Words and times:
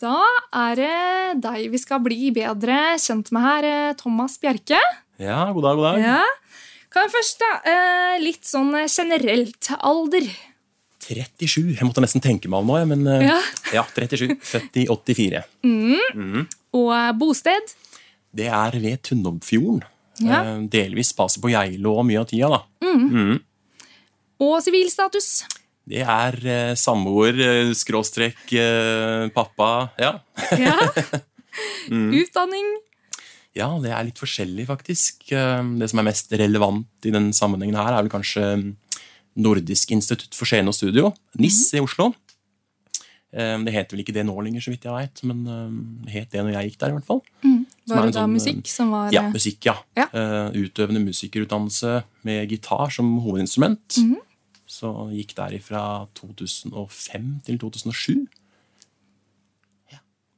Da 0.00 0.16
er 0.52 0.76
det 0.76 1.42
deg 1.44 1.70
vi 1.72 1.78
skal 1.80 2.02
bli 2.04 2.28
bedre 2.36 2.76
kjent 3.00 3.30
med 3.32 3.44
her, 3.46 3.64
eh, 3.68 3.94
Thomas 3.96 4.36
Bjerke. 4.42 4.80
Ja, 5.22 5.46
god 5.56 5.62
dag, 5.64 5.78
god 5.78 5.86
dag. 5.88 6.02
Ja. 6.04 6.20
Kan 6.92 7.08
først, 7.12 7.40
da, 7.40 7.52
eh, 7.64 8.18
litt 8.20 8.44
sånn 8.44 8.74
eh, 8.76 8.86
generelt 8.88 9.70
alder. 9.80 10.28
37. 11.06 11.76
Jeg 11.78 11.86
måtte 11.86 12.02
nesten 12.02 12.20
tenke 12.20 12.48
meg 12.50 12.60
om 12.60 12.66
nå, 12.66 12.80
men 12.92 13.06
Ja. 13.24 13.40
ja, 13.72 13.84
37. 13.94 14.36
Født 14.42 14.76
i 14.82 14.86
84. 14.90 15.44
Og 16.74 16.92
eh, 16.92 17.12
bosted. 17.16 17.74
Det 18.36 18.48
er 18.52 18.70
ved 18.78 19.00
Tunnobfjorden. 19.02 19.82
Ja. 20.20 20.42
Delvis 20.72 21.12
base 21.16 21.40
på 21.40 21.50
Geilo 21.52 21.98
og 22.00 22.06
mye 22.08 22.20
av 22.20 22.26
tida, 22.28 22.48
da. 22.48 22.62
Og 24.40 24.58
sivilstatus. 24.64 25.44
Det 25.86 26.02
er 26.02 26.36
eh, 26.50 26.74
samboer, 26.74 27.36
eh, 27.38 27.70
skråstrek, 27.78 28.40
eh, 28.58 29.28
pappa 29.34 29.90
Ja. 30.02 30.16
Ja. 30.58 30.74
Utdanning. 32.20 32.66
ja, 33.56 33.68
det 33.80 33.92
er 33.94 34.04
litt 34.08 34.18
forskjellig, 34.20 34.66
faktisk. 34.68 35.30
Eh, 35.32 35.62
Det 35.78 35.88
som 35.92 36.02
er 36.02 36.08
mest 36.10 36.32
relevant 36.36 37.06
i 37.06 37.12
den 37.14 37.30
sammenhengen 37.32 37.78
her, 37.78 37.92
er 37.94 38.02
vel 38.02 38.10
kanskje 38.12 38.44
mm, 38.58 38.68
Nordisk 39.36 39.90
institutt 39.92 40.34
for 40.34 40.48
scene 40.48 40.68
og 40.72 40.74
studio, 40.76 41.12
NIS 41.38 41.74
i 41.76 41.80
Oslo. 41.84 42.10
Eh, 43.32 43.56
Det 43.64 43.72
heter 43.72 43.94
vel 43.96 44.02
ikke 44.04 44.14
det 44.16 44.26
nå 44.26 44.34
lenger, 44.42 44.60
så 44.64 44.72
vidt 44.74 44.84
jeg 44.88 44.92
veit, 44.96 45.22
men 45.28 45.44
det 46.04 46.12
het 46.18 46.30
det 46.34 46.42
når 46.44 46.54
jeg 46.58 46.70
gikk 46.72 46.78
der, 46.82 46.88
i 46.92 46.98
hvert 46.98 47.06
fall. 47.08 47.22
Er 47.44 47.94
Var 47.94 48.06
det 48.08 48.14
da 48.16 48.22
sånn, 48.24 48.32
musikk 48.34 48.66
som 48.66 48.90
var 48.90 49.12
Ja, 49.14 49.22
musikk, 49.30 49.64
ja. 49.70 49.76
Ja. 49.96 50.08
Utøvende 50.50 50.98
musikerutdannelse 51.06 52.02
med 52.26 52.48
gitar 52.50 52.90
som 52.90 53.20
hovedinstrument. 53.22 54.00
Mhm. 54.02 54.16
Så 54.76 54.90
gikk 55.14 55.32
der 55.38 55.54
fra 55.64 55.82
2005 56.18 57.28
til 57.46 57.58
2007. 57.62 58.26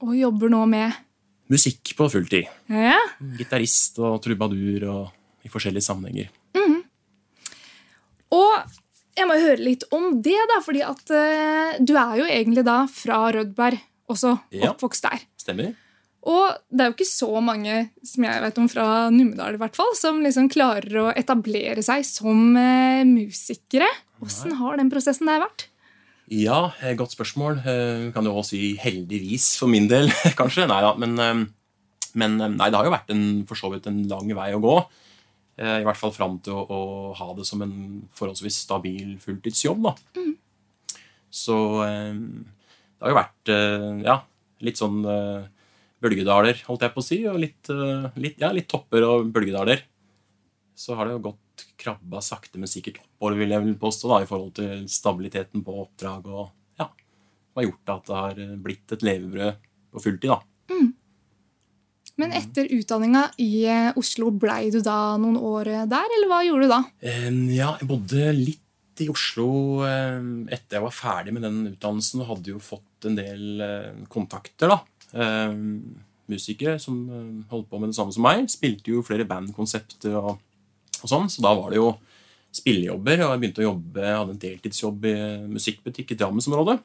Og 0.07 0.13
jobber 0.15 0.53
nå 0.53 0.61
med 0.71 0.93
Musikk 1.51 1.95
på 1.97 2.07
fulltid. 2.13 2.45
Ja. 2.71 2.99
Gitarist 3.39 3.97
og 4.05 4.19
trubadur 4.23 4.85
og 4.93 5.47
i 5.47 5.51
forskjellige 5.51 5.87
sammenhenger. 5.89 6.29
Og 8.29 8.75
jeg 9.17 9.27
må 9.27 9.39
høre 9.41 9.57
litt 9.65 9.87
om 9.97 10.19
det, 10.23 10.37
da, 10.51 10.59
fordi 10.63 10.83
at 10.85 11.11
uh, 11.11 11.79
du 11.81 11.95
er 11.97 12.19
jo 12.21 12.27
egentlig 12.29 12.65
da 12.69 12.83
fra 12.93 13.23
Rødberg, 13.35 13.81
også 14.13 14.35
Ja. 14.55 14.71
oppvokst 14.75 15.07
der. 15.09 15.25
Stemmer? 15.41 15.73
Og 16.29 16.59
det 16.69 16.85
er 16.85 16.91
jo 16.91 16.97
ikke 16.99 17.09
så 17.09 17.41
mange 17.41 17.79
som 18.05 18.27
jeg 18.29 18.43
vet 18.45 18.59
om 18.61 18.69
fra 18.69 18.87
Numedal 19.15 19.57
i 19.57 19.61
hvert 19.63 19.77
fall, 19.79 19.95
som 19.97 20.21
liksom 20.21 20.51
klarer 20.53 21.01
å 21.01 21.09
etablere 21.17 21.81
seg 21.87 22.05
som 22.07 22.53
uh, 22.61 23.01
musikere. 23.09 23.89
Åssen 24.25 24.57
har 24.59 24.79
den 24.81 24.91
prosessen 24.91 25.29
der 25.31 25.43
vært? 25.45 25.69
Ja, 26.29 26.73
eh, 26.83 26.95
godt 26.99 27.15
spørsmål. 27.15 27.61
Eh, 27.65 28.13
Kan 28.13 28.27
jo 28.27 28.35
også 28.37 28.57
si 28.57 28.77
heldigvis 28.81 29.55
for 29.61 29.71
min 29.71 29.89
del, 29.89 30.11
kanskje. 30.41 30.67
Nei 30.69 30.81
da, 30.85 30.93
men, 31.01 31.15
eh, 31.23 31.45
men 32.19 32.37
nei, 32.37 32.69
det 32.69 32.77
har 32.77 32.89
jo 32.89 32.93
vært 32.95 33.13
en, 33.15 33.25
for 33.49 33.57
så 33.61 33.71
vidt 33.73 33.89
en 33.89 34.03
lang 34.11 34.29
vei 34.37 34.51
å 34.57 34.63
gå. 34.63 34.79
I 35.59 35.83
hvert 35.83 35.99
fall 35.99 36.13
fram 36.15 36.37
til 36.47 36.55
å, 36.55 36.61
å 36.71 36.81
ha 37.19 37.33
det 37.35 37.43
som 37.49 37.59
en 37.65 37.73
forholdsvis 38.15 38.61
stabil 38.63 39.17
fulltidsjobb. 39.19 39.89
da. 39.89 40.23
Så 41.35 41.57
eh, 41.83 42.13
det 42.15 43.03
har 43.03 43.11
jo 43.11 43.17
vært 43.19 43.51
ja, 44.07 44.15
litt 44.63 44.79
sånn 44.79 45.01
bølgedaler, 45.99 46.61
holdt 46.69 46.85
jeg 46.87 46.95
på 46.95 47.03
å 47.03 47.07
si, 47.07 47.19
og 47.27 47.41
litt, 47.43 47.71
litt, 48.23 48.39
ja, 48.39 48.53
litt 48.55 48.69
topper 48.71 49.03
og 49.07 49.33
bølgedaler. 49.35 49.83
Så 50.79 50.95
har 50.95 51.09
det 51.11 51.17
jo 51.17 51.25
gått 51.27 51.43
krabba 51.81 52.21
sakte, 52.25 52.59
men 52.61 52.71
sikkert 52.71 53.01
oppover, 53.03 53.39
vil 53.41 53.55
jeg 53.55 53.65
vel 53.65 53.75
påstå, 53.81 54.11
da, 54.13 54.21
i 54.25 54.29
forhold 54.31 54.55
til 54.59 54.85
stabiliteten 54.93 55.65
på 55.67 55.75
oppdrag 55.85 56.27
og 56.31 56.45
ja, 56.81 56.89
som 56.89 57.61
har 57.63 57.69
gjort 57.69 57.93
at 57.97 58.07
det 58.11 58.21
har 58.23 58.41
blitt 58.69 58.95
et 58.97 59.05
levebrød 59.07 59.67
på 59.93 60.03
fulltid. 60.05 60.31
da. 60.31 60.41
Men 62.19 62.33
etter 62.35 62.67
utdanninga 62.75 63.29
i 63.39 63.51
eh, 63.71 63.93
Oslo, 63.99 64.33
blei 64.35 64.73
du 64.75 64.81
da 64.83 65.15
noen 65.23 65.37
år 65.39 65.69
eh, 65.71 65.85
der, 65.87 66.09
eller 66.17 66.31
hva 66.33 66.41
gjorde 66.43 66.67
du 66.67 66.73
da? 66.73 66.81
Eh, 67.07 67.29
Ja, 67.55 67.77
jeg 67.79 67.87
bodde 67.87 68.33
litt 68.35 69.03
i 69.05 69.07
Oslo 69.13 69.47
eh, 69.87 70.19
etter 70.51 70.81
jeg 70.81 70.83
var 70.89 70.97
ferdig 70.97 71.37
med 71.37 71.47
den 71.47 71.61
utdannelsen. 71.71 72.25
og 72.25 72.33
hadde 72.33 72.51
jo 72.57 72.59
fått 72.59 73.07
en 73.07 73.15
del 73.21 73.63
eh, 73.63 74.03
kontakter, 74.11 74.75
da. 74.75 74.81
Eh, 75.15 75.55
Musikere 76.29 76.75
som 76.83 76.97
eh, 77.07 77.29
holdt 77.55 77.71
på 77.71 77.79
med 77.81 77.93
det 77.95 78.01
samme 78.01 78.13
som 78.13 78.27
meg. 78.27 78.51
Spilte 78.51 78.91
jo 78.97 79.05
flere 79.07 79.25
bandkonsepter 79.29 80.19
og, 80.19 80.43
og 81.05 81.11
sånn, 81.11 81.29
så 81.33 81.45
da 81.45 81.55
var 81.59 81.73
det 81.73 81.81
jo 81.81 81.91
spillejobber. 82.59 83.25
Og 83.25 83.33
jeg 83.33 83.43
begynte 83.43 83.65
å 83.65 83.69
jobbe, 83.69 84.05
jeg 84.05 84.21
hadde 84.21 84.35
en 84.35 84.45
deltidsjobb 84.45 85.09
i 85.11 85.17
musikkbutikk 85.57 86.15
i 86.15 86.19
Drammensområdet. 86.21 86.79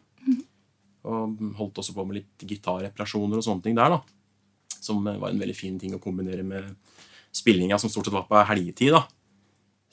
Og 1.04 1.42
holdt 1.60 1.82
også 1.82 1.96
på 1.96 2.06
med 2.08 2.22
litt 2.22 2.46
gitarreparasjoner 2.48 3.40
og 3.40 3.46
sånne 3.46 3.66
ting 3.66 3.76
der, 3.80 3.98
da. 3.98 4.78
Som 4.84 5.04
var 5.04 5.30
en 5.30 5.42
veldig 5.42 5.56
fin 5.58 5.76
ting 5.80 5.96
å 5.96 6.02
kombinere 6.04 6.46
med 6.48 6.72
spillinga 7.34 7.80
som 7.82 7.92
stort 7.92 8.08
sett 8.08 8.16
var 8.16 8.28
på 8.30 8.40
helgetid. 8.48 8.96
da. 8.96 9.04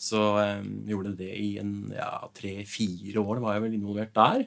Så 0.00 0.20
eh, 0.41 0.62
gjorde 0.88 1.16
det 1.19 1.32
i 1.37 1.50
en 1.60 1.91
ja, 1.92 2.25
tre-fire 2.37 3.20
år 3.20 3.42
var 3.42 3.56
jeg 3.56 3.66
vel 3.66 3.76
involvert 3.76 4.14
der. 4.16 4.47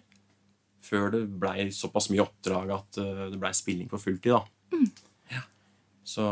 Før 0.83 1.13
det 1.13 1.23
blei 1.39 1.69
såpass 1.71 2.09
mye 2.11 2.23
oppdrag 2.25 2.73
at 2.75 2.99
eh, 3.01 3.27
det 3.33 3.39
blei 3.41 3.53
spilling 3.55 3.91
på 3.91 4.01
fulltid. 4.01 4.33
da. 4.33 4.43
Ja. 5.35 5.43
Så 6.03 6.25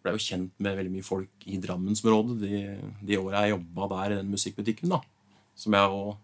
blei 0.00 0.16
jo 0.16 0.24
kjent 0.24 0.52
med 0.62 0.76
veldig 0.78 0.92
mye 0.94 1.04
folk 1.06 1.46
i 1.50 1.58
Drammensområdet 1.60 2.36
de, 2.40 2.60
de 3.04 3.18
åra 3.20 3.44
jeg 3.44 3.54
jobba 3.54 3.88
der 3.94 4.14
i 4.14 4.18
den 4.20 4.32
musikkbutikken. 4.32 4.92
da. 4.94 5.00
Som 5.58 5.76
jeg 5.76 5.94
òg 6.00 6.18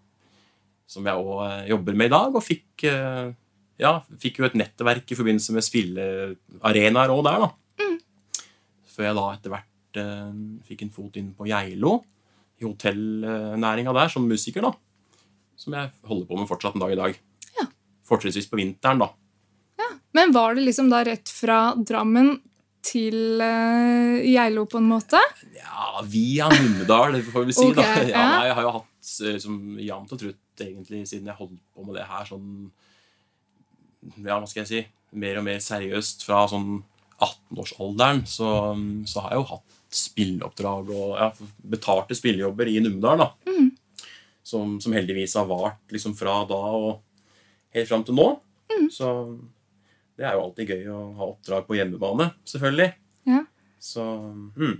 som 0.87 1.07
jeg 1.07 1.19
også, 1.19 1.37
eh, 1.51 1.69
jobber 1.73 1.99
med 1.99 2.07
i 2.07 2.15
dag, 2.15 2.35
og 2.35 2.45
fikk, 2.45 2.85
eh, 2.85 3.35
ja, 3.79 4.01
fikk 4.19 4.39
jo 4.39 4.47
et 4.47 4.55
nettverk 4.55 5.11
i 5.11 5.19
forbindelse 5.19 5.53
med 5.53 5.67
spillearenaer 5.67 7.11
òg 7.11 7.25
der. 7.27 7.39
da. 7.41 7.51
Før 8.97 9.05
jeg 9.05 9.17
da 9.19 9.27
etter 9.35 9.51
hvert 9.51 10.01
eh, 10.01 10.33
fikk 10.65 10.83
en 10.83 10.91
fot 10.91 11.17
inn 11.17 11.35
på 11.35 11.47
Geilo, 11.47 12.05
i 12.61 12.65
hotellnæringa 12.65 13.93
der, 13.93 14.09
som 14.09 14.27
musiker. 14.27 14.63
da. 14.63 14.73
Som 15.57 15.75
jeg 15.75 15.91
holder 16.05 16.27
på 16.27 16.39
med 16.39 16.49
fortsatt 16.49 16.75
en 16.77 16.81
dag 16.81 16.93
i 16.93 17.01
dag. 17.03 17.19
Ja. 17.59 17.67
Fortrinnsvis 18.05 18.49
på 18.49 18.57
vinteren, 18.57 18.99
da. 18.99 19.11
Men 20.13 20.33
var 20.33 20.55
det 20.55 20.63
liksom 20.65 20.89
da 20.89 21.05
rett 21.05 21.29
fra 21.29 21.75
Drammen 21.77 22.41
til 22.87 23.43
uh, 23.43 24.17
Geilo, 24.23 24.67
på 24.71 24.81
en 24.81 24.89
måte? 24.91 25.21
Ja, 25.57 26.03
via 26.07 26.49
Numedal, 26.53 27.19
får 27.27 27.47
vi 27.49 27.57
si. 27.57 27.69
okay, 27.73 28.07
da. 28.07 28.11
Ja, 28.11 28.25
nei, 28.37 28.49
jeg 28.51 28.59
har 28.59 28.67
jo 28.67 28.75
hatt 28.79 29.15
liksom, 29.29 29.63
jevnt 29.83 30.15
og 30.15 30.21
trutt 30.23 30.67
egentlig 30.67 31.05
siden 31.11 31.31
jeg 31.31 31.39
holdt 31.39 31.57
på 31.75 31.87
med 31.87 31.99
det 31.99 32.07
her 32.09 32.29
sånn 32.29 32.51
Ja, 34.23 34.39
hva 34.39 34.47
skal 34.49 34.63
jeg 34.63 34.71
si? 34.71 34.83
Mer 35.21 35.41
og 35.41 35.47
mer 35.47 35.59
seriøst 35.63 36.25
fra 36.27 36.45
sånn 36.51 36.79
18-årsalderen 37.17 38.23
så, 38.29 38.51
så 39.09 39.25
har 39.25 39.35
jeg 39.35 39.41
jo 39.41 39.51
hatt 39.55 39.77
spilleoppdrag 39.97 40.91
og 40.93 41.13
ja, 41.17 41.29
betalte 41.73 42.17
spillejobber 42.19 42.69
i 42.69 42.81
Numedal. 42.85 43.23
da. 43.23 43.29
Mm. 43.49 43.71
Som, 44.47 44.77
som 44.83 44.95
heldigvis 44.95 45.35
har 45.39 45.49
vart 45.49 45.95
liksom 45.95 46.15
fra 46.19 46.43
da 46.49 46.59
og 46.77 46.91
helt 47.75 47.89
fram 47.89 48.05
til 48.07 48.19
nå. 48.19 48.29
Mm. 48.73 48.89
Så 48.93 49.09
det 50.17 50.25
er 50.27 50.37
jo 50.37 50.45
alltid 50.47 50.71
gøy 50.73 50.85
å 50.93 51.01
ha 51.19 51.31
oppdrag 51.31 51.67
på 51.69 51.77
hjemmebane, 51.79 52.31
selvfølgelig. 52.49 52.93
Ja. 53.29 53.43
Så 53.83 54.05
mm. 54.57 54.77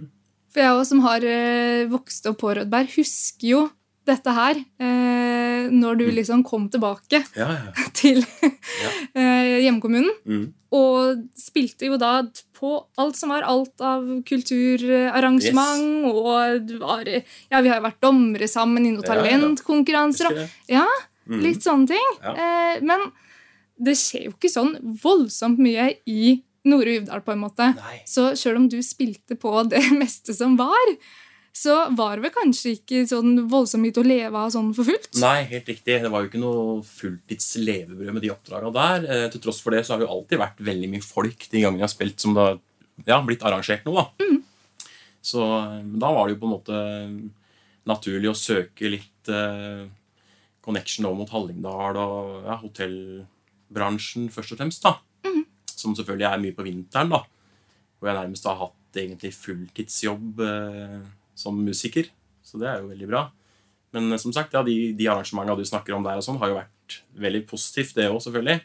For 0.55 0.63
jeg 0.63 0.73
også, 0.73 0.89
som 0.95 1.03
har 1.05 1.25
eh, 1.29 1.85
vokst 1.93 2.29
opp 2.31 2.39
på 2.41 2.55
Rødberg, 2.57 2.89
husker 2.97 3.51
jo 3.51 3.65
dette 4.07 4.33
her 4.33 4.57
eh, 4.57 5.67
når 5.75 5.99
du 5.99 6.05
liksom 6.15 6.45
kom 6.47 6.69
tilbake 6.71 7.19
Ja, 7.35 7.49
ja. 7.51 7.73
til 7.99 8.23
eh, 8.23 9.59
hjemkommunen. 9.67 10.09
Mm. 10.25 10.47
Og 10.77 11.27
spilte 11.39 11.91
jo 11.91 11.99
da 12.01 12.21
på 12.57 12.73
alt 13.01 13.19
som 13.19 13.35
var 13.35 13.45
alt 13.49 13.83
av 13.85 14.07
kulturarrangement. 14.29 16.07
Og 16.09 16.65
det 16.71 16.79
var, 16.81 17.11
ja, 17.11 17.61
vi 17.61 17.71
har 17.71 17.81
jo 17.81 17.87
vært 17.89 18.03
dommere 18.05 18.49
sammen 18.51 18.87
i 18.87 18.95
noen 18.95 19.05
talentkonkurranser. 19.07 20.33
Og, 20.33 20.57
ja, 20.73 20.87
Mm. 21.27 21.41
litt 21.43 21.65
sånne 21.65 21.91
ting. 21.91 22.11
Eh, 22.23 22.77
men 22.87 23.01
det 23.77 23.97
skjer 23.99 24.29
jo 24.29 24.35
ikke 24.35 24.53
sånn 24.53 24.77
voldsomt 25.03 25.61
mye 25.63 25.91
i 26.09 26.39
Nore 26.67 26.97
Uvdal, 27.01 27.23
på 27.23 27.35
en 27.35 27.45
måte. 27.45 27.71
Nei. 27.79 28.01
Så 28.09 28.33
sjøl 28.39 28.59
om 28.63 28.67
du 28.71 28.81
spilte 28.85 29.39
på 29.39 29.53
det 29.71 29.85
meste 30.01 30.35
som 30.37 30.57
var, 30.59 30.97
så 31.57 31.87
var 31.97 32.19
det 32.19 32.27
vel 32.27 32.35
kanskje 32.35 32.75
ikke 32.77 33.05
sånn 33.09 33.47
voldsomt 33.49 33.87
mye 33.87 33.95
til 33.97 34.05
å 34.05 34.11
leve 34.11 34.41
av 34.43 34.51
sånn 34.53 34.75
for 34.77 34.89
fullt? 34.89 35.13
Nei, 35.23 35.47
helt 35.53 35.71
riktig. 35.71 36.01
Det 36.03 36.11
var 36.13 36.25
jo 36.25 36.29
ikke 36.29 36.43
noe 36.43 36.83
fulltids 36.85 37.55
levebrød 37.63 38.13
med 38.13 38.27
de 38.27 38.33
oppdraga 38.35 38.73
der. 38.77 39.07
Eh, 39.15 39.29
til 39.33 39.45
tross 39.47 39.63
for 39.65 39.73
det 39.73 39.87
så 39.87 39.95
har 39.95 40.03
det 40.03 40.09
jo 40.09 40.17
alltid 40.19 40.43
vært 40.43 40.61
veldig 40.69 40.91
mye 40.93 41.07
folk 41.07 41.47
de 41.49 41.63
gangene 41.63 41.81
jeg 41.81 41.89
har 41.89 41.95
spilt 41.95 42.27
som 42.27 42.37
det 42.37 42.45
har 42.45 42.61
ja, 43.09 43.21
blitt 43.25 43.47
arrangert 43.47 43.89
noe. 43.89 44.05
da. 44.05 44.27
Så 45.27 45.47
eh, 45.47 45.81
da 45.97 46.13
var 46.13 46.27
det 46.27 46.37
jo 46.37 46.43
på 46.43 46.51
en 46.51 46.57
måte 46.59 46.83
naturlig 47.87 48.31
å 48.31 48.37
søke 48.37 48.91
litt 48.91 49.31
eh, 49.33 49.87
connection 50.67 51.07
over 51.07 51.23
mot 51.23 51.33
Hallingdal 51.33 51.99
og 52.03 52.47
ja, 52.51 52.59
hotellbransjen 53.67 54.31
først 54.31 54.53
og 54.53 54.59
fremst. 54.59 54.83
da. 54.83 54.99
Som 55.77 55.95
selvfølgelig 55.95 56.27
er 56.27 56.41
mye 56.41 56.55
på 56.55 56.65
vinteren, 56.65 57.11
da. 57.11 57.25
Hvor 57.99 58.09
jeg 58.09 58.17
nærmest 58.17 58.45
har 58.45 58.57
hatt 58.57 58.97
egentlig 58.97 59.35
fulltidsjobb 59.35 60.41
eh, 60.41 61.01
som 61.35 61.57
musiker. 61.57 62.09
Så 62.43 62.59
det 62.59 62.69
er 62.69 62.81
jo 62.81 62.89
veldig 62.89 63.09
bra. 63.09 63.31
Men 63.93 64.13
eh, 64.13 64.19
som 64.19 64.33
sagt, 64.33 64.55
ja, 64.55 64.63
de, 64.63 64.93
de 64.97 65.09
arrangementene 65.09 65.59
du 65.59 65.65
snakker 65.65 65.95
om 65.95 66.03
der, 66.03 66.17
og 66.17 66.25
sånn, 66.25 66.39
har 66.41 66.49
jo 66.49 66.61
vært 66.61 67.03
veldig 67.19 67.47
positivt, 67.47 67.95
det 67.97 68.09
òg, 68.09 68.23
selvfølgelig. 68.25 68.61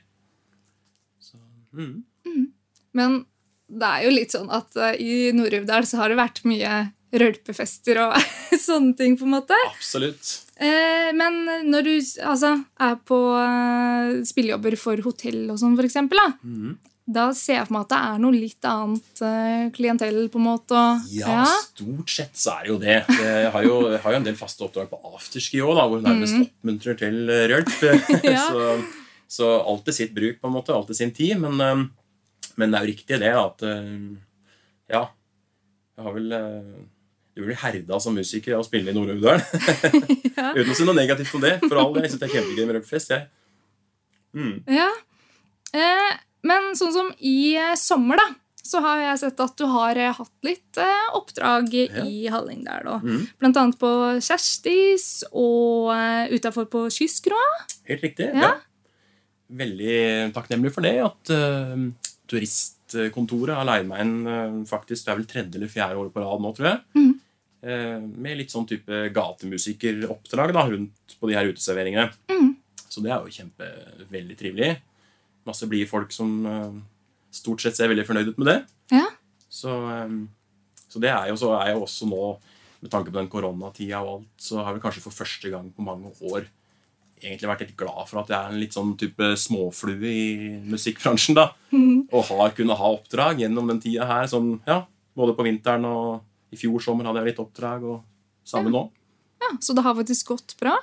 Så, 1.19 1.38
mm. 1.74 2.47
Men 2.94 3.25
det 3.71 3.88
er 3.88 4.06
jo 4.06 4.15
litt 4.15 4.33
sånn 4.33 4.50
at 4.51 4.75
uh, 4.75 4.92
i 5.00 5.31
Nord-Uvdal 5.36 5.86
så 5.88 6.01
har 6.01 6.12
det 6.12 6.19
vært 6.19 6.44
mye 6.44 6.92
rølpefester 7.12 8.00
og 8.06 8.16
sånne 8.68 8.96
ting, 9.00 9.18
på 9.19 9.28
en 9.28 9.36
måte. 9.40 9.58
Absolutt. 9.72 10.30
Eh, 10.62 11.10
men 11.18 11.42
når 11.68 11.88
du 11.88 11.92
altså, 12.28 12.54
er 12.80 12.96
på 13.08 13.18
eh, 13.42 14.22
spillejobber 14.30 14.78
for 14.80 15.02
hotell 15.08 15.44
og 15.52 15.60
sånn, 15.60 15.75
eksempel, 15.81 16.22
da, 16.22 16.28
mm. 16.46 16.75
da 17.18 17.25
ser 17.36 17.58
jeg 17.60 17.68
for 17.68 17.75
meg 17.75 17.88
at 17.88 17.94
det 17.94 18.00
er 18.12 18.22
noe 18.24 18.38
litt 18.38 18.68
annet 18.69 19.24
eh, 19.28 19.63
klientell, 19.75 20.19
på 20.31 20.40
en 20.42 20.46
måte. 20.48 20.78
og- 20.78 21.12
Ja, 21.16 21.44
stort 21.66 22.13
sett 22.13 22.38
så 22.38 22.56
er 22.60 22.68
det 22.68 22.74
jo 22.74 22.80
det. 22.84 22.98
Jeg 23.18 23.52
har 23.57 23.68
jo, 23.68 23.78
jeg 23.96 24.04
har 24.06 24.16
jo 24.16 24.22
en 24.22 24.28
del 24.30 24.40
faste 24.40 24.68
oppdrag 24.68 24.92
på 24.94 25.02
afterski 25.18 25.64
òg, 25.66 25.75
hvor 25.81 25.98
hun 26.00 26.06
nærmest 26.07 26.38
oppmuntrer 26.46 27.00
til 27.02 27.24
eh, 27.30 27.48
rølp. 27.52 27.74
Ja. 28.31 28.46
så, 28.48 28.78
så 29.31 29.50
alt 29.66 29.84
til 29.88 29.98
sitt 29.98 30.14
bruk, 30.16 30.40
på 30.40 30.48
en 30.52 30.56
måte. 30.60 30.75
Alt 30.75 30.92
til 30.94 31.02
sin 31.02 31.12
tid. 31.16 31.36
Men, 31.42 31.60
eh, 31.66 31.84
men 32.60 32.72
det 32.72 32.78
er 32.80 32.86
jo 32.86 32.94
riktig 32.94 33.19
det 33.25 33.34
at 33.34 33.66
eh, 33.68 33.92
Ja. 34.94 35.07
Jeg 35.98 36.06
har 36.07 36.16
vel 36.16 36.31
Du 37.36 37.45
blir 37.45 37.56
herda 37.62 38.00
som 38.04 38.16
musiker 38.18 38.57
av 38.57 38.63
å 38.63 38.68
spille 38.68 38.92
i 38.92 38.95
Nord-Uvdal. 38.98 39.39
Ja. 40.42 40.51
Uten 40.57 40.72
å 40.72 40.75
si 40.75 40.86
noe 40.88 40.95
negativt 40.98 41.33
om 41.38 41.42
det. 41.44 41.57
For 41.68 41.78
all 41.78 41.92
del. 41.94 42.04
Jeg 42.07 42.13
syns 42.16 42.22
det 42.24 42.28
er 42.30 42.36
kjempegøy 42.39 42.66
med 42.66 42.75
rølpfest. 42.80 43.12
jeg. 43.13 43.28
Mm. 44.33 44.54
Ja. 44.74 44.88
Eh, 45.78 46.13
men 46.48 46.72
sånn 46.80 46.94
som 46.95 47.12
i 47.19 47.54
eh, 47.60 47.75
sommer, 47.78 48.18
da, 48.18 48.25
så 48.66 48.81
har 48.83 49.00
jeg 49.04 49.19
sett 49.22 49.44
at 49.44 49.54
du 49.60 49.66
har 49.69 50.00
eh, 50.01 50.12
hatt 50.18 50.48
litt 50.48 50.80
eh, 50.81 51.07
oppdrag 51.19 51.69
Ja. 51.78 52.04
i 52.07 52.25
Hallingdal. 52.31 52.89
Mm. 53.06 53.22
Blant 53.44 53.60
annet 53.62 53.80
på 53.81 53.92
Kjerstis 54.24 55.07
og 55.31 55.92
uh, 55.94 56.25
utafor 56.33 56.68
på 56.72 56.86
Kysskroa. 56.95 57.48
Helt 57.92 58.04
riktig. 58.07 58.31
Ja. 58.33 58.50
Ja. 58.50 58.54
Veldig 59.62 60.31
takknemlig 60.36 60.72
for 60.74 60.88
det. 60.88 60.95
At 61.06 61.31
eh, 61.36 61.86
turistkontoret 62.31 63.56
har 63.60 63.68
leid 63.68 63.89
meg 63.92 64.06
inn 64.06 64.16
eh, 64.31 64.60
faktisk, 64.69 65.06
det 65.06 65.12
er 65.13 65.19
vel 65.22 65.28
tredje 65.30 65.60
eller 65.60 65.72
fjerde 65.72 66.00
året 66.01 66.16
på 66.16 66.24
rad 66.24 66.44
nå, 66.48 66.56
tror 66.57 66.72
jeg. 66.74 66.81
Mhm. 66.98 67.18
Eh, 67.62 67.98
med 68.02 68.40
litt 68.40 68.54
sånn 68.54 68.66
type 68.66 69.04
gatemusikeroppdrag 69.13 70.54
da, 70.56 70.63
rundt 70.72 71.18
på 71.19 71.30
de 71.30 71.36
her 71.38 71.50
uteserveringene. 71.52 72.08
Mm. 72.31 72.56
Så 72.90 73.04
det 73.06 73.12
er 73.13 73.22
jo 73.22 73.36
kjempe, 73.36 73.68
veldig 74.10 74.38
trivelig. 74.40 74.72
Masse 75.46 75.69
blide 75.69 75.90
folk 75.90 76.13
som 76.16 76.31
eh, 76.50 76.80
stort 77.34 77.62
sett 77.62 77.78
ser 77.78 77.92
veldig 77.92 78.08
fornøyd 78.08 78.31
ut 78.34 78.40
med 78.42 78.50
det. 78.50 78.58
Ja. 78.96 79.06
Så, 79.46 79.75
eh, 79.94 80.16
så 80.90 81.04
det 81.04 81.12
er 81.13 81.30
jo, 81.30 81.38
så 81.38 81.54
er 81.60 81.75
jo 81.75 81.84
også 81.86 82.10
nå, 82.10 82.31
med 82.81 82.90
tanke 82.94 83.13
på 83.13 83.19
den 83.19 83.30
koronatida 83.30 84.02
og 84.02 84.16
alt, 84.16 84.34
så 84.42 84.66
har 84.66 84.74
vi 84.74 84.81
kanskje 84.81 85.06
for 85.06 85.14
første 85.14 85.54
gang 85.54 85.69
på 85.75 85.86
mange 85.86 86.10
år 86.31 86.50
egentlig 87.22 87.50
vært 87.52 87.62
litt 87.62 87.78
glad 87.78 88.07
for 88.10 88.24
at 88.24 88.31
jeg 88.34 88.38
er 88.40 88.50
en 88.50 88.57
litt 88.57 88.74
sånn 88.74 88.96
type 88.98 89.28
småflue 89.38 90.10
i 90.10 90.31
musikkbransjen. 90.66 91.38
da, 91.38 91.52
Og 92.10 92.25
har 92.31 92.56
kunnet 92.57 92.80
ha 92.80 92.90
oppdrag 92.96 93.44
gjennom 93.44 93.69
den 93.69 93.81
tida 93.84 94.07
her. 94.10 94.25
Sånn, 94.31 94.56
ja, 94.66 94.80
både 95.14 95.36
på 95.38 95.46
vinteren 95.46 95.86
og 95.86 96.24
i 96.51 96.59
fjor 96.59 96.83
sommer 96.83 97.07
hadde 97.07 97.24
jeg 97.24 97.31
litt 97.31 97.44
oppdrag, 97.44 97.86
og 97.88 98.48
samme 98.48 98.71
nå. 98.74 98.88
Ja, 99.42 99.53
så 99.63 99.75
det 99.77 99.86
har 99.86 99.98
faktisk 99.98 100.33
gått 100.33 100.56
bra. 100.59 100.75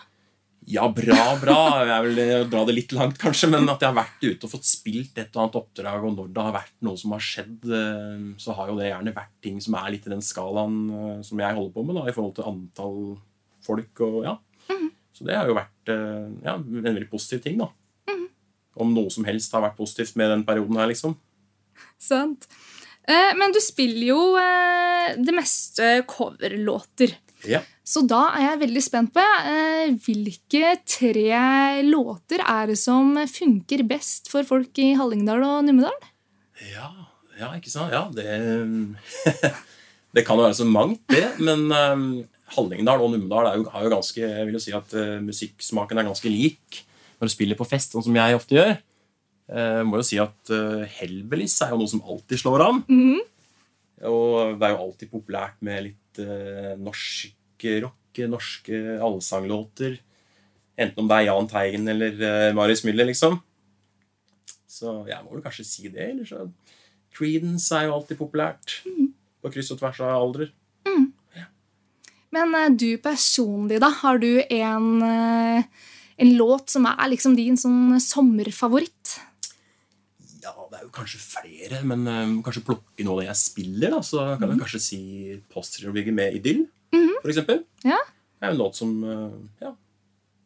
Ja, 0.69 0.85
bra, 0.93 1.37
bra. 1.41 1.59
Jeg 1.87 2.05
vil 2.09 2.19
eh, 2.21 2.43
dra 2.51 2.65
det 2.69 2.75
litt 2.77 2.93
langt, 2.93 3.17
kanskje, 3.21 3.49
men 3.53 3.69
at 3.71 3.81
jeg 3.81 3.89
har 3.89 3.97
vært 3.97 4.25
ute 4.25 4.45
og 4.45 4.53
fått 4.53 4.67
spilt 4.69 5.17
et 5.21 5.31
og 5.33 5.45
annet 5.45 5.59
oppdrag, 5.63 6.05
og 6.05 6.17
når 6.17 6.33
det 6.35 6.45
har 6.45 6.57
vært 6.59 6.75
noe 6.85 7.01
som 7.01 7.15
har 7.15 7.25
skjedd, 7.25 7.63
eh, 7.65 8.27
så 8.43 8.57
har 8.59 8.69
jo 8.69 8.77
det 8.77 8.91
gjerne 8.91 9.15
vært 9.17 9.33
ting 9.45 9.63
som 9.65 9.79
er 9.81 9.95
litt 9.95 10.09
i 10.09 10.13
den 10.13 10.25
skalaen 10.25 10.77
eh, 10.91 11.15
som 11.25 11.41
jeg 11.41 11.57
holder 11.57 11.73
på 11.73 11.87
med, 11.87 11.97
da, 12.01 12.05
i 12.05 12.17
forhold 12.17 12.37
til 12.37 12.51
antall 12.51 13.01
folk 13.65 14.05
og 14.07 14.21
ja. 14.27 14.37
Så 15.19 15.25
det 15.27 15.35
har 15.35 15.49
jo 15.51 15.57
vært 15.57 15.91
ja, 15.91 16.53
en 16.55 16.85
veldig 16.85 17.09
positiv 17.11 17.41
ting, 17.43 17.57
da. 17.59 17.67
Om 18.79 18.93
noe 18.95 19.11
som 19.11 19.25
helst 19.27 19.51
har 19.57 19.65
vært 19.65 19.75
positivt 19.75 20.15
med 20.21 20.31
den 20.31 20.45
perioden 20.47 20.79
her, 20.79 20.87
liksom. 20.87 21.17
Sant. 21.99 22.47
Eh, 23.09 23.33
men 23.41 23.55
du 23.55 23.61
spiller 23.65 24.11
jo 24.11 24.21
eh, 24.37 25.17
det 25.17 25.35
meste 25.37 26.03
coverlåter. 26.09 27.15
Ja. 27.49 27.63
Så 27.87 28.03
da 28.05 28.27
er 28.37 28.51
jeg 28.51 28.63
veldig 28.67 28.83
spent 28.85 29.15
på 29.17 29.23
eh, 29.49 29.95
hvilke 30.05 30.75
tre 30.85 31.41
låter 31.87 32.43
er 32.45 32.69
det 32.69 32.77
som 32.81 33.15
funker 33.31 33.87
best 33.89 34.29
for 34.33 34.45
folk 34.45 34.77
i 34.83 34.91
Hallingdal 34.99 35.45
og 35.47 35.63
Numedal? 35.65 35.95
Ja, 36.69 36.91
ja, 37.39 37.53
ikke 37.57 37.73
sant? 37.73 37.95
Ja, 37.95 38.09
det 38.13 38.29
Det 40.17 40.25
kan 40.25 40.41
jo 40.41 40.47
være 40.47 40.57
så 40.57 40.65
mangt, 40.65 41.03
det. 41.13 41.37
Men 41.45 41.67
um, 41.69 42.05
Hallingdal 42.57 43.03
og 43.05 43.13
Numedal 43.13 43.67
har 43.69 43.83
jo 43.85 43.91
ganske 43.93 44.23
Jeg 44.23 44.47
vil 44.49 44.57
jo 44.57 44.63
si 44.63 44.73
at 44.75 44.95
musikksmaken 45.21 46.01
er 46.01 46.09
ganske 46.09 46.33
lik 46.33 46.81
når 47.19 47.29
du 47.29 47.33
spiller 47.35 47.59
på 47.59 47.67
fest, 47.69 47.93
sånn 47.93 48.07
som 48.07 48.17
jeg 48.17 48.37
ofte 48.37 48.57
gjør. 48.57 48.77
Uh, 49.49 49.81
må 49.89 50.01
jo 50.01 50.05
si 50.05 50.19
at 50.21 50.53
uh, 50.53 50.85
Hellbillies 50.99 51.57
er 51.65 51.73
jo 51.73 51.81
noe 51.81 51.91
som 51.91 52.05
alltid 52.05 52.43
slår 52.43 52.65
an. 52.67 52.83
Mhm. 52.89 53.27
Og 54.09 54.59
det 54.61 54.63
er 54.63 54.77
jo 54.77 54.83
alltid 54.85 55.11
populært 55.11 55.57
med 55.67 55.89
litt 55.89 56.21
uh, 56.23 56.77
norsk 56.79 57.65
rock, 57.83 58.21
norske 58.31 58.79
allsanglåter. 59.03 59.97
Enten 60.79 61.03
om 61.03 61.09
det 61.11 61.17
er 61.17 61.27
Jahn 61.27 61.49
Teigen 61.51 61.91
eller 61.91 62.53
Marius 62.55 62.85
Müller, 62.87 63.09
liksom. 63.09 63.41
Så 64.71 64.93
jeg 65.09 65.19
må 65.25 65.33
vel 65.35 65.43
kanskje 65.43 65.67
si 65.67 65.91
det. 65.91 66.13
Eller 66.13 66.29
så 66.29 66.45
Creedence 67.15 67.75
er 67.75 67.89
jo 67.89 67.97
alltid 67.97 68.21
populært. 68.21 68.77
På 69.43 69.51
kryss 69.51 69.73
og 69.75 69.81
tvers 69.81 69.99
av 70.07 70.15
aldrer. 70.21 70.53
Men 72.35 72.55
eh, 72.55 72.71
du 72.71 72.91
personlig, 73.03 73.81
da? 73.83 73.91
Har 74.03 74.21
du 74.23 74.43
en, 74.43 74.89
eh, 75.03 75.65
en 76.17 76.35
låt 76.37 76.71
som 76.71 76.87
er 76.91 77.09
liksom 77.13 77.37
din 77.39 77.57
sånn 77.61 77.97
sommerfavoritt? 78.03 79.17
Ja, 80.43 80.55
det 80.71 80.78
er 80.78 80.78
jo 80.78 80.78
kanskje 80.95 81.21
flere, 81.23 81.83
men 81.87 82.07
um, 82.07 82.35
kanskje 82.47 82.65
plukke 82.67 83.05
noe 83.07 83.19
av 83.19 83.23
det 83.23 83.29
jeg 83.29 83.41
spiller. 83.43 83.95
da, 83.95 84.01
Så 84.05 84.25
kan 84.41 84.53
jeg 84.53 84.61
kanskje 84.63 84.83
si 84.83 85.01
Postgirobygget 85.53 86.17
med 86.17 86.39
Idyll, 86.41 86.65
for 86.93 87.33
eksempel. 87.33 87.63
Ja. 87.87 88.01
Det 88.39 88.47
er 88.47 88.55
en 88.55 88.61
låt 88.61 88.79
som 88.79 88.93
uh, 89.05 89.33
Ja, 89.63 89.73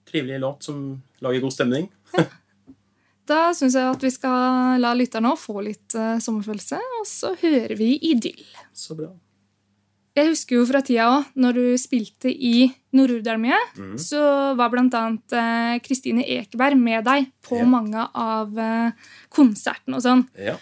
trivelig 0.09 0.41
låt 0.41 0.69
som 0.69 1.03
lager 1.25 1.45
god 1.45 1.57
stemning. 1.57 1.91
Da 3.31 3.53
syns 3.55 3.77
jeg 3.79 3.87
at 3.87 4.03
vi 4.03 4.11
skal 4.11 4.81
la 4.83 4.91
lytterne 4.99 5.31
få 5.39 5.61
litt 5.63 5.95
uh, 5.95 6.19
sommerfølelse, 6.19 6.81
og 6.99 7.05
så 7.07 7.31
hører 7.39 7.77
vi 7.79 7.95
Idyll. 8.11 8.43
Så 8.75 8.97
bra. 8.99 9.13
Jeg 10.15 10.29
husker 10.29 10.59
jo 10.59 10.67
fra 10.69 10.83
tida 10.85 11.07
òg, 11.09 11.25
når 11.41 11.55
du 11.57 11.63
spilte 11.81 12.29
i 12.29 12.67
Nord-Urdal 12.93 13.39
mye, 13.41 13.57
Mhm. 13.79 13.95
så 13.97 14.55
var 14.59 14.69
annet 14.93 15.33
eh, 15.33 15.79
Kristine 15.81 16.23
Ekeberg 16.27 16.77
med 16.77 17.05
deg 17.05 17.31
på 17.43 17.57
Ja. 17.59 17.65
mange 17.65 18.09
av 18.15 18.59
eh, 18.59 18.91
konsertene 19.31 19.97
og 19.97 20.03
sånn. 20.03 20.29
Ja. 20.37 20.57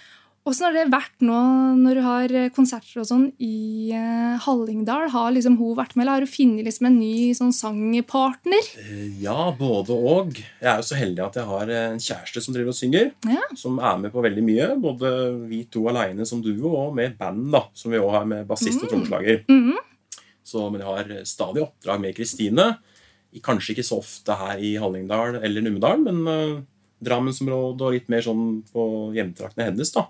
Åssen 0.48 0.64
har 0.64 0.72
det 0.72 0.86
vært 0.88 1.20
nå 1.20 1.38
når 1.76 1.98
du 1.98 2.00
har 2.00 2.32
eh, 2.32 2.46
konserter 2.54 3.02
og 3.02 3.06
sånn 3.10 3.26
i 3.44 3.92
eh, 3.92 4.38
Hallingdal? 4.40 5.10
Har 5.12 5.34
liksom 5.36 5.58
hun 5.60 5.74
vært 5.76 5.92
med, 5.94 6.06
eller 6.06 6.16
har 6.16 6.24
du 6.24 6.30
funnet 6.32 6.64
liksom 6.64 6.86
en 6.88 6.96
ny 6.96 7.34
sånn 7.36 7.52
sangpartner? 7.52 8.70
Eh, 8.80 9.18
Ja, 9.20 9.50
både 9.58 9.92
og. 9.92 10.38
Jeg 10.62 10.70
er 10.70 10.80
jo 10.80 10.86
så 10.88 10.96
heldig 10.96 11.24
at 11.26 11.36
jeg 11.36 11.48
har 11.50 11.72
en 11.76 12.00
kjæreste 12.00 12.40
som 12.40 12.56
driver 12.56 12.72
og 12.72 12.78
synger. 12.78 13.10
Ja. 13.28 13.44
Som 13.60 13.76
er 13.84 13.98
med 14.00 14.14
på 14.14 14.24
veldig 14.24 14.44
mye. 14.46 14.68
Både 14.80 15.10
vi 15.50 15.60
to 15.68 15.84
aleine 15.92 16.24
som 16.28 16.40
duo, 16.44 16.72
og 16.86 16.96
med 16.96 17.18
band, 17.20 17.50
da, 17.52 17.66
som 17.76 17.92
vi 17.92 18.00
òg 18.00 18.14
har 18.16 18.24
med 18.30 18.48
bassist 18.48 18.80
og 18.80 18.88
trommeslager. 18.94 19.42
Mm. 19.50 19.76
Så, 20.40 20.62
men 20.72 20.80
jeg 20.80 20.88
har 20.88 21.26
stadig 21.28 21.66
oppdrag 21.66 22.00
med 22.00 22.16
Kristine. 22.16 22.70
Kanskje 23.44 23.76
ikke 23.76 23.84
så 23.86 24.00
ofte 24.00 24.34
her 24.40 24.62
i 24.64 24.72
Hallingdal 24.80 25.36
eller 25.44 25.62
Numedal, 25.62 26.00
men 26.02 26.24
uh, 26.24 26.56
Drammensområdet 27.04 27.84
og 27.86 27.94
litt 27.94 28.08
mer 28.12 28.24
sånn 28.24 28.64
på 28.72 28.86
hjemtraktene 29.14 29.68
hennes. 29.68 29.92
da. 29.94 30.08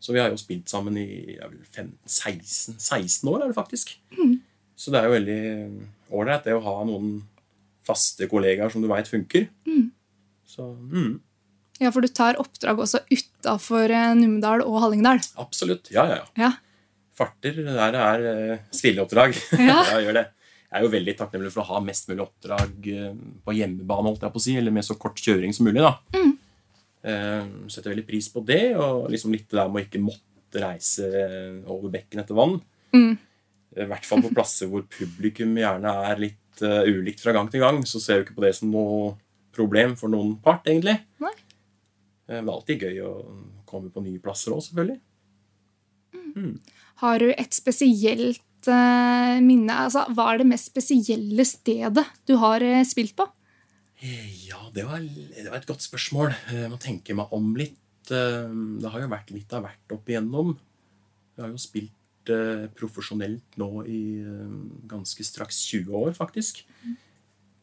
Så 0.00 0.12
vi 0.14 0.20
har 0.20 0.30
jo 0.30 0.38
spilt 0.40 0.68
sammen 0.70 0.98
i 1.00 1.36
ja, 1.38 1.48
vel 1.48 1.62
15, 1.64 1.94
16, 2.04 2.76
16 2.78 3.30
år, 3.32 3.42
er 3.42 3.52
det 3.52 3.58
faktisk. 3.58 3.94
Mm. 4.16 4.36
Så 4.76 4.92
det 4.92 5.00
er 5.00 5.08
jo 5.08 5.16
veldig 5.16 5.40
ålreit 6.16 6.44
det 6.46 6.54
å 6.56 6.64
ha 6.64 6.76
noen 6.86 7.16
faste 7.86 8.28
kollegaer 8.30 8.72
som 8.72 8.84
du 8.84 8.90
veit 8.90 9.08
funker. 9.08 9.48
Mm. 9.68 9.88
Så 10.46 10.68
mm, 10.74 11.16
Ja, 11.82 11.90
for 11.92 12.04
du 12.04 12.08
tar 12.12 12.38
oppdrag 12.40 12.78
også 12.82 13.02
utafor 13.10 13.92
eh, 13.92 14.12
Numedal 14.18 14.62
og 14.64 14.80
Hallingdal. 14.84 15.20
absolutt. 15.42 15.90
Ja, 15.94 16.06
ja, 16.10 16.22
ja. 16.22 16.46
Ja. 16.46 16.52
Farter 17.16 17.56
der 17.64 17.96
er 17.96 18.24
uh, 18.26 18.64
spilleoppdrag. 18.76 19.36
Ja. 19.70 19.80
jeg 19.94 20.06
gjør 20.06 20.18
det. 20.20 20.26
Jeg 20.66 20.80
er 20.80 20.84
jo 20.84 20.92
veldig 20.92 21.14
takknemlig 21.16 21.52
for 21.54 21.62
å 21.62 21.70
ha 21.70 21.78
mest 21.80 22.08
mulig 22.10 22.24
oppdrag 22.26 22.88
eh, 22.92 23.12
på 23.46 23.54
hjemmebane, 23.54 24.10
holdt 24.10 24.24
jeg 24.26 24.34
på 24.34 24.40
å 24.42 24.44
si, 24.44 24.56
eller 24.60 24.74
med 24.74 24.84
så 24.84 24.96
kort 25.00 25.20
kjøring 25.22 25.54
som 25.56 25.64
mulig. 25.68 25.80
da. 25.80 25.94
Mm. 26.12 26.34
Eh, 27.06 27.44
setter 27.70 27.92
veldig 27.92 28.06
pris 28.08 28.26
på 28.32 28.42
det, 28.46 28.74
og 28.74 29.06
liksom 29.12 29.34
litt 29.34 29.46
det 29.50 29.60
der 29.60 29.70
med 29.70 29.84
å 29.84 29.86
ikke 29.86 30.02
måtte 30.02 30.62
reise 30.62 31.06
eh, 31.06 31.60
over 31.70 31.92
bekken 31.92 32.22
etter 32.22 32.38
vann. 32.38 32.58
Mm. 32.96 33.14
I 33.76 33.86
hvert 33.90 34.08
fall 34.08 34.24
på 34.24 34.32
plasser 34.34 34.70
hvor 34.72 34.86
publikum 34.90 35.52
gjerne 35.58 35.92
er 36.08 36.22
litt 36.22 36.62
uh, 36.64 36.86
ulikt 36.88 37.20
fra 37.20 37.34
gang 37.36 37.50
til 37.52 37.60
gang, 37.60 37.82
så 37.84 38.00
ser 38.00 38.14
jeg 38.14 38.22
jo 38.22 38.26
ikke 38.26 38.38
på 38.38 38.44
det 38.46 38.54
som 38.56 38.70
noe 38.72 39.10
problem 39.56 39.94
for 40.00 40.12
noen 40.12 40.34
part, 40.42 40.64
egentlig. 40.64 40.96
Nei. 41.22 41.34
Eh, 42.26 42.40
Det 42.40 42.40
er 42.40 42.54
alltid 42.54 42.86
gøy 42.86 43.02
å 43.04 43.12
komme 43.68 43.92
på 43.92 44.02
nye 44.04 44.22
plasser 44.22 44.56
òg, 44.56 44.64
selvfølgelig. 44.64 45.00
Har 47.02 47.20
du 47.20 47.30
et 47.30 47.54
spesielt 47.56 48.68
uh, 48.68 49.36
minne? 49.44 49.76
Altså, 49.86 50.06
hva 50.16 50.32
er 50.32 50.42
det 50.42 50.50
mest 50.50 50.72
spesielle 50.72 51.46
stedet 51.48 52.04
du 52.28 52.36
har 52.42 52.64
uh, 52.64 52.82
spilt 52.88 53.14
på? 53.16 53.28
Eh, 54.02 54.48
Ja, 54.48 54.70
det 54.74 54.84
var, 54.86 55.00
det 55.00 55.48
var 55.50 55.58
et 55.60 55.66
godt 55.68 55.84
spørsmål. 55.84 56.34
Jeg 56.52 56.70
må 56.72 56.78
tenke 56.82 57.14
meg 57.16 57.32
om 57.32 57.54
litt. 57.56 57.76
eh, 58.10 58.48
Det 58.80 58.90
har 58.92 59.00
jo 59.00 59.08
vært 59.08 59.30
litt 59.34 59.52
av 59.56 59.64
hvert 59.66 59.92
opp 59.96 60.06
igjennom. 60.08 60.56
Jeg 61.36 61.42
har 61.44 61.50
jo 61.52 61.58
spilt 61.60 62.30
eh, 62.32 62.66
profesjonelt 62.76 63.56
nå 63.60 63.70
i 63.88 64.00
eh, 64.20 64.56
ganske 64.88 65.24
straks 65.24 65.58
20 65.72 65.92
år, 65.94 66.12
faktisk. 66.16 66.62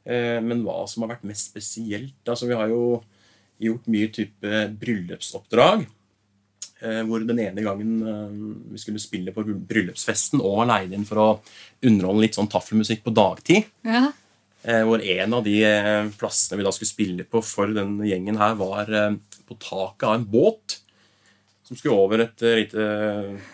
Eh, 0.05 0.39
men 0.43 0.63
hva 0.65 0.87
som 0.89 1.03
har 1.05 1.13
vært 1.15 1.23
mest 1.29 1.47
spesielt 1.53 2.27
altså 2.27 2.47
Vi 2.49 2.53
har 2.59 2.67
jo 2.67 3.01
gjort 3.63 3.85
mye 3.87 4.09
type 4.11 4.63
bryllupsoppdrag. 4.81 5.85
Eh, 6.83 7.01
hvor 7.07 7.23
den 7.23 7.39
ene 7.39 7.63
gangen 7.63 7.93
eh, 8.03 8.73
vi 8.73 8.81
skulle 8.81 8.99
spille 8.99 9.31
på 9.31 9.45
bryllupsfesten 9.47 10.41
og 10.43 10.65
leide 10.67 10.97
inn 10.97 11.05
for 11.07 11.21
å 11.21 11.29
underholde 11.87 12.25
litt 12.25 12.35
sånn 12.35 12.49
taffelmusikk 12.51 13.05
på 13.05 13.13
dagtid. 13.15 13.69
Ja. 13.87 14.09
Eh, 14.63 14.79
hvor 14.87 15.01
en 15.03 15.35
av 15.35 15.43
de 15.43 15.57
eh, 15.67 16.05
plassene 16.15 16.59
vi 16.59 16.63
da 16.63 16.71
skulle 16.71 16.91
spille 16.91 17.25
på 17.27 17.41
for 17.43 17.73
den 17.75 17.97
gjengen 18.07 18.39
her, 18.39 18.55
var 18.55 18.87
eh, 18.87 19.17
på 19.49 19.57
taket 19.59 20.07
av 20.07 20.15
en 20.15 20.25
båt. 20.31 20.77
Som 21.67 21.79
skulle 21.79 21.95
over 21.95 22.21
et 22.25 22.43
lite 22.43 22.85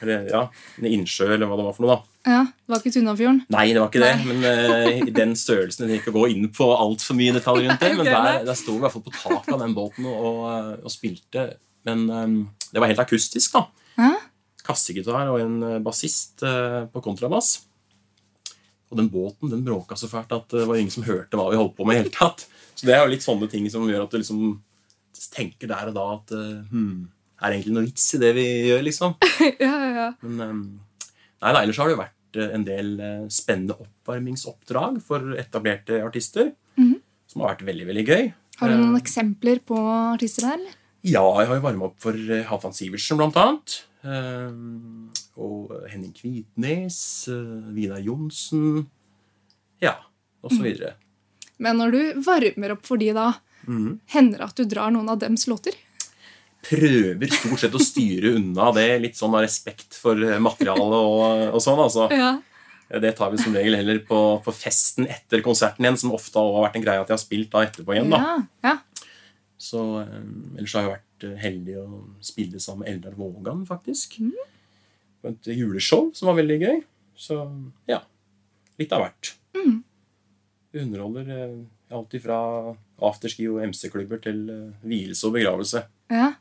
ja, 0.02 0.42
en 0.80 0.88
innsjø, 0.90 1.28
eller 1.30 1.50
hva 1.50 1.58
det 1.60 1.66
var 1.68 1.76
for 1.78 1.86
noe. 1.86 1.98
da. 1.98 2.32
ja. 2.34 2.40
Det 2.50 2.74
var 2.74 2.82
ikke 2.82 2.94
Tunafjorden? 2.96 3.44
Nei, 3.54 3.66
det 3.74 3.82
var 3.82 3.92
ikke 3.92 4.02
det, 4.02 4.10
Nei. 4.18 4.34
men 4.34 4.48
uh, 4.50 5.02
i 5.06 5.14
den 5.14 5.36
størrelsen 5.38 5.90
jeg 5.90 6.02
ikke 6.02 6.14
å 6.14 6.18
gå 6.18 6.24
inn 6.34 6.48
på 6.54 6.72
altfor 6.74 7.18
mye 7.18 7.36
detaljer 7.38 7.70
rundt 7.70 7.86
det. 7.86 7.92
Men 8.00 8.10
der, 8.10 8.42
der 8.50 8.58
sto 8.58 8.74
vi 8.74 8.82
i 8.82 8.84
hvert 8.86 8.96
fall 8.98 9.06
på 9.06 9.14
taket 9.14 9.54
av 9.54 9.62
den 9.62 9.78
båten 9.78 10.10
og, 10.10 10.42
og, 10.82 10.90
spilte. 10.94 11.46
Men 11.86 12.04
um, 12.10 12.36
det 12.74 12.82
var 12.82 12.90
helt 12.90 13.06
akustisk, 13.06 13.58
da. 13.58 13.94
Ja. 14.02 14.12
Kassegitar 14.66 15.30
og 15.30 15.42
en 15.46 15.86
bassist 15.86 16.42
uh, 16.46 16.90
på 16.90 17.06
kontrabass. 17.06 17.60
Og 18.90 18.98
den 18.98 19.10
båten 19.14 19.52
den 19.52 19.62
bråka 19.66 19.96
så 20.00 20.10
fælt 20.10 20.32
at 20.34 20.50
det 20.56 20.66
var 20.66 20.80
ingen 20.80 20.94
som 20.94 21.06
hørte 21.06 21.38
hva 21.38 21.50
vi 21.52 21.60
holdt 21.60 21.76
på 21.78 21.86
med. 21.86 21.96
i 21.96 22.02
hele 22.02 22.14
tatt. 22.14 22.48
Så 22.74 22.88
det 22.88 22.96
er 22.96 23.04
jo 23.04 23.12
litt 23.14 23.26
sånne 23.26 23.50
ting 23.52 23.68
som 23.70 23.86
gjør 23.90 24.08
at 24.08 24.14
du 24.14 24.18
liksom 24.22 24.44
tenker 25.36 25.70
der 25.70 25.90
og 25.92 25.98
da 25.98 26.06
at 26.16 26.32
eh, 26.34 26.62
hmm, 26.72 27.02
er 27.40 27.52
det 27.52 27.58
egentlig 27.60 27.76
noe 27.76 27.86
vits 27.90 28.06
i 28.16 28.20
det 28.22 28.32
vi 28.38 28.46
gjør, 28.70 28.82
liksom? 28.88 29.14
ja, 29.66 29.74
ja. 29.94 30.08
Men 30.24 30.42
ehm, 30.46 30.64
nei, 31.44 31.52
da, 31.54 31.62
ellers 31.62 31.80
har 31.80 31.90
det 31.90 31.96
jo 31.96 32.02
vært 32.02 32.40
eh, 32.40 32.50
en 32.56 32.66
del 32.68 32.90
eh, 33.04 33.26
spennende 33.34 33.76
oppvarmingsoppdrag 33.80 35.00
for 35.06 35.36
etablerte 35.40 36.02
artister. 36.06 36.54
Mhm. 36.80 36.98
Som 37.30 37.44
har 37.44 37.54
vært 37.54 37.68
veldig 37.68 37.86
veldig 37.92 38.06
gøy. 38.08 38.24
Har 38.60 38.72
du 38.72 38.80
noen 38.80 38.96
Eh, 38.98 39.02
eksempler 39.04 39.60
på 39.70 39.78
artister 40.16 40.48
der? 40.50 40.64
Ja, 41.06 41.22
jeg 41.40 41.52
har 41.52 41.60
jo 41.60 41.68
varma 41.68 41.86
opp 41.92 42.00
for 42.02 42.18
Halvdan 42.50 42.74
Sivertsen, 42.76 43.20
blant 43.22 43.38
annet. 43.40 43.76
Ehm, 44.04 45.12
og 45.40 45.74
Henning 45.90 46.14
Kvitnes, 46.16 47.00
eh, 47.32 47.70
Vidar 47.76 48.02
Johnsen 48.04 48.88
Ja, 49.84 49.96
så 50.44 50.62
videre. 50.62 50.96
Men 51.60 51.80
når 51.80 51.96
du 51.96 52.02
varmer 52.24 52.76
opp 52.76 52.86
for 52.88 53.00
de 53.00 53.12
da, 53.16 53.34
mm. 53.68 54.00
hender 54.14 54.42
det 54.42 54.50
at 54.50 54.60
du 54.60 54.68
drar 54.72 54.92
noen 54.96 55.10
av 55.12 55.20
dems 55.22 55.48
låter? 55.52 55.76
Prøver 56.70 57.32
stort 57.32 57.62
sett 57.62 57.76
å 57.76 57.82
styre 57.84 58.34
unna 58.36 58.70
det, 58.76 58.88
litt 59.04 59.20
sånn 59.20 59.36
av 59.36 59.46
respekt 59.46 59.96
for 59.96 60.20
eh, 60.24 60.40
materialet 60.44 61.00
og, 61.00 61.48
og 61.56 61.64
sånn. 61.64 61.82
altså. 61.88 62.08
Ja. 62.12 62.36
Det 62.90 63.12
tar 63.20 63.30
vi 63.30 63.38
som 63.38 63.54
regel 63.54 63.78
heller 63.78 64.00
på, 64.02 64.20
på 64.42 64.54
festen 64.56 65.06
etter 65.12 65.44
konserten 65.46 65.86
igjen, 65.86 66.00
som 66.02 66.16
ofte 66.16 66.42
har 66.42 66.64
vært 66.66 66.80
en 66.80 66.86
greie 66.88 67.02
at 67.04 67.12
jeg 67.12 67.20
har 67.20 67.22
spilt 67.22 67.52
da 67.54 67.64
etterpå 67.68 67.96
igjen. 67.96 68.10
da. 68.16 68.22
Ja, 68.24 68.72
ja. 68.72 68.78
Så 69.60 69.84
eh, 70.02 70.16
Ellers 70.58 70.76
har 70.78 70.86
jeg 70.86 70.94
vært 70.96 71.28
eh, 71.28 71.36
heldig 71.44 71.76
å 71.82 71.88
spille 72.24 72.64
sammen 72.64 72.86
med 72.86 72.94
Eldar 72.96 73.20
Vågan, 73.20 73.66
faktisk. 73.68 74.18
På 75.20 75.34
et 75.34 75.50
juleshow 75.52 76.10
som 76.16 76.32
var 76.32 76.40
veldig 76.40 76.60
gøy. 76.62 76.82
Så 77.20 77.40
ja. 77.90 78.02
Litt 78.80 78.94
av 78.96 79.04
hvert. 79.04 79.34
Mm. 79.58 79.80
Vi 80.72 80.84
underholder 80.86 81.32
eh, 81.36 81.56
alt 81.96 82.14
ifra 82.16 82.38
afterski 83.10 83.48
og 83.52 83.64
MC-klubber 83.72 84.22
til 84.24 84.46
eh, 84.54 84.86
vielse 84.88 85.28
og 85.28 85.36
begravelse. 85.40 85.88
ja. 86.14 86.36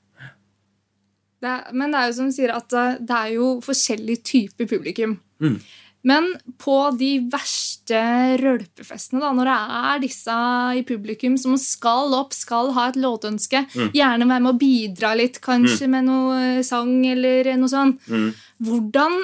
Det 1.39 1.47
er, 1.47 1.69
men 1.71 1.93
det 1.95 1.99
er 2.01 2.09
jo 2.09 2.15
som 2.17 2.31
du 2.33 2.35
sier 2.35 2.51
at 2.51 2.73
det 3.07 3.15
er 3.15 3.29
jo 3.37 3.45
forskjellig 3.63 4.17
type 4.27 4.65
publikum. 4.67 5.13
Mm. 5.39 5.61
Men 6.09 6.29
på 6.63 6.75
de 6.97 7.11
verste 7.33 7.99
rølpefestene, 8.41 9.21
da, 9.21 9.33
når 9.37 9.51
det 9.51 9.57
er 9.79 10.03
disse 10.07 10.37
i 10.81 10.85
publikum 10.89 11.37
som 11.41 11.57
skal 11.61 12.15
opp, 12.17 12.33
skal 12.37 12.73
ha 12.77 12.87
et 12.91 12.97
låtønske, 13.03 13.65
Mm. 13.75 13.91
gjerne 13.93 14.29
være 14.31 14.43
med 14.47 14.55
å 14.55 14.59
bidra 14.63 15.11
litt, 15.19 15.41
kanskje 15.45 15.89
med 15.93 16.07
noe 16.09 16.39
eh, 16.59 16.63
sang 16.65 16.95
eller 17.07 17.53
noe 17.61 17.69
sånt, 17.69 18.01
Mm. 18.09 18.31
hvordan 18.63 19.19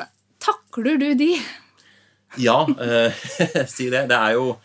takler 0.44 0.98
du 1.00 1.14
de? 1.14 1.30
Ja, 2.38 2.66
eh, 2.68 3.12
si 3.70 3.88
det. 3.88 4.08
Det 4.10 4.18
er 4.18 4.32
jo 4.36 4.56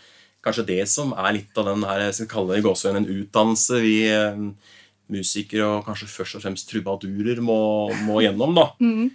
kanskje 0.43 0.65
det 0.65 0.87
som 0.89 1.13
er 1.13 1.33
litt 1.37 1.57
av 1.59 1.65
den 1.69 1.83
her, 1.83 1.99
jeg 2.07 2.13
skal 2.19 2.27
kalle 2.33 2.55
det 2.57 2.63
gåsehøyden, 2.65 3.05
en 3.05 3.23
utdannelse 3.23 3.79
vi 3.83 3.95
eh, 4.09 4.43
musikere 5.09 5.65
og 5.77 5.85
kanskje 5.87 6.07
først 6.11 6.35
og 6.37 6.43
fremst 6.43 6.69
trubadurer 6.69 7.39
må, 7.41 7.59
må 8.05 8.19
gjennom. 8.25 8.55
da. 8.55 8.67
Mm. 8.81 9.09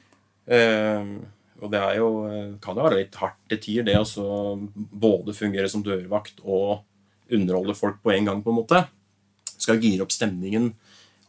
Eh, 0.46 1.33
og 1.64 1.71
det 1.73 1.80
er 1.80 1.97
jo, 1.97 2.09
eh, 2.28 2.50
kan 2.62 2.76
jo 2.76 2.85
være 2.85 3.00
litt 3.00 3.16
hardt 3.16 3.38
til 3.49 3.61
tider, 3.62 3.87
det 3.88 3.97
å 4.21 4.56
både 4.75 5.35
fungere 5.37 5.71
som 5.73 5.85
dørvakt 5.85 6.42
og 6.44 6.83
underholde 7.33 7.75
folk 7.78 8.02
på 8.04 8.12
en 8.12 8.28
gang. 8.28 8.42
på 8.42 8.52
en 8.52 8.59
måte. 8.61 8.83
Skal 9.56 9.80
gire 9.80 10.04
opp 10.04 10.12
stemningen 10.12 10.75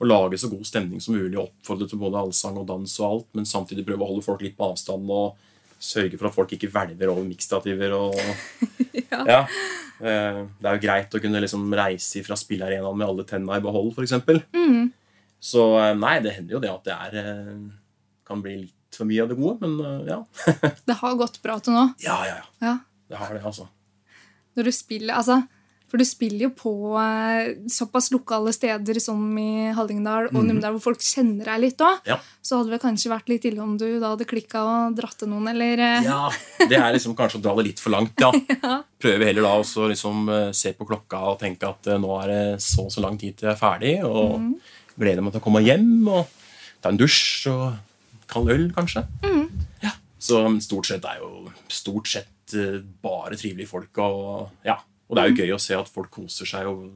og 0.02 0.08
lage 0.08 0.38
så 0.38 0.50
god 0.52 0.66
stemning 0.68 1.00
som 1.00 1.16
mulig. 1.16 1.40
Oppfordre 1.40 1.88
til 1.88 2.00
både 2.02 2.20
allsang 2.20 2.58
og 2.60 2.68
dans 2.68 3.00
og 3.00 3.08
alt, 3.08 3.28
men 3.34 3.46
samtidig 3.46 3.86
prøve 3.86 4.04
å 4.04 4.10
holde 4.12 4.26
folk 4.26 4.42
litt 4.44 4.58
på 4.58 4.68
avstand 4.68 5.08
og 5.10 5.38
sørge 5.80 6.18
for 6.18 6.28
at 6.28 6.36
folk 6.36 6.52
ikke 6.52 6.72
hvelver 6.74 7.12
over 7.14 7.24
mikstativer. 7.24 7.96
og 7.96 8.16
Ja. 9.12 9.24
ja. 9.30 9.42
Eh, 10.02 10.42
Det 10.60 10.68
er 10.68 10.76
jo 10.76 10.84
greit 10.84 11.16
å 11.16 11.22
kunne 11.22 11.40
liksom 11.40 11.72
reise 11.72 12.24
fra 12.26 12.36
spillearenaen 12.36 12.98
med 12.98 13.08
alle 13.08 13.24
tenna 13.24 13.56
i 13.56 13.64
behold, 13.64 13.94
f.eks. 13.96 14.18
Mm. 14.52 14.92
Så 15.40 15.64
eh, 15.80 15.94
nei, 15.96 16.20
det 16.20 16.36
hender 16.36 16.58
jo 16.58 16.64
det 16.64 16.74
at 16.74 16.84
det 16.84 16.96
er 17.00 17.56
kan 18.26 18.42
bli 18.42 18.58
litt 18.64 18.75
for 18.98 19.06
mye 19.10 19.24
av 19.24 19.30
det 19.32 19.38
gode, 19.40 19.58
men 19.62 19.80
eh, 19.80 20.14
ja. 20.14 20.22
Det 20.88 21.00
har 21.02 21.16
gått 21.20 21.42
bra 21.44 21.60
til 21.60 21.74
nå. 21.78 21.88
Ja, 22.04 22.20
ja, 22.28 22.38
ja. 22.42 22.48
Ja. 22.70 22.78
Det 23.10 23.20
har 23.22 23.34
det, 23.38 23.44
altså. 23.46 23.68
Når 24.58 24.64
du 24.70 24.72
spiller, 24.74 25.14
altså, 25.20 25.42
For 25.92 26.02
du 26.02 26.04
spiller 26.08 26.48
jo 26.48 26.50
på 26.58 26.72
eh, 26.98 27.52
såpass 27.70 28.08
lokale 28.12 28.50
steder 28.56 28.98
som 29.00 29.20
i 29.38 29.70
Hallingdal 29.78 30.32
og 30.32 30.40
Mhm. 30.40 30.48
Numedal, 30.50 30.74
hvor 30.76 30.82
folk 30.90 31.04
kjenner 31.06 31.46
deg 31.46 31.60
litt 31.62 31.78
òg. 31.86 32.00
Ja. 32.10 32.18
Så 32.42 32.58
hadde 32.58 32.74
det 32.74 32.82
kanskje 32.82 33.12
vært 33.14 33.30
litt 33.30 33.46
ille 33.46 33.62
om 33.62 33.76
du 33.78 33.86
da 34.02 34.10
hadde 34.16 34.26
klikka 34.28 34.64
og 34.66 34.96
dratt 34.98 35.20
til 35.22 35.30
noen, 35.30 35.48
eller 35.54 35.78
eh, 35.86 36.04
Ja, 36.08 36.30
Det 36.60 36.76
er 36.80 36.92
liksom 36.98 37.14
kanskje 37.16 37.38
å 37.40 37.44
dra 37.46 37.54
det 37.62 37.68
litt 37.70 37.80
for 37.84 37.94
langt, 37.94 38.18
ja. 38.20 38.32
Ja. 38.66 38.80
Prøve 39.00 39.30
heller 39.30 39.46
da 39.46 39.54
også 39.62 39.86
liksom 39.94 40.26
se 40.58 40.74
på 40.74 40.88
klokka 40.90 41.22
og 41.36 41.40
tenke 41.46 41.70
at 41.70 41.86
nå 42.02 42.12
er 42.24 42.28
det 42.34 42.42
så 42.66 42.88
og 42.88 42.92
så 42.92 43.06
lang 43.06 43.20
tid 43.22 43.38
til 43.38 43.52
jeg 43.52 43.56
er 43.56 43.62
ferdig, 43.62 43.94
og 44.04 44.40
Mhm. 44.42 44.56
gleder 44.98 45.22
meg 45.22 45.34
til 45.38 45.42
å 45.42 45.46
komme 45.46 45.62
hjem 45.64 46.08
og 46.10 46.26
ta 46.82 46.90
en 46.90 46.98
dusj 46.98 47.48
og 47.54 47.76
kald 48.32 48.52
øl, 48.54 48.68
kanskje. 48.76 49.06
Mm. 49.24 49.48
Ja. 49.84 49.94
Så 50.22 50.42
stort 50.64 50.90
sett 50.90 51.06
er 51.08 51.22
jo 51.22 51.50
stort 51.72 52.10
sett 52.10 52.56
eh, 52.58 52.82
bare 53.04 53.38
trivelige 53.40 53.70
folk, 53.72 53.92
og 54.04 54.66
ja. 54.66 54.80
Og 55.06 55.18
det 55.18 55.22
er 55.22 55.30
jo 55.30 55.36
jo 55.36 55.44
gøy 55.44 55.52
å 55.54 55.62
se 55.62 55.76
at 55.78 55.90
folk 55.92 56.10
koser 56.10 56.50
seg 56.50 56.66
og 56.66 56.88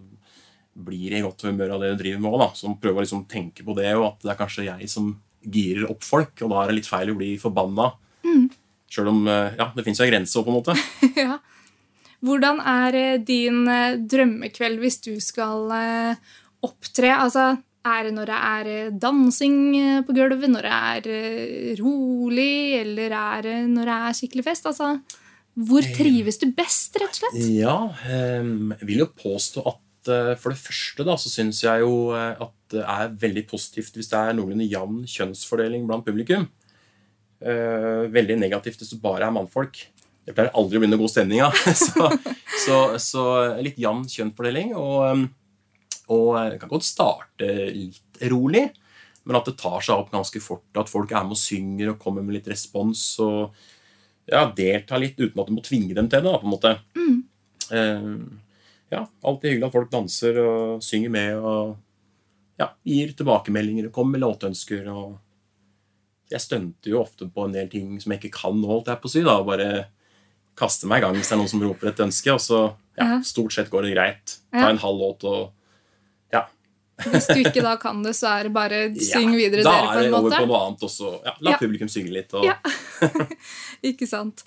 blir 0.79 1.13
i 1.13 1.21
godt 1.21 1.43
humør 1.45 1.75
av 1.75 1.83
det 1.83 1.91
de 1.91 1.99
driver 1.99 2.23
med 2.23 2.39
da. 2.41 2.47
Som 2.57 2.79
prøver 2.81 3.03
å 3.03 3.05
liksom 3.05 3.27
tenke 3.29 3.65
på 3.65 3.75
det, 3.77 3.91
og 3.99 4.07
at 4.07 4.25
det 4.25 4.31
er 4.33 4.39
kanskje 4.39 4.65
jeg 4.65 4.89
som 4.89 5.11
girer 5.45 5.91
opp 5.91 6.01
folk, 6.03 6.33
og 6.41 6.49
da 6.51 6.63
er 6.63 6.71
det 6.71 6.79
litt 6.79 6.89
feil 6.89 7.13
å 7.13 7.19
bli 7.19 7.35
forbanna. 7.41 7.91
Mm. 8.25 8.49
Sjøl 8.89 9.11
om 9.11 9.21
eh, 9.29 9.55
ja, 9.59 9.69
det 9.75 9.85
fins 9.85 10.01
jo 10.01 10.07
en 10.07 10.13
grense 10.13 10.41
òg, 10.41 10.47
på 10.47 10.53
en 10.53 10.57
måte. 10.57 10.77
ja. 11.27 11.37
Hvordan 12.25 12.63
er 12.65 12.97
eh, 12.97 13.21
din 13.21 13.61
drømmekveld 14.09 14.81
hvis 14.81 15.01
du 15.05 15.13
skal 15.21 15.69
opptre? 16.65 17.13
Altså, 17.13 17.51
er 17.87 18.07
det 18.07 18.13
når 18.15 18.29
det 18.29 18.37
er 18.49 18.69
eh, 18.73 18.93
dansing 19.01 19.57
eh, 19.79 19.99
på 20.05 20.15
gulvet, 20.15 20.49
når 20.51 20.67
det 20.67 20.77
er 20.77 21.09
eh, 21.15 21.69
rolig, 21.79 22.79
eller 22.81 23.15
er 23.15 23.45
det 23.45 23.57
når 23.71 23.89
det 23.89 23.97
er 23.97 24.17
skikkelig 24.17 24.45
fest? 24.49 24.67
Altså, 24.69 24.93
hvor 25.69 25.85
trives 25.95 26.39
du 26.41 26.49
best, 26.55 26.97
rett 26.99 27.13
og 27.13 27.21
slett? 27.21 27.37
Ja, 27.55 27.77
ehm, 28.11 28.73
jeg 28.79 28.89
vil 28.89 29.03
jo 29.05 29.11
påstå 29.11 29.65
at 29.67 29.85
for 30.39 30.53
det 30.53 30.57
første 30.57 31.03
da, 31.05 31.17
så 31.19 31.29
syns 31.29 31.59
jeg 31.61 31.83
jo 31.83 32.15
at 32.15 32.53
det 32.71 32.81
er 32.81 33.11
veldig 33.19 33.43
positivt 33.49 33.97
hvis 33.99 34.07
det 34.09 34.17
er 34.17 34.37
noenlunde 34.37 34.65
jevn 34.65 35.01
kjønnsfordeling 35.11 35.83
blant 35.85 36.07
publikum. 36.07 36.47
Veldig 37.43 38.37
negativt 38.39 38.79
hvis 38.79 38.93
det 38.95 39.01
bare 39.03 39.27
er 39.27 39.35
mannfolk. 39.35 39.81
Det 40.23 40.33
pleier 40.37 40.55
aldri 40.57 40.79
å 40.79 40.81
bli 40.81 40.89
noe 40.89 41.01
god 41.03 41.11
stemning 41.11 41.43
av. 41.43 41.59
så, 41.83 42.07
så, 42.63 42.79
så 43.03 43.25
litt 43.59 43.77
jevn 43.83 44.07
kjønnsfordeling. 44.09 44.71
Og, 44.79 44.95
ehm, 45.09 45.27
og 46.09 46.35
det 46.51 46.59
kan 46.61 46.71
godt 46.71 46.87
starte 46.87 47.47
litt 47.73 48.21
rolig, 48.31 48.65
men 49.25 49.37
at 49.37 49.45
det 49.49 49.57
tar 49.61 49.81
seg 49.85 49.99
opp 50.01 50.09
ganske 50.13 50.41
fort. 50.41 50.65
At 50.79 50.89
folk 50.89 51.11
er 51.13 51.25
med 51.27 51.35
og 51.37 51.41
synger 51.41 51.91
og 51.93 51.99
kommer 52.01 52.25
med 52.25 52.39
litt 52.39 52.47
respons. 52.49 53.03
og 53.21 53.53
ja, 54.29 54.43
delta 54.55 54.97
litt 55.01 55.17
uten 55.19 55.41
at 55.41 55.49
du 55.49 55.55
må 55.55 55.61
tvinge 55.65 55.93
dem 55.97 56.09
til 56.09 56.23
det. 56.25 56.33
på 56.41 56.47
en 56.47 56.53
måte. 56.53 56.71
Eh, 57.69 58.09
ja, 58.89 59.03
Alltid 59.21 59.51
hyggelig 59.51 59.67
at 59.69 59.75
folk 59.75 59.91
danser 59.93 60.39
og 60.41 60.83
synger 60.85 61.13
med 61.13 61.37
og 61.37 61.75
ja, 62.59 62.71
gir 62.83 63.13
tilbakemeldinger 63.15 63.87
og 63.89 63.93
kommer 63.95 64.17
med 64.17 64.23
låtønsker. 64.25 64.87
og 64.89 65.19
Jeg 66.31 66.41
stunter 66.41 66.89
jo 66.91 67.01
ofte 67.03 67.29
på 67.29 67.45
en 67.45 67.53
del 67.53 67.69
ting 67.69 67.93
som 68.01 68.11
jeg 68.13 68.23
ikke 68.23 68.37
kan 68.41 68.57
nå, 68.57 68.67
holdt 68.67 68.89
jeg 68.91 69.01
på 69.01 69.09
å 69.09 69.13
si. 69.13 69.21
da, 69.25 69.37
Bare 69.45 69.69
kaster 70.59 70.89
meg 70.91 70.99
i 70.99 71.05
gang 71.05 71.15
hvis 71.15 71.29
det 71.29 71.37
er 71.37 71.39
noen 71.43 71.53
som 71.53 71.63
roper 71.63 71.91
et 71.93 72.03
ønske. 72.03 72.33
Og 72.33 72.41
så 72.43 72.59
ja, 72.99 73.21
stort 73.23 73.53
sett 73.55 73.69
går 73.71 73.87
det 73.87 73.93
greit. 73.95 74.39
Ta 74.51 74.69
en 74.73 74.81
halv 74.81 74.99
låt 75.05 75.23
og 75.29 75.53
Hvis 77.05 77.27
du 77.31 77.39
ikke 77.43 77.63
da 77.65 77.75
kan 77.81 78.01
det, 78.03 78.15
så 78.17 78.27
er 78.39 78.43
det 78.49 78.53
bare 78.55 78.79
syng 79.11 79.31
videre 79.37 79.63
da 79.63 79.71
dere 79.75 79.85
på 79.85 79.91
er 79.91 79.99
det 80.01 80.07
en 80.09 80.13
over 80.19 80.29
måte. 80.29 80.39
på 80.43 80.49
noe 80.51 80.61
annet 80.67 80.85
også. 80.89 81.11
Ja, 81.25 81.33
la 81.39 81.51
Ja. 81.55 81.57
publikum 81.61 81.89
synge 81.91 82.11
litt. 82.15 82.33
Og, 82.33 82.45
Ja. 82.45 82.57
Ikke 83.91 84.07
sant. 84.09 84.43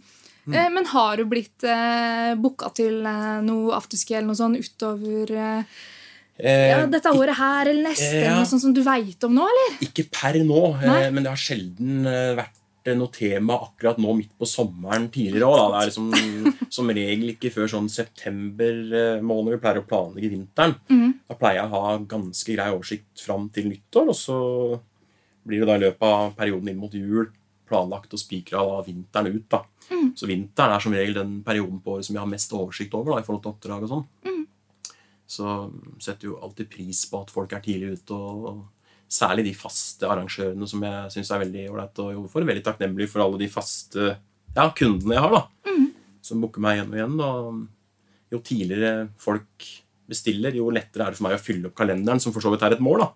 Mm. 0.47 0.55
Eh, 0.59 0.69
Men 0.75 0.87
har 0.91 1.17
du 1.17 1.25
blitt 1.31 1.63
eh, 1.65 2.33
booka 2.43 2.73
til 2.75 3.05
eh, 3.07 3.41
noe 3.47 3.77
afterski 3.79 4.17
eller 4.19 4.33
noe 4.33 4.39
sånt 4.41 4.59
utover 4.59 5.31
eh, 5.31 5.77
eh, 6.43 6.71
ja, 6.73 6.81
dette 6.91 7.13
året 7.15 7.39
her 7.39 7.71
eller 7.71 7.89
neste? 7.93 8.09
ja. 8.11 8.25
eller 8.27 8.41
noe 8.43 8.51
sånt 8.51 8.65
som 8.65 8.75
du 8.75 8.83
veit 8.83 9.23
om 9.29 9.37
nå, 9.39 9.47
eller? 9.53 9.77
Ikke 9.87 10.09
per 10.11 10.41
nå, 10.43 10.65
eh, 10.83 11.11
men 11.15 11.23
det 11.23 11.31
har 11.31 11.39
sjelden 11.39 12.03
eh, 12.11 12.33
vært 12.41 12.59
eh, 12.59 12.62
noe 12.99 13.13
tema 13.15 13.57
akkurat 13.65 13.99
nå 14.03 14.15
midt 14.19 14.33
på 14.39 14.47
sommeren 14.49 15.09
tidligere 15.15 15.49
òg. 15.49 15.61
Det 15.73 15.81
er 15.81 15.91
liksom 15.91 16.47
som 16.77 16.91
regel 16.91 17.35
ikke 17.35 17.53
før 17.55 17.71
sånn 17.71 17.91
september 17.93 18.81
eh, 18.99 19.23
måned 19.25 19.55
vi 19.55 19.61
pleier 19.63 19.83
å 19.83 19.87
planlegge 19.89 20.33
vinteren. 20.33 20.75
Mm. 20.91 21.13
Da 21.29 21.39
pleier 21.39 21.61
jeg 21.61 21.71
å 21.71 21.85
ha 21.85 21.95
ganske 22.15 22.57
grei 22.57 22.71
oversikt 22.73 23.23
fram 23.27 23.47
til 23.55 23.71
nyttår, 23.71 24.11
og 24.11 24.19
så 24.19 24.39
blir 25.47 25.63
det 25.63 25.71
da 25.71 25.79
i 25.79 25.85
løpet 25.87 26.09
av 26.09 26.35
perioden 26.39 26.73
inn 26.73 26.83
mot 26.83 26.95
jul 26.95 27.31
planlagt 27.73 28.13
og 28.13 28.21
spikra 28.21 28.63
vinteren 28.87 29.33
ut. 29.33 29.49
da. 29.51 29.63
Mm. 29.91 30.13
Så 30.19 30.29
vinteren 30.29 30.75
er 30.75 30.85
som 30.85 30.95
regel 30.95 31.17
den 31.17 31.41
perioden 31.47 31.81
på 31.81 31.97
året 31.97 32.09
som 32.09 32.17
jeg 32.17 32.23
har 32.23 32.31
mest 32.31 32.53
oversikt 32.57 32.95
over 32.99 33.15
da, 33.15 33.23
i 33.23 33.27
forhold 33.27 33.45
til 33.45 33.55
oppdrag 33.55 33.87
og 33.87 33.93
sånn. 33.95 34.07
Mm. 34.29 34.43
Så 35.33 35.57
setter 36.03 36.29
jo 36.29 36.41
alltid 36.45 36.69
pris 36.73 37.07
på 37.09 37.23
at 37.25 37.33
folk 37.33 37.55
er 37.57 37.65
tidlig 37.65 37.97
ute. 37.97 38.13
og 38.17 38.65
Særlig 39.13 39.45
de 39.51 39.53
faste 39.59 40.09
arrangørene 40.09 40.65
som 40.71 40.83
jeg 40.87 41.11
syns 41.13 41.31
er 41.35 41.43
veldig 41.43 41.67
ålreit 41.75 41.99
å 42.01 42.09
jobbe 42.15 42.31
for. 42.33 42.47
Veldig 42.49 42.65
takknemlig 42.65 43.11
for 43.13 43.25
alle 43.27 43.41
de 43.43 43.49
faste 43.53 44.07
ja, 44.57 44.65
kundene 44.79 45.19
jeg 45.19 45.25
har, 45.27 45.35
da. 45.37 45.43
Som 46.25 46.41
booker 46.45 46.63
meg 46.65 46.79
igjen 46.79 46.93
og 46.93 46.97
igjen. 46.97 47.19
Og 47.27 48.33
jo 48.33 48.41
tidligere 48.47 49.09
folk 49.21 49.67
bestiller, 50.09 50.55
jo 50.57 50.71
lettere 50.73 51.05
er 51.07 51.13
det 51.13 51.19
for 51.21 51.27
meg 51.29 51.37
å 51.37 51.43
fylle 51.45 51.69
opp 51.69 51.77
kalenderen, 51.79 52.21
som 52.25 52.33
for 52.33 52.41
så 52.45 52.53
vidt 52.55 52.65
er 52.65 52.77
et 52.79 52.81
mål. 52.85 53.05
da. 53.05 53.11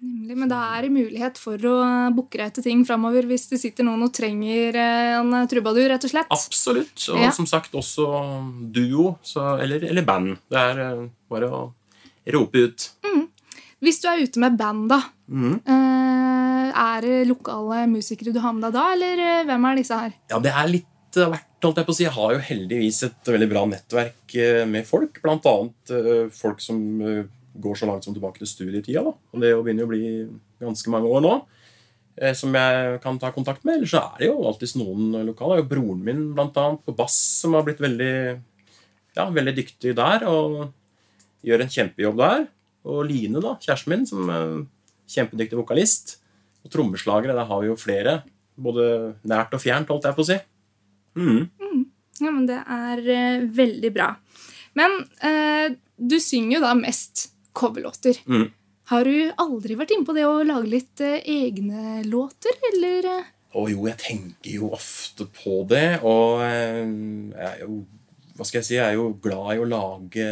Nemlig, 0.00 0.36
Men 0.40 0.48
da 0.48 0.58
er 0.78 0.86
det 0.86 0.92
mulighet 0.94 1.36
for 1.38 1.60
å 1.68 1.74
booke 2.16 2.38
deg 2.40 2.46
etter 2.48 2.64
ting 2.64 2.84
framover 2.88 3.26
hvis 3.28 3.50
det 3.50 3.58
sitter 3.60 3.84
noen 3.84 4.06
og 4.06 4.14
trenger 4.16 4.78
eh, 4.80 5.16
en 5.18 5.34
trubadur, 5.50 5.90
rett 5.92 6.06
og 6.08 6.12
slett. 6.14 6.30
Absolutt. 6.32 6.96
Og 7.12 7.20
Ja. 7.20 7.30
som 7.36 7.44
sagt 7.46 7.76
også 7.76 8.06
duo 8.72 9.18
så, 9.22 9.58
eller, 9.60 9.84
eller 9.90 10.06
band. 10.08 10.38
Det 10.48 10.56
er 10.56 10.80
eh, 10.86 11.02
bare 11.28 11.50
å 11.52 11.60
rope 12.32 12.64
ut. 12.64 12.88
Hvis 13.80 14.00
du 14.02 14.08
er 14.10 14.20
ute 14.20 14.40
med 14.42 14.58
band, 14.60 14.88
da, 14.90 15.00
Mhm. 15.30 15.60
eh, 15.66 16.70
er 16.76 17.00
det 17.00 17.28
lokale 17.28 17.86
musikere 17.88 18.32
du 18.32 18.40
har 18.40 18.52
med 18.52 18.62
deg 18.66 18.72
da, 18.74 18.92
eller 18.92 19.18
eh, 19.18 19.44
hvem 19.48 19.64
er 19.70 19.76
disse 19.76 19.96
her? 19.98 20.12
Ja, 20.28 20.38
det 20.38 20.52
er 20.52 20.68
litt 20.68 21.16
av 21.16 21.32
hvert, 21.32 21.46
jeg 21.62 21.86
på 21.86 21.90
å 21.90 21.94
si. 21.96 22.04
Jeg 22.04 22.12
har 22.12 22.32
jo 22.34 22.38
heldigvis 22.38 23.02
et 23.04 23.24
veldig 23.24 23.48
bra 23.48 23.64
nettverk 23.66 24.34
eh, 24.36 24.64
med 24.66 24.86
folk. 24.86 25.20
Blant 25.22 25.46
annet 25.46 26.32
folk 26.32 26.60
som 26.60 26.76
går 27.60 27.74
så 27.76 27.86
langt 27.88 28.04
som 28.04 28.14
tilbake 28.14 28.38
til 28.38 28.46
studietida. 28.46 29.02
Da. 29.02 29.12
Og 29.34 29.40
det 29.40 29.54
begynner 29.56 29.82
jo 29.84 29.88
å 29.88 29.92
bli 29.94 30.28
ganske 30.60 30.88
mange 30.92 31.08
år 31.08 31.20
nå. 31.24 31.34
Som 32.36 32.52
jeg 32.52 33.00
kan 33.00 33.18
ta 33.18 33.30
kontakt 33.32 33.64
med. 33.64 33.76
Eller 33.78 33.86
så 33.88 34.02
er 34.14 34.18
det 34.18 34.26
jo 34.28 34.44
alltids 34.44 34.76
noen 34.76 35.24
lokale. 35.24 35.56
Det 35.56 35.58
er 35.58 35.64
jo 35.64 35.70
broren 35.72 36.04
min 36.04 36.34
blant 36.34 36.54
annet, 36.60 36.84
på 36.84 36.94
bass 36.94 37.16
som 37.40 37.54
har 37.54 37.62
blitt 37.64 37.80
veldig, 37.80 38.40
ja, 39.16 39.24
veldig 39.30 39.54
dyktig 39.56 39.94
der. 39.96 40.26
Og 40.28 40.70
gjør 41.42 41.62
en 41.64 41.72
kjempejobb 41.72 42.16
der. 42.20 42.46
Og 42.88 43.04
Line, 43.08 43.42
da, 43.44 43.56
kjæresten 43.60 43.92
min, 43.92 44.06
som 44.08 44.30
er 44.32 44.44
kjempedyktig 45.10 45.58
vokalist. 45.58 46.18
Og 46.64 46.72
trommeslagere, 46.72 47.36
der 47.36 47.48
har 47.48 47.62
vi 47.62 47.70
jo 47.70 47.78
flere. 47.80 48.20
Både 48.60 49.16
nært 49.28 49.54
og 49.56 49.62
fjernt, 49.62 49.90
holdt 49.92 50.08
jeg 50.08 50.16
på 50.16 50.24
å 50.24 50.30
si. 50.30 50.38
Mhm. 51.18 51.48
Ja, 52.20 52.30
men 52.30 52.46
Det 52.46 52.60
er 52.60 53.00
uh, 53.00 53.44
veldig 53.56 53.90
bra. 53.96 54.14
Men 54.76 54.96
uh, 55.24 55.72
du 55.96 56.18
synger 56.20 56.58
jo 56.58 56.64
da 56.66 56.74
mest 56.78 57.30
coverlåter. 57.56 58.20
Mm. 58.28 58.50
Har 58.90 59.06
du 59.06 59.32
aldri 59.40 59.76
vært 59.78 59.94
inne 59.94 60.06
på 60.06 60.14
det 60.16 60.26
å 60.28 60.42
lage 60.46 60.70
litt 60.70 61.02
uh, 61.02 61.16
egne 61.24 62.02
låter, 62.06 62.54
eller? 62.72 63.08
Å 63.50 63.56
oh, 63.58 63.70
jo, 63.70 63.86
jeg 63.88 63.98
tenker 63.98 64.60
jo 64.60 64.70
ofte 64.76 65.26
på 65.26 65.64
det, 65.70 66.02
og 66.06 66.44
jeg 66.44 66.84
er 67.34 67.64
jo 67.64 67.80
hva 68.40 68.46
skal 68.48 68.62
jeg 68.62 68.66
si, 68.70 68.76
jeg 68.78 68.94
er 68.94 68.96
jo 68.96 69.10
glad 69.20 69.50
i 69.52 69.60
å 69.60 69.68
lage, 69.68 70.26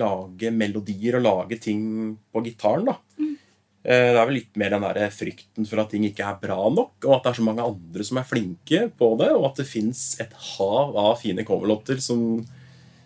lage 0.00 0.50
melodier 0.50 1.20
og 1.20 1.22
lage 1.22 1.60
ting 1.62 1.82
på 2.26 2.42
gitaren. 2.42 2.88
da. 2.90 2.96
Mm. 3.20 3.36
Det 3.80 3.98
er 4.10 4.18
vel 4.18 4.34
litt 4.36 4.58
mer 4.60 4.74
den 4.74 4.86
der 4.88 5.12
frykten 5.14 5.68
for 5.70 5.80
at 5.80 5.92
ting 5.94 6.08
ikke 6.08 6.26
er 6.26 6.40
bra 6.42 6.58
nok, 6.74 6.96
og 7.06 7.14
at 7.14 7.22
det 7.22 7.30
er 7.30 7.38
så 7.38 7.44
mange 7.46 7.68
andre 7.70 8.06
som 8.08 8.18
er 8.18 8.26
flinke 8.26 8.80
på 8.98 9.12
det, 9.20 9.30
og 9.36 9.46
at 9.52 9.62
det 9.62 9.68
fins 9.70 10.02
et 10.20 10.34
hav 10.56 10.98
av 10.98 11.14
fine 11.22 11.46
coverlåter 11.46 12.02
som, 12.02 12.42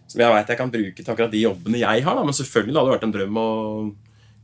som 0.08 0.24
jeg 0.24 0.32
veit 0.32 0.54
jeg 0.54 0.60
kan 0.62 0.72
bruke 0.72 0.98
til 1.02 1.12
akkurat 1.12 1.36
de 1.36 1.44
jobbene 1.44 1.84
jeg 1.84 2.06
har. 2.08 2.16
da. 2.16 2.24
Men 2.24 2.38
selvfølgelig 2.40 2.78
hadde 2.80 2.88
det 2.88 2.96
vært 2.96 3.06
en 3.10 3.16
drøm 3.18 3.42
å 3.44 3.50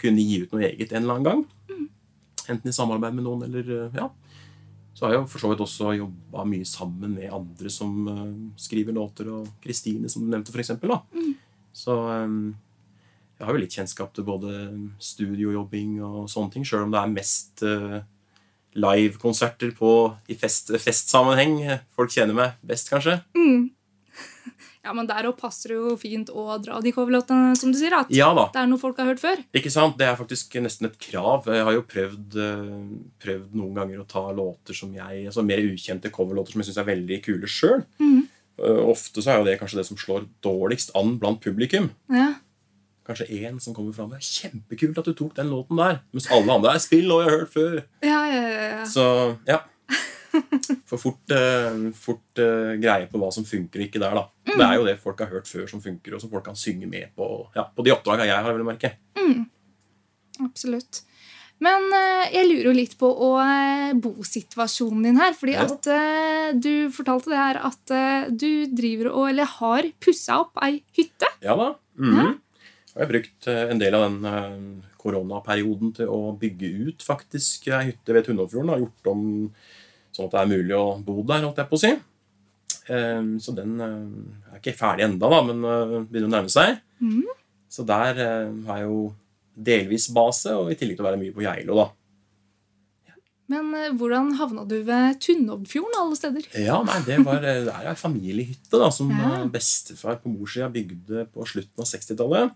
kunne 0.05 0.29
gi 0.29 0.43
ut 0.45 0.53
noe 0.53 0.69
eget 0.69 0.93
en 0.93 1.03
eller 1.03 1.16
annen 1.16 1.31
gang. 1.31 1.88
Enten 2.51 2.69
i 2.69 2.77
samarbeid 2.77 3.16
med 3.16 3.25
noen 3.25 3.49
eller 3.49 3.73
eh, 3.79 3.97
ja. 3.97 4.11
Så 5.01 5.07
har 5.07 5.15
jeg 5.15 5.29
for 5.33 5.41
så 5.41 5.49
vidt 5.49 5.63
også 5.65 5.95
jobba 5.97 6.43
mye 6.45 6.67
sammen 6.69 7.15
med 7.17 7.33
andre 7.33 7.71
som 7.73 7.95
uh, 8.05 8.27
skriver 8.61 8.93
låter, 8.93 9.31
og 9.33 9.47
Kristine, 9.65 10.11
som 10.13 10.27
du 10.27 10.29
nevnte, 10.29 10.53
for 10.53 10.61
eksempel, 10.61 10.93
da. 10.93 11.23
Så 11.73 11.97
um, 11.97 12.51
jeg 13.39 13.49
har 13.49 13.57
jo 13.57 13.63
litt 13.63 13.73
kjennskap 13.79 14.13
til 14.13 14.27
både 14.29 14.53
studiojobbing 15.01 16.03
og 16.05 16.29
sånne 16.29 16.53
ting, 16.53 16.69
sjøl 16.69 16.85
om 16.85 16.93
det 16.93 17.01
er 17.01 17.15
mest 17.15 17.65
uh, 17.65 18.03
livekonserter 18.77 19.73
i 20.29 20.37
fest, 20.37 20.75
festsammenheng. 20.85 21.63
Folk 21.97 22.13
kjenner 22.13 22.37
meg 22.37 22.61
best, 22.61 22.93
kanskje. 22.93 23.23
Ja, 24.81 24.94
men 24.96 25.05
Der 25.05 25.27
òg 25.29 25.35
passer 25.37 25.75
det 25.75 25.77
jo 25.77 25.90
fint 26.01 26.31
å 26.33 26.55
dra 26.57 26.79
de 26.81 26.88
coverlåtene, 26.96 27.51
som 27.61 27.68
du 27.68 27.77
sier. 27.77 27.92
At 27.99 28.09
Ja 28.16 28.31
da. 28.33 28.46
det 28.55 28.62
er 28.62 28.68
noe 28.70 28.81
folk 28.81 28.96
har 28.96 29.11
hørt 29.11 29.20
før. 29.20 29.42
Ikke 29.53 29.68
sant? 29.68 29.99
Det 30.01 30.07
er 30.09 30.16
faktisk 30.16 30.57
nesten 30.64 30.88
et 30.88 30.96
krav. 31.05 31.44
Jeg 31.53 31.66
har 31.68 31.77
jo 31.77 31.83
prøvd, 31.85 32.38
eh, 32.40 32.79
prøvd 33.20 33.59
noen 33.61 33.77
ganger 33.77 34.01
å 34.01 34.07
ta 34.09 34.23
låter 34.33 34.73
som 34.79 34.94
jeg, 34.96 35.27
altså 35.29 35.44
mer 35.44 35.61
ukjente 35.61 36.09
coverlåter 36.14 36.57
som 36.57 36.62
jeg 36.64 36.70
syns 36.70 36.81
er 36.81 36.88
veldig 36.88 37.18
kule 37.27 37.51
sjøl. 37.51 37.85
Ofte 38.61 39.20
så 39.25 39.33
er 39.35 39.38
jo 39.40 39.44
det 39.51 39.59
kanskje 39.61 39.81
det 39.81 39.87
som 39.88 40.01
slår 40.01 40.25
dårligst 40.44 40.94
an 40.96 41.18
blant 41.20 41.40
publikum. 41.44 41.90
Ja. 42.12 42.35
Kanskje 43.09 43.29
én 43.37 43.61
som 43.61 43.75
kommer 43.77 43.92
fram. 43.96 44.12
Er 44.16 44.25
kjempekult 44.25 44.99
at 45.01 45.09
du 45.09 45.14
tok 45.16 45.35
den 45.37 45.49
låten 45.53 45.77
der. 45.81 46.01
Mens 46.12 46.29
alle 46.33 46.57
andre 46.57 46.75
er 46.77 46.83
spill 46.85 47.09
og 47.12 47.23
jeg 47.23 47.31
har 47.31 47.38
hørt 47.38 47.53
før. 47.53 47.79
Ja, 48.05 48.20
ja, 48.29 48.42
ja, 48.49 48.64
ja. 48.79 48.85
Så 48.88 49.05
ja. 49.49 49.61
Får 50.90 50.98
fort, 50.98 51.31
eh, 51.35 51.76
fort 51.94 52.40
eh, 52.42 52.72
greie 52.83 53.07
på 53.11 53.20
hva 53.20 53.31
som 53.35 53.46
funker 53.46 53.83
og 53.83 53.87
ikke 53.87 54.03
der, 54.03 54.16
da. 54.18 54.24
Det 54.50 54.64
er 54.66 54.74
jo 54.79 54.87
det 54.87 54.96
folk 55.03 55.20
har 55.22 55.31
hørt 55.31 55.50
før 55.50 55.68
som 55.70 55.83
funker, 55.83 56.16
og 56.16 56.22
som 56.22 56.33
folk 56.33 56.44
kan 56.48 56.59
synge 56.59 56.88
med 56.90 57.12
på 57.16 57.29
ja, 57.55 57.68
på 57.74 57.87
de 57.87 57.94
oppdraga 57.94 58.26
jeg 58.29 58.42
har. 58.42 58.50
vil 58.53 58.64
jeg 58.64 58.70
merke. 58.70 58.92
Absolutt. 60.40 61.03
Men 61.61 61.90
eh, 61.92 62.31
jeg 62.33 62.48
lurer 62.48 62.68
jo 62.70 62.76
litt 62.76 62.98
på 62.98 63.11
bosituasjonen 64.00 65.09
din 65.11 65.20
her. 65.20 65.35
fordi 65.37 65.57
Ja. 65.59 65.66
at 65.68 66.61
du 66.61 66.90
fortalte 66.90 67.31
det 67.31 67.40
her 67.40 67.61
at 67.68 67.96
du 68.33 68.66
driver 68.66 69.12
og, 69.12 69.24
eller 69.31 69.44
har 69.59 69.90
pussa 70.00 70.40
opp 70.40 70.62
ei 70.64 70.81
hytte. 70.96 71.29
Ja 71.44 71.57
da. 71.57 71.74
Mm 71.98 72.14
-hmm. 72.14 72.24
ja. 72.24 72.35
Jeg 72.94 73.07
har 73.07 73.12
brukt 73.12 73.46
en 73.46 73.79
del 73.79 73.94
av 73.94 74.03
den 74.11 74.83
koronaperioden 75.00 75.92
til 75.96 76.11
å 76.12 76.33
bygge 76.40 76.70
ut 76.88 77.05
faktisk 77.07 77.68
ei 77.68 77.90
hytte 77.90 78.12
ved 78.12 78.26
Tunnelfjorden. 78.26 78.72
Har 78.72 78.83
gjort 78.83 79.07
om 79.12 79.22
sånn 80.16 80.27
at 80.29 80.35
det 80.37 80.40
er 80.44 80.51
mulig 80.53 80.77
å 80.79 80.87
bo 81.07 81.23
der, 81.29 81.44
holdt 81.46 81.61
jeg 81.62 81.70
på 81.70 81.79
å 81.79 81.83
si. 81.85 81.92
Eh, 82.90 83.23
Så 83.42 83.55
den 83.57 83.77
eh, 83.81 84.55
er 84.55 84.59
ikke 84.62 84.77
ferdig 84.79 85.07
enda, 85.07 85.31
da, 85.31 85.40
men 85.46 85.62
eh, 85.64 85.96
begynner 86.11 86.31
å 86.31 86.35
nærme 86.38 86.53
seg. 86.53 86.79
Mm. 87.01 87.25
Så 87.70 87.85
der 87.87 88.18
eh, 88.18 88.51
har 88.66 88.83
jeg 88.83 88.88
jo 88.90 89.01
delvis 89.61 90.09
base, 90.14 90.53
og 90.57 90.70
i 90.73 90.77
tillegg 90.79 90.96
til 90.99 91.05
å 91.05 91.11
være 91.11 91.20
mye 91.20 91.35
på 91.37 91.42
Geilo, 91.44 91.77
da. 91.85 91.88
Men 93.51 93.73
hvordan 93.99 94.29
havna 94.38 94.62
du 94.70 94.77
ved 94.87 95.16
Tunnobfjorden 95.25 95.96
alle 95.99 96.14
steder? 96.18 96.44
Ja, 96.62 96.77
nei, 96.87 97.01
det, 97.03 97.16
var, 97.27 97.40
det 97.42 97.55
er 97.73 97.88
ei 97.90 97.96
familiehytte 97.99 98.79
da, 98.79 98.92
som 98.94 99.11
Ja. 99.11 99.40
bestefar 99.51 100.20
på 100.23 100.31
morssida 100.31 100.68
bygde 100.70 101.25
på 101.35 101.42
slutten 101.51 101.83
av 101.83 101.88
60-tallet. 101.90 102.53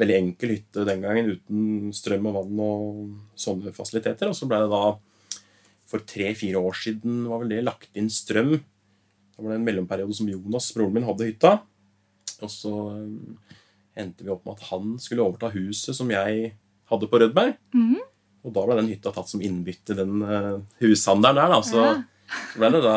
Veldig 0.00 0.16
enkel 0.16 0.54
hytte 0.54 0.86
den 0.88 1.04
gangen, 1.04 1.28
uten 1.36 1.92
strøm 1.92 2.30
og 2.30 2.38
vann 2.38 2.62
og 2.64 2.88
sånne 3.36 3.74
fasiliteter. 3.76 4.30
Og 4.32 4.38
så 4.38 4.48
ble 4.48 4.62
det 4.64 4.70
da 4.72 4.82
for 5.88 6.04
tre-fire 6.04 6.60
år 6.60 6.76
siden 6.76 7.22
var 7.30 7.42
vel 7.42 7.54
det 7.54 7.62
lagt 7.64 7.96
inn 7.96 8.10
strøm. 8.12 8.58
Da 9.34 9.44
var 9.44 9.54
det 9.54 9.60
en 9.60 9.66
mellomperiode 9.68 10.16
som 10.18 10.28
Jonas, 10.28 10.68
broren 10.76 10.96
min, 10.98 11.06
hadde 11.08 11.28
hytta. 11.30 11.54
Og 12.44 12.52
så 12.52 12.74
eh, 12.92 13.56
endte 14.02 14.26
vi 14.26 14.32
opp 14.34 14.44
med 14.46 14.58
at 14.58 14.68
han 14.68 14.96
skulle 15.02 15.24
overta 15.24 15.50
huset 15.54 15.96
som 15.96 16.10
jeg 16.12 16.52
hadde 16.90 17.10
på 17.10 17.20
Rødberg. 17.22 17.56
Mhm. 17.76 18.04
Og 18.46 18.54
da 18.54 18.62
ble 18.64 18.76
den 18.78 18.92
hytta 18.92 19.10
tatt 19.12 19.28
som 19.28 19.42
innbytte, 19.44 19.96
den 19.98 20.22
uh, 20.22 20.60
hushandelen 20.78 21.40
der. 21.40 21.50
da, 21.52 21.58
så... 21.66 21.82
Ja. 21.82 21.96
Så 22.52 22.60
ble 22.60 22.68
det 22.74 22.80
da 22.84 22.96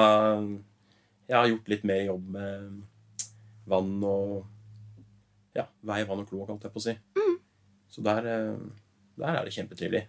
Jeg 1.30 1.38
har 1.38 1.48
gjort 1.48 1.70
litt 1.72 1.84
mer 1.88 2.02
jobb 2.04 2.26
med 2.36 2.82
vann 3.72 3.94
og 4.04 4.42
Ja, 5.56 5.66
vei, 5.88 6.02
vann 6.08 6.24
og 6.24 6.30
kloakk, 6.30 6.52
holdt 6.52 6.68
jeg 6.68 6.74
på 6.74 6.82
å 6.82 6.84
si. 6.84 6.94
Så 7.92 8.04
der, 8.04 8.28
eh, 8.32 8.84
der 9.20 9.36
er 9.36 9.48
det 9.48 9.52
kjempetrivelig. 9.56 10.06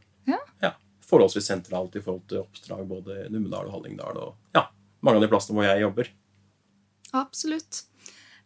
Forholdsvis 1.12 1.50
sentralt 1.52 1.96
i 1.98 2.02
forhold 2.02 2.24
til 2.30 2.40
oppdrag 2.42 2.84
både 2.88 3.18
i 3.26 3.30
Numedal 3.32 3.68
og 3.68 3.76
Hallingdal 3.76 4.16
og 4.22 4.56
ja, 4.56 4.66
mange 5.04 5.20
av 5.20 5.26
de 5.26 5.30
plassene 5.32 5.58
hvor 5.58 5.68
jeg 5.68 5.84
jobber. 5.84 6.08
Absolutt. 7.12 7.82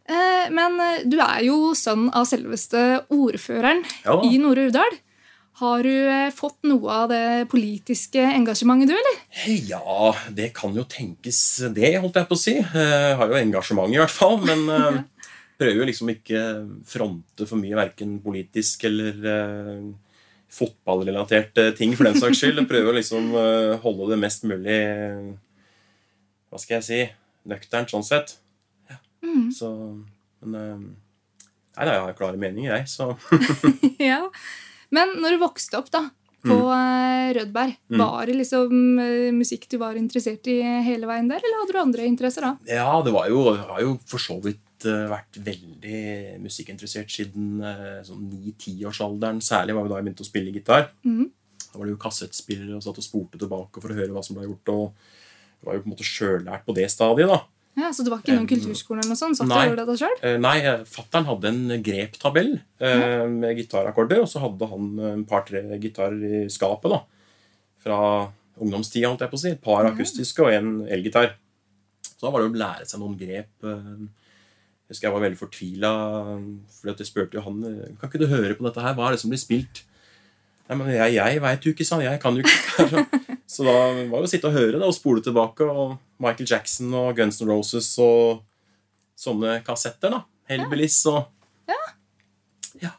Eh, 0.07 0.46
Men 0.55 0.79
eh, 0.83 1.02
du 1.07 1.18
er 1.22 1.42
jo 1.46 1.72
sønn 1.79 2.09
av 2.14 2.29
selveste 2.31 2.83
ordføreren 3.14 3.83
Ja 4.05 4.20
i 4.26 4.38
Nore 4.42 4.68
Uvdal. 4.68 4.98
Har 5.62 5.87
du 5.87 5.92
eh, 5.94 6.33
fått 6.37 6.66
noe 6.68 6.92
av 6.92 7.09
det 7.11 7.46
politiske 7.50 8.20
engasjementet, 8.20 8.92
du, 8.92 8.96
eller? 8.98 9.57
Ja, 9.70 10.12
det 10.37 10.50
kan 10.59 10.74
jo 10.76 10.85
tenkes 10.90 11.40
det, 11.74 11.94
holdt 12.02 12.18
jeg 12.20 12.29
på 12.29 12.37
å 12.37 12.42
si. 12.42 12.57
Jeg 12.61 13.16
har 13.18 13.33
jo 13.33 13.38
engasjement, 13.40 13.94
i 13.94 14.02
hvert 14.02 14.12
fall. 14.12 14.37
Men 14.44 14.66
prøver 15.59 15.81
jo 15.81 15.88
liksom 15.88 16.12
ikke 16.12 16.42
fronte 16.87 17.48
for 17.48 17.59
mye 17.62 17.79
verken 17.79 18.18
politisk 18.24 18.85
eller 18.90 19.16
fotballrelaterte 20.53 21.71
ting, 21.77 21.95
for 21.99 22.09
den 22.09 22.19
saks 22.21 22.39
skyld. 22.41 22.63
Prøve 22.71 22.93
å 22.93 22.97
liksom 22.97 23.33
eh, 23.37 23.73
holde 23.83 24.13
det 24.15 24.19
mest 24.23 24.47
mulig 24.49 24.77
eh, 24.77 25.33
Hva 26.51 26.61
skal 26.63 26.79
jeg 26.79 26.87
si 26.87 27.01
nøkternt, 27.51 27.91
sånn 27.93 28.07
sett. 28.07 28.37
Ja. 28.91 29.01
Mm. 29.27 29.51
Så 29.55 29.73
Men 30.47 30.55
eh, 30.61 30.77
Nei, 31.77 31.85
nei, 31.85 31.93
jeg 31.93 32.05
har 32.07 32.15
klare 32.17 32.39
meninger, 32.41 32.71
jeg, 32.73 32.87
så 32.89 33.11
ja. 34.01 34.23
Men 34.89 35.11
når 35.21 35.35
du 35.35 35.43
vokste 35.43 35.77
opp 35.77 35.91
da, 35.93 36.07
på 36.47 36.55
mm. 36.57 37.35
Rødberg, 37.37 37.75
Mm. 37.93 38.01
var 38.01 38.27
det 38.27 38.35
liksom 38.39 38.99
eh, 39.03 39.29
musikk 39.37 39.67
du 39.71 39.77
var 39.83 39.95
interessert 40.01 40.49
i 40.49 40.57
hele 40.87 41.07
veien 41.11 41.29
der, 41.29 41.43
eller 41.45 41.61
hadde 41.61 41.75
du 41.77 41.81
andre 41.83 42.07
interesser 42.09 42.47
da? 42.47 42.55
Ja, 42.71 42.89
det 43.05 43.13
var 43.13 43.29
jo, 43.29 43.43
det 43.53 43.67
har 43.69 43.83
jo 43.85 43.93
for 44.09 44.23
så 44.25 44.39
vidt 44.43 44.63
eh, 44.85 45.07
vært 45.09 45.39
veldig 45.47 46.01
musikkinteressert 46.45 47.11
siden 47.12 47.62
eh, 47.65 48.03
sånn 48.05 48.27
9-10-årsalderen. 48.29 49.41
Særlig 49.45 49.77
var 49.77 49.87
vi 49.87 49.93
da 49.93 50.01
jeg 50.01 50.09
begynte 50.09 50.27
å 50.27 50.29
spille 50.29 50.53
gitar. 50.55 50.91
Mm. 51.09 51.31
Da 51.65 51.79
var 51.81 51.89
det 51.89 51.95
jo 51.95 52.03
kassettspillere 52.05 52.77
og 52.77 52.85
satt 52.85 53.01
og 53.01 53.07
spurte 53.07 53.41
tilbake 53.41 53.81
for 53.83 53.93
å 53.93 53.97
høre 53.97 54.12
hva 54.12 54.25
som 54.27 54.37
ble 54.37 54.49
gjort. 54.49 54.73
og 54.75 55.12
det 55.57 55.69
var 55.71 55.79
jo 55.79 55.83
på 55.85 55.89
en 55.89 55.95
måte 55.97 56.07
sjøllært 56.07 56.67
på 56.67 56.75
det 56.77 56.91
stadiet. 56.93 57.33
da. 57.33 57.41
Ja, 57.77 57.91
Så 57.93 58.05
det 58.05 58.12
var 58.12 58.21
ikke 58.21 58.37
noen 58.37 58.47
Um, 58.47 58.53
kulturskole 58.53 59.01
eller 59.01 59.12
noe 59.12 59.21
sånt? 59.21 59.37
Satt 59.37 59.49
nei. 59.49 59.69
dette 59.77 59.97
selv? 60.01 60.23
Nei, 60.41 60.57
fattern 60.89 61.27
hadde 61.29 61.49
en 61.51 61.83
greptabell 61.85 62.61
eh, 62.81 63.27
med 63.29 63.57
gitarakkorder, 63.59 64.23
og 64.23 64.29
så 64.29 64.41
hadde 64.41 64.69
han 64.71 64.87
en 64.99 65.25
par-tre 65.29 65.61
gitarer 65.81 66.45
i 66.45 66.45
skapet. 66.49 66.93
da. 66.93 67.03
Fra 67.85 67.99
ungdomstida, 68.57 69.11
holdt 69.11 69.27
jeg 69.27 69.33
på 69.33 69.37
å 69.37 69.43
si. 69.43 69.51
Et 69.53 69.61
par 69.61 69.85
akustiske 69.89 70.41
og 70.45 70.53
en 70.55 70.71
elgitar. 70.89 71.35
Så 72.01 72.25
da 72.25 72.31
var 72.33 72.41
det 72.41 72.49
å 72.49 72.61
lære 72.65 72.87
seg 72.89 73.03
noen 73.03 73.19
grep. 73.21 73.51
Jeg 74.87 74.94
husker 74.94 75.09
jeg 75.09 75.14
var 75.16 75.22
veldig 75.25 75.38
fortvila, 75.40 75.90
for 76.70 76.92
jeg 76.92 77.07
spurte 77.09 77.35
jo 77.35 77.42
han 77.42 77.57
Kan 77.99 78.07
ikke 78.07 78.20
du 78.22 78.29
høre 78.31 78.55
på 78.55 78.62
dette 78.68 78.85
her? 78.85 78.94
Hva 78.94 79.09
er 79.09 79.16
det 79.16 79.22
som 79.25 79.33
blir 79.33 79.40
spilt? 79.42 79.81
Nei, 80.68 80.77
men 80.79 80.90
jeg, 80.94 81.14
jeg 81.16 81.40
veit 81.42 81.66
jo 81.66 81.72
ikke, 81.75 81.87
sa 81.87 81.99
han. 81.99 82.05
Jeg 82.07 82.20
kan 82.22 82.38
jo 82.38 82.42
ikke. 82.42 83.03
Så 83.51 83.62
da 83.66 83.75
var 84.11 84.18
det 84.22 84.27
å 84.27 84.31
sitte 84.31 84.49
og 84.51 84.57
høre 84.59 84.79
da, 84.81 84.87
og 84.87 84.94
spole 84.94 85.22
tilbake. 85.22 85.66
Og 85.66 85.96
Michael 86.22 86.49
Jackson 86.51 86.94
og 86.99 87.12
Guns 87.18 87.38
N' 87.42 87.51
Roses 87.51 87.90
og 88.03 88.40
sånne 89.18 89.61
kassetter. 89.66 90.11
da. 90.14 90.22
Hellbillies 90.51 91.01
og 91.11 91.25
Ja. 91.70 92.92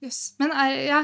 Jøss. 0.00 0.20
Men 0.40 0.52
er, 0.56 0.74
ja, 0.88 1.00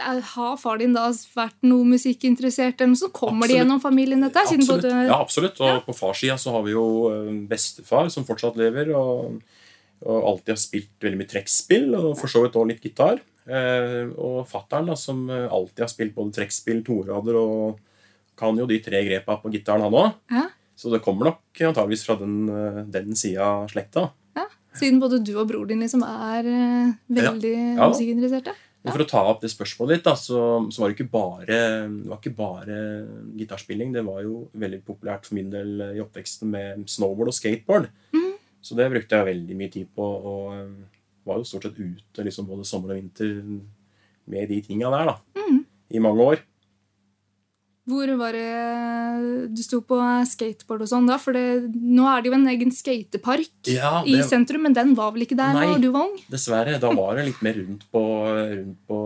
har 0.00 0.56
far 0.60 0.78
din 0.80 0.92
da 0.96 1.08
vært 1.34 1.56
noe 1.62 1.84
musikkinteressert? 1.84 2.80
eller 2.80 2.94
Så? 2.98 3.08
Kommer 3.12 3.44
absolutt. 3.44 3.50
de 3.50 3.58
gjennom 3.58 3.80
familien, 3.80 4.20
dette? 4.20 4.42
Siden 4.48 4.64
Absolutt. 4.64 4.82
både, 4.82 5.06
Ja, 5.06 5.20
absolutt. 5.20 5.60
Og 5.60 5.84
på 5.86 5.94
farssida 5.96 6.36
så 6.38 6.52
har 6.52 6.62
vi 6.66 6.72
jo 6.72 6.86
eh, 7.10 7.32
bestefar 7.50 8.10
som 8.10 8.24
fortsatt 8.24 8.56
lever, 8.56 8.92
og, 8.96 9.40
og 10.06 10.24
alltid 10.32 10.54
har 10.54 10.60
spilt 10.62 10.90
veldig 11.00 11.18
mye 11.20 11.30
trekkspill, 11.30 11.94
og 11.94 12.16
for 12.18 12.28
så 12.32 12.42
vidt 12.44 12.56
også 12.56 12.68
litt 12.72 12.82
gitar. 12.84 13.20
Eh, 13.50 14.10
og 14.20 14.44
fattern, 14.48 14.92
som 14.96 15.24
eh, 15.30 15.48
alltid 15.50 15.80
har 15.86 15.90
spilt 15.90 16.14
både 16.14 16.32
trekkspill, 16.38 16.82
torader 16.86 17.38
og 17.40 17.78
kan 18.40 18.56
jo 18.56 18.64
de 18.68 18.78
tre 18.80 19.02
grepa 19.04 19.36
på 19.42 19.50
gitaren, 19.52 19.82
han 19.84 19.92
òg. 19.92 20.14
Ja. 20.32 20.46
Så 20.80 20.88
det 20.92 21.02
kommer 21.04 21.28
nok 21.28 21.60
antageligvis 21.60 22.06
fra 22.06 22.16
den, 22.16 22.48
eh, 22.48 22.82
den 22.88 23.14
sida 23.16 23.44
av 23.44 23.68
slekta. 23.72 24.10
siden 24.72 25.00
både 25.02 25.18
du 25.26 25.32
og 25.36 25.48
bror 25.50 25.66
din 25.66 25.80
liksom 25.82 26.00
er 26.06 26.46
veldig 27.10 27.76
Ja. 27.76 27.88
musikkinteresserte? 27.90 28.52
Men 28.80 28.94
for 28.94 29.04
å 29.04 29.08
ta 29.08 29.20
opp 29.28 29.42
det 29.42 29.50
spørsmålet 29.52 29.98
ditt, 29.98 30.06
da, 30.06 30.14
så, 30.16 30.42
så 30.72 30.80
var 30.80 30.88
det 30.88 30.96
ikke 30.96 31.12
bare, 31.12 31.44
det 31.46 32.08
var 32.08 32.20
ikke 32.20 32.36
bare 32.38 32.76
gitarspilling. 33.36 33.90
Det 33.92 34.04
var 34.06 34.22
jo 34.24 34.46
veldig 34.56 34.78
populært 34.86 35.28
for 35.28 35.36
min 35.36 35.50
del 35.52 35.74
i 35.90 36.00
oppveksten 36.00 36.48
med 36.48 36.86
snowboard 36.88 37.32
og 37.32 37.36
skateboard. 37.36 37.90
Mm. 38.16 38.30
Så 38.64 38.78
det 38.78 38.88
brukte 38.92 39.20
jeg 39.20 39.28
veldig 39.28 39.58
mye 39.58 39.74
tid 39.74 39.90
på. 39.96 40.06
Og 40.32 41.28
var 41.28 41.40
jo 41.40 41.48
stort 41.48 41.68
sett 41.68 41.80
ute 41.80 42.24
liksom 42.26 42.48
både 42.48 42.66
sommer 42.68 42.94
og 42.94 43.00
vinter 43.00 43.34
med 44.30 44.48
de 44.50 44.60
tinga 44.64 44.90
der 44.94 45.12
da, 45.12 45.16
mm. 45.36 45.60
i 45.96 46.02
mange 46.02 46.26
år. 46.32 46.42
Hvor 47.90 48.10
var 48.20 48.36
det 48.38 49.50
du 49.56 49.62
sto 49.64 49.80
på 49.82 49.98
skateboard 50.30 50.84
og 50.86 50.90
sånn 50.90 51.08
da? 51.10 51.16
For 51.20 51.34
det, 51.36 51.66
nå 51.74 52.06
er 52.06 52.22
det 52.22 52.30
jo 52.30 52.36
en 52.36 52.46
egen 52.52 52.70
skatepark 52.74 53.70
Ja, 53.72 54.00
i 54.06 54.20
sentrum, 54.26 54.62
men 54.68 54.76
den 54.76 54.94
var 54.98 55.10
vel 55.14 55.26
ikke 55.26 55.38
der 55.38 55.56
Nei. 55.56 55.66
da 55.72 55.82
du 55.82 55.88
var 55.90 56.06
ung? 56.08 56.16
Dessverre. 56.30 56.78
Da 56.82 56.92
var 56.94 57.18
det 57.18 57.26
litt 57.30 57.42
mer 57.44 57.58
rundt 57.58 57.84
på, 57.92 58.02
rundt 58.54 58.78
på 58.88 59.00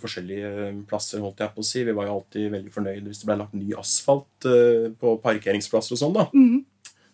forskjellige 0.00 0.72
plasser. 0.88 1.20
holdt 1.24 1.42
jeg 1.42 1.54
på 1.56 1.64
å 1.64 1.68
si. 1.68 1.84
Vi 1.88 1.96
var 1.98 2.08
jo 2.08 2.16
alltid 2.20 2.50
veldig 2.54 2.74
fornøyd 2.74 3.10
hvis 3.10 3.22
det 3.24 3.30
ble 3.30 3.38
lagt 3.42 3.58
ny 3.58 3.72
asfalt 3.78 4.48
eh, 4.48 4.88
på 4.98 5.16
parkeringsplasser 5.24 5.98
og 5.98 6.02
sånn. 6.04 6.16
da. 6.18 6.28
Mhm. 6.32 6.64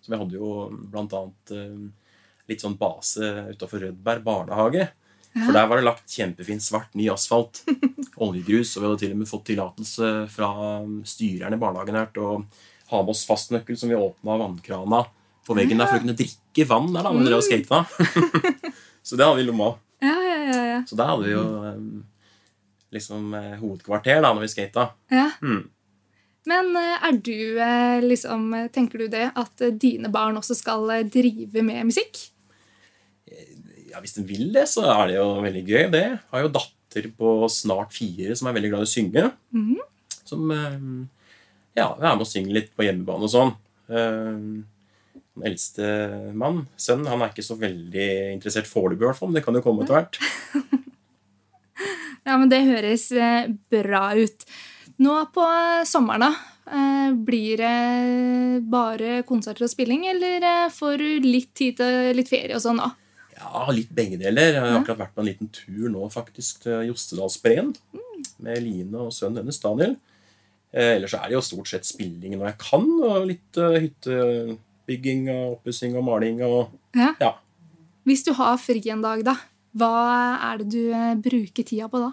Så 0.05 0.13
vi 0.13 0.19
hadde 0.21 0.37
jo 0.37 0.49
blant 0.93 1.15
annet 1.17 1.55
eh, 1.57 1.87
litt 2.53 2.61
sånn 2.61 2.77
base 2.77 3.25
utafor 3.55 3.87
Rødberg 3.87 4.25
barnehage. 4.27 4.91
For 5.35 5.51
der 5.51 5.67
var 5.67 5.81
det 5.81 5.87
lagt 5.89 6.13
kjempefin 6.15 6.63
svart, 6.63 6.93
ny 6.95 7.09
asfalt. 7.11 7.65
Oljegrus. 8.25 8.77
Og 8.77 8.83
vi 8.83 8.87
hadde 8.87 9.01
til 9.03 9.15
og 9.17 9.21
med 9.23 9.31
fått 9.31 9.49
tillatelse 9.51 10.13
fra 10.31 10.51
styreren 11.09 11.57
i 11.57 11.61
barnehagen 11.61 11.99
her 11.99 12.13
til 12.15 12.23
å 12.23 12.37
ha 12.93 13.03
med 13.03 13.15
oss 13.15 13.25
fastnøkkel 13.27 13.79
som 13.81 13.91
vi 13.91 13.99
åpna 13.99 14.39
vannkrana 14.39 15.03
på 15.45 15.57
veggen 15.59 15.81
der 15.81 15.91
for 15.91 15.99
å 15.99 16.05
kunne 16.05 16.17
drikke 16.17 16.67
vann 16.69 16.93
der 16.95 17.05
da, 17.05 17.11
når 17.11 17.21
vi 17.21 17.29
drev 17.29 17.43
og 17.43 17.47
skata. 17.47 17.83
Så 19.05 19.19
det 19.19 19.27
hadde 19.27 19.41
vi 19.41 19.45
i 19.45 19.49
lomma. 19.49 19.75
Ja, 20.05 20.15
ja, 20.25 20.37
ja, 20.49 20.61
ja. 20.71 20.81
Så 20.89 20.97
der 20.97 21.11
hadde 21.11 21.27
vi 21.27 21.35
jo 21.35 21.45
eh, 21.69 21.81
liksom 22.97 23.35
eh, 23.37 23.57
hovedkvarter 23.61 24.23
da 24.25 24.31
når 24.33 24.47
vi 24.47 24.53
skata. 24.55 24.93
ja. 25.13 25.31
Mm. 25.43 25.65
Men 26.45 26.75
eh, 26.77 27.05
er 27.09 27.19
du 27.25 28.05
liksom 28.05 28.51
Tenker 28.73 29.01
du 29.01 29.07
det 29.09 29.31
at 29.33 29.63
dine 29.81 30.11
barn 30.13 30.37
også 30.37 30.57
skal 30.59 30.91
drive 31.09 31.63
med 31.65 31.89
musikk? 31.89 32.21
Ja, 33.95 34.01
Hvis 34.03 34.17
den 34.19 34.27
vil 34.27 34.49
det, 34.55 34.67
så 34.71 34.83
er 34.91 35.07
det 35.13 35.17
jo 35.21 35.27
veldig 35.45 35.65
gøy. 35.69 35.85
det. 35.95 36.05
Jeg 36.11 36.33
har 36.35 36.43
jo 36.49 36.53
datter 36.57 37.09
på 37.19 37.33
snart 37.53 37.95
fire 37.95 38.35
som 38.37 38.49
er 38.51 38.57
veldig 38.59 38.71
glad 38.73 38.83
i 38.85 38.89
å 38.89 38.95
synge. 38.95 39.27
Mhm. 39.55 39.79
Som 40.25 40.51
eh, 40.51 40.79
ja, 41.77 41.89
er 41.95 42.15
med 42.17 42.25
og 42.25 42.31
synger 42.31 42.57
litt 42.57 42.71
på 42.75 42.87
hjemmebane 42.87 43.27
og 43.29 43.31
sånn. 43.33 43.53
Eh, 43.93 44.63
Den 45.35 45.47
eldste 45.51 45.87
mann, 46.39 46.61
sønnen, 46.79 47.09
han 47.11 47.23
er 47.23 47.33
ikke 47.33 47.43
så 47.43 47.57
veldig 47.59 48.09
interessert 48.37 48.69
foreløpig, 48.71 49.03
i 49.03 49.09
hvert 49.09 49.19
fall. 49.19 49.31
Men 49.33 49.41
det 49.41 49.45
kan 49.47 49.57
jo 49.59 49.63
komme 49.67 49.83
etter 49.87 49.99
hvert. 49.99 50.19
Ja, 52.25 52.39
men 52.41 52.49
det 52.49 52.63
høres 52.65 53.11
eh, 53.13 53.51
bra 53.69 54.15
ut. 54.17 54.47
Nå 55.05 55.17
på 55.35 55.45
sommeren, 55.85 56.23
da. 56.25 57.11
Blir 57.13 57.61
det 57.61 58.63
bare 58.73 59.19
konserter 59.29 59.67
og 59.67 59.73
spilling, 59.75 60.07
eller 60.09 60.71
får 60.73 60.95
du 61.03 61.27
litt 61.27 61.51
tid 61.59 61.77
til 61.83 62.15
litt 62.17 62.31
ferie 62.33 62.57
og 62.57 62.63
sånn 62.65 62.81
da? 62.81 62.87
Ja, 63.35 63.67
litt 63.75 63.93
begge 63.95 64.19
deler. 64.21 64.55
Jeg 64.55 64.63
har 64.63 64.79
akkurat 64.79 65.05
vært 65.07 65.15
på 65.17 65.23
en 65.25 65.29
liten 65.29 65.51
tur 65.55 65.89
nå 65.93 66.09
faktisk 66.13 66.65
til 66.65 66.91
Jostedalsbreen 66.91 67.73
med 68.45 68.61
Line 68.63 69.07
og 69.07 69.15
sønnen 69.15 69.43
hennes, 69.43 69.61
Daniel. 69.63 69.97
Eh, 70.75 70.97
ellers 70.97 71.15
er 71.15 71.29
det 71.29 71.37
jo 71.37 71.43
stort 71.45 71.71
sett 71.71 71.87
spilling 71.87 72.37
når 72.37 72.53
jeg 72.53 72.61
kan, 72.65 72.87
og 73.07 73.27
litt 73.31 73.59
uh, 73.63 73.77
hyttebygging 73.79 75.29
og 75.31 75.59
oppussing 75.59 75.95
og 75.99 76.07
maling 76.07 76.43
og 76.47 76.75
Ja. 76.99 77.13
Ja. 77.23 77.33
Hvis 78.05 78.25
du 78.27 78.35
har 78.37 78.59
fri 78.61 78.83
en 78.93 79.03
dag, 79.05 79.23
da, 79.25 79.37
hva 79.75 79.93
er 80.51 80.61
det 80.61 80.67
du 80.75 80.83
eh, 80.93 81.15
bruker 81.19 81.67
tida 81.67 81.89
på 81.91 82.03
da? 82.03 82.11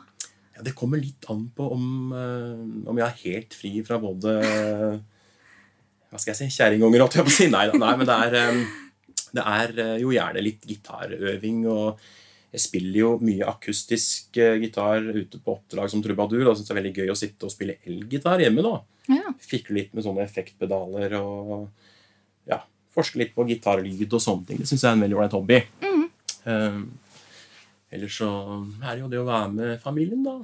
Ja, 0.56 0.64
Det 0.66 0.76
kommer 0.78 1.02
litt 1.02 1.26
an 1.30 1.48
på 1.56 1.68
om, 1.74 2.14
uh, 2.14 2.90
om 2.90 3.02
jeg 3.02 3.08
er 3.08 3.24
helt 3.26 3.58
fri 3.58 3.74
fra 3.86 4.00
både 4.02 4.38
Hva 6.12 6.20
skal 6.20 6.34
jeg 6.34 6.40
si? 6.42 6.58
Kjerringunger, 6.58 7.06
holdt 7.06 7.16
jeg 7.16 7.28
på 7.28 7.32
å 7.32 7.36
si. 7.38 7.46
Nei, 7.52 7.68
da, 7.72 7.78
nei 7.80 7.92
men 7.96 8.08
det 8.10 8.16
er, 8.28 8.34
eh, 8.36 8.80
det 9.36 9.44
er 9.48 9.74
eh, 9.80 9.96
jo 10.04 10.12
gjerne 10.16 10.44
litt 10.44 10.66
gitarøving. 10.68 11.64
Og 11.72 12.02
jeg 12.52 12.64
spiller 12.66 13.00
jo 13.00 13.12
mye 13.24 13.48
akustisk 13.48 14.38
eh, 14.42 14.58
gitar 14.64 15.06
ute 15.12 15.40
på 15.40 15.56
oppdrag 15.58 15.92
som 15.94 16.04
trubadur. 16.04 16.44
Og 16.50 16.58
syns 16.58 16.70
det 16.70 16.76
er 16.76 16.82
veldig 16.82 16.96
gøy 17.00 17.14
å 17.14 17.20
sitte 17.20 17.48
og 17.48 17.54
spille 17.54 17.78
elgitar 17.88 18.44
hjemme. 18.44 18.66
da. 18.66 18.76
Ja. 19.12 19.34
Fikle 19.44 19.80
litt 19.80 19.96
med 19.98 20.06
sånne 20.06 20.26
effektpedaler 20.26 21.16
og 21.20 21.70
ja, 22.50 22.62
forske 22.94 23.22
litt 23.22 23.34
på 23.36 23.48
gitarlyd 23.50 24.06
og 24.08 24.22
sånne 24.24 24.48
ting. 24.50 24.62
Det 24.62 24.70
syns 24.70 24.86
jeg 24.86 24.92
er 24.92 25.00
en 25.00 25.06
veldig 25.08 25.20
ålreit 25.20 25.38
hobby. 25.38 25.62
Mhm. 25.82 26.08
Um, 26.42 26.86
ellers 27.94 28.16
så 28.18 28.30
er 28.82 28.96
det 28.96 29.02
jo 29.04 29.10
det 29.12 29.20
å 29.22 29.28
være 29.28 29.50
med 29.54 29.74
familien, 29.84 30.24
da. 30.26 30.40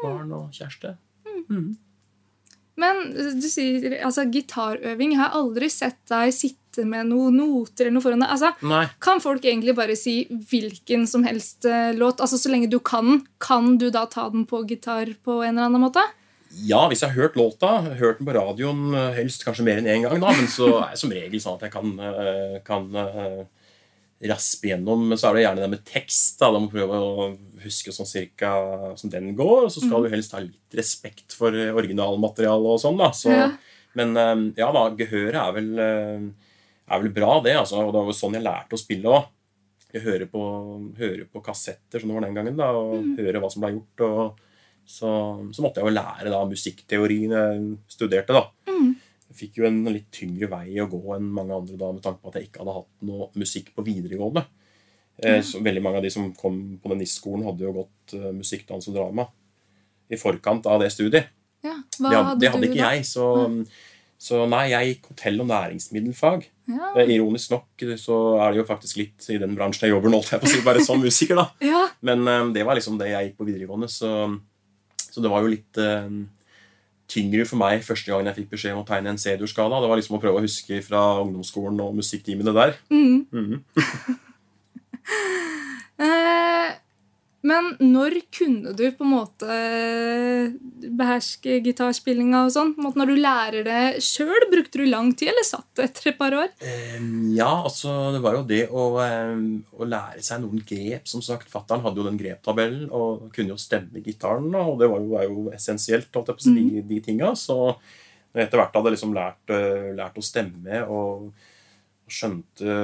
Barn 0.00 0.32
og 0.34 0.48
kjæreste. 0.56 0.96
Mhm. 1.28 1.76
Men 2.78 3.02
eh, 3.12 3.34
du 3.38 3.48
sier 3.50 3.98
altså 4.06 4.26
gitarøving. 4.30 5.14
Jeg 5.14 5.22
har 5.22 5.36
aldri 5.38 5.70
sett 5.72 6.00
deg 6.10 6.32
sitte 6.34 6.84
med 6.86 7.08
noen 7.10 7.40
noter 7.40 7.88
eller 7.88 7.96
noe 7.96 8.04
foran 8.04 8.22
deg. 8.22 8.30
Altså, 8.36 8.52
kan 9.02 9.22
folk 9.24 9.46
egentlig 9.48 9.74
bare 9.78 9.96
si 9.98 10.20
hvilken 10.30 11.08
som 11.10 11.26
helst 11.26 11.66
eh, 11.68 11.90
låt? 11.98 12.22
Altså 12.22 12.38
Så 12.38 12.52
lenge 12.52 12.70
du 12.70 12.78
kan, 12.78 13.24
kan 13.42 13.76
du 13.80 13.88
da 13.94 14.06
ta 14.10 14.28
den 14.32 14.46
på 14.48 14.62
gitar 14.68 15.10
på 15.24 15.42
en 15.42 15.56
eller 15.56 15.68
annen 15.68 15.86
måte? 15.88 16.04
Ja, 16.64 16.86
hvis 16.88 17.02
jeg 17.04 17.12
har 17.12 17.26
hørt 17.26 17.36
låta, 17.36 17.74
hørt 17.98 18.22
den 18.22 18.26
på 18.26 18.32
radioen 18.32 18.94
helst 19.18 19.42
kanskje 19.44 19.66
mer 19.66 19.82
enn 19.82 19.90
én 19.90 20.06
gang, 20.06 20.16
da, 20.22 20.30
men 20.32 20.46
så 20.48 20.70
er 20.78 20.94
det 20.94 21.00
som 21.02 21.12
regel 21.12 21.42
sånn 21.44 21.58
at 21.58 21.66
jeg 21.66 21.74
kan, 21.74 21.90
kan 22.64 22.86
raspe 24.26 24.72
gjennom. 24.72 25.06
Men 25.10 25.20
så 25.20 25.28
er 25.28 25.38
det 25.38 25.44
gjerne 25.46 25.64
det 25.64 25.70
med 25.76 25.86
tekst. 25.86 26.36
Da, 26.40 26.50
da 26.54 26.60
må 26.62 26.72
prøve 26.72 26.98
å 26.98 27.30
huske 27.62 27.94
sånn 27.94 28.08
cirka 28.08 28.52
som 28.98 29.12
den 29.12 29.32
går. 29.38 29.68
Og 29.68 29.72
så 29.72 29.82
skal 29.84 30.02
mm. 30.02 30.04
du 30.04 30.14
helst 30.16 30.36
ha 30.36 30.42
litt 30.44 30.78
respekt 30.78 31.36
for 31.38 31.54
originalmaterialet 31.54 32.74
og 32.74 32.82
sånn. 32.82 33.00
da, 33.00 33.12
så, 33.16 33.32
ja. 33.34 33.48
Men 33.98 34.14
ja 34.58 34.68
da, 34.74 34.84
gehøret 34.98 35.38
er 35.40 35.54
vel, 35.56 35.70
er 35.78 37.02
vel 37.02 37.10
bra, 37.14 37.38
det. 37.44 37.56
altså, 37.62 37.82
Og 37.82 37.94
det 37.94 38.02
var 38.02 38.12
jo 38.12 38.18
sånn 38.20 38.38
jeg 38.38 38.46
lærte 38.46 38.78
å 38.78 38.82
spille 38.82 39.16
òg 39.16 39.26
jeg 39.94 40.04
hører 40.04 40.28
på, 40.28 40.42
hører 40.98 41.24
på, 41.32 41.42
kassetter 41.44 42.02
som 42.02 42.10
det 42.10 42.18
var 42.18 42.26
den 42.26 42.36
gangen, 42.36 42.58
da, 42.58 42.68
og 42.76 42.98
mm. 43.00 43.12
hører 43.22 43.40
hva 43.40 43.50
som 43.52 43.64
ble 43.64 43.72
gjort. 43.76 44.04
og 44.04 44.44
så, 44.88 45.10
så, 45.52 45.62
måtte 45.64 45.80
jeg 45.80 45.88
jo 45.88 45.96
lære 45.96 46.32
da 46.32 46.42
musikkteorien 46.48 47.34
jeg 47.36 47.64
studerte. 47.92 48.36
da. 48.36 48.44
Mm. 48.68 48.94
Fikk 49.36 49.58
jo 49.60 49.66
en 49.68 49.82
litt 49.92 50.08
tyngre 50.14 50.48
vei 50.50 50.78
å 50.80 50.88
gå 50.88 51.02
enn 51.16 51.26
mange 51.36 51.56
andre 51.56 51.76
da, 51.80 51.90
med 51.92 52.04
tanke 52.04 52.22
på 52.22 52.30
at 52.30 52.38
jeg 52.38 52.48
ikke 52.48 52.62
hadde 52.62 52.76
hatt 52.78 53.08
noe 53.08 53.28
musikk 53.36 53.74
på 53.76 53.84
videregående. 53.84 54.46
Mm. 55.18 55.42
så 55.42 55.60
Veldig 55.64 55.82
mange 55.82 55.98
av 55.98 56.06
de 56.06 56.12
som 56.14 56.30
kom 56.38 56.78
på 56.78 56.92
den 56.92 57.02
NIS-skolen, 57.02 57.44
hadde 57.48 57.66
jo 57.66 57.74
gått 57.80 58.14
uh, 58.14 58.30
musikk, 58.36 58.64
dans 58.68 58.86
og 58.88 58.94
drama 58.94 59.26
i 60.08 60.16
forkant 60.16 60.66
av 60.70 60.80
det 60.82 60.90
studiet. 60.94 61.28
Ja, 61.64 61.74
hva 61.98 62.10
det, 62.10 62.18
hadde, 62.18 62.40
det 62.40 62.50
hadde 62.54 62.68
ikke 62.70 62.80
da? 62.80 62.92
jeg. 62.94 63.06
Så, 63.08 63.26
så, 64.18 64.44
nei, 64.50 64.68
jeg 64.72 64.92
gikk 64.92 65.10
hotell- 65.12 65.42
og 65.44 65.50
næringsmiddelfag. 65.50 66.46
Ja. 66.68 66.92
Ironisk 67.04 67.52
nok 67.54 67.84
så 68.00 68.18
er 68.44 68.52
det 68.52 68.62
jo 68.62 68.68
faktisk 68.68 69.00
litt 69.00 69.28
i 69.32 69.38
den 69.40 69.56
bransjen 69.58 69.88
jeg 69.88 69.94
jobber 69.94 70.12
nå, 70.12 70.22
jeg 70.24 70.42
på 70.42 70.48
å 70.48 70.52
si, 70.52 70.64
bare 70.64 70.84
som 70.84 71.02
musiker. 71.02 71.38
da. 71.38 71.48
ja. 71.72 71.84
Men 72.04 72.24
um, 72.28 72.54
det 72.56 72.64
var 72.68 72.78
liksom 72.78 72.98
det 73.00 73.12
jeg 73.12 73.30
gikk 73.30 73.38
på 73.40 73.48
videregående. 73.50 73.90
Så, 73.92 74.12
så 75.08 75.24
det 75.24 75.32
var 75.32 75.44
jo 75.44 75.52
litt 75.52 75.82
um, 75.82 76.22
tyngre 77.08 77.46
for 77.48 77.56
meg 77.60 77.84
første 77.86 78.10
gangen 78.10 78.28
jeg 78.30 78.38
fikk 78.42 78.50
beskjed 78.56 78.76
om 78.76 78.82
å 78.82 78.88
tegne 78.88 79.14
en 79.14 79.20
C-dur-skala. 79.20 79.80
Det 79.82 79.90
var 79.90 80.00
liksom 80.00 80.18
å 80.18 80.22
prøve 80.22 80.38
å 80.40 80.44
huske 80.44 80.80
fra 80.84 81.02
ungdomsskolen 81.22 81.78
og 81.84 81.96
musikktimene 81.98 82.52
der. 82.56 82.76
Mm. 82.92 83.18
Mm. 83.32 83.56
eh, 86.04 86.68
men 87.48 87.70
når 87.80 88.18
kunne 88.34 88.72
du 88.76 88.84
på 88.94 89.06
en 89.06 89.12
måte 89.12 89.58
beherske 90.98 91.58
gitarspillinga 91.64 92.44
og 92.46 92.52
sånn? 92.54 92.74
Når 92.78 93.10
du 93.10 93.14
lærer 93.18 93.66
det 93.66 93.82
sjøl, 94.04 94.48
brukte 94.52 94.82
du 94.82 94.86
lang 94.88 95.12
tid, 95.14 95.32
eller 95.32 95.46
satt 95.46 95.68
det 95.78 95.88
etter 95.88 96.12
et 96.12 96.18
par 96.20 96.36
år? 96.36 96.52
Ja, 97.34 97.50
altså 97.64 97.94
det 98.14 98.22
var 98.24 98.38
jo 98.38 98.44
det 98.48 98.62
å, 98.68 98.86
å 98.98 99.88
lære 99.88 100.24
seg 100.24 100.42
noen 100.44 100.62
grep. 100.68 101.08
Som 101.10 101.24
sagt, 101.24 101.50
Fattern 101.52 101.84
hadde 101.86 102.02
jo 102.02 102.08
den 102.08 102.20
greptabellen 102.20 102.88
og 102.94 103.28
kunne 103.34 103.54
jo 103.54 103.60
stemme 103.60 104.04
gitaren. 104.04 104.50
Og 104.54 104.76
det 104.82 104.90
var 104.90 105.04
jo, 105.04 105.12
var 105.14 105.28
jo 105.28 105.46
essensielt, 105.54 106.10
holdt 106.14 106.32
jeg 106.32 106.40
på 106.40 106.44
å 106.44 106.48
si, 106.48 106.56
de, 106.56 106.82
mm. 106.82 106.88
de 106.90 107.02
tinga. 107.04 107.34
Så 107.38 107.58
etter 108.38 108.60
hvert 108.60 108.76
hadde 108.76 108.94
liksom 108.94 109.14
lært, 109.16 109.54
lært 109.98 110.18
å 110.20 110.24
stemme 110.24 110.82
og 110.92 111.30
skjønte 112.12 112.76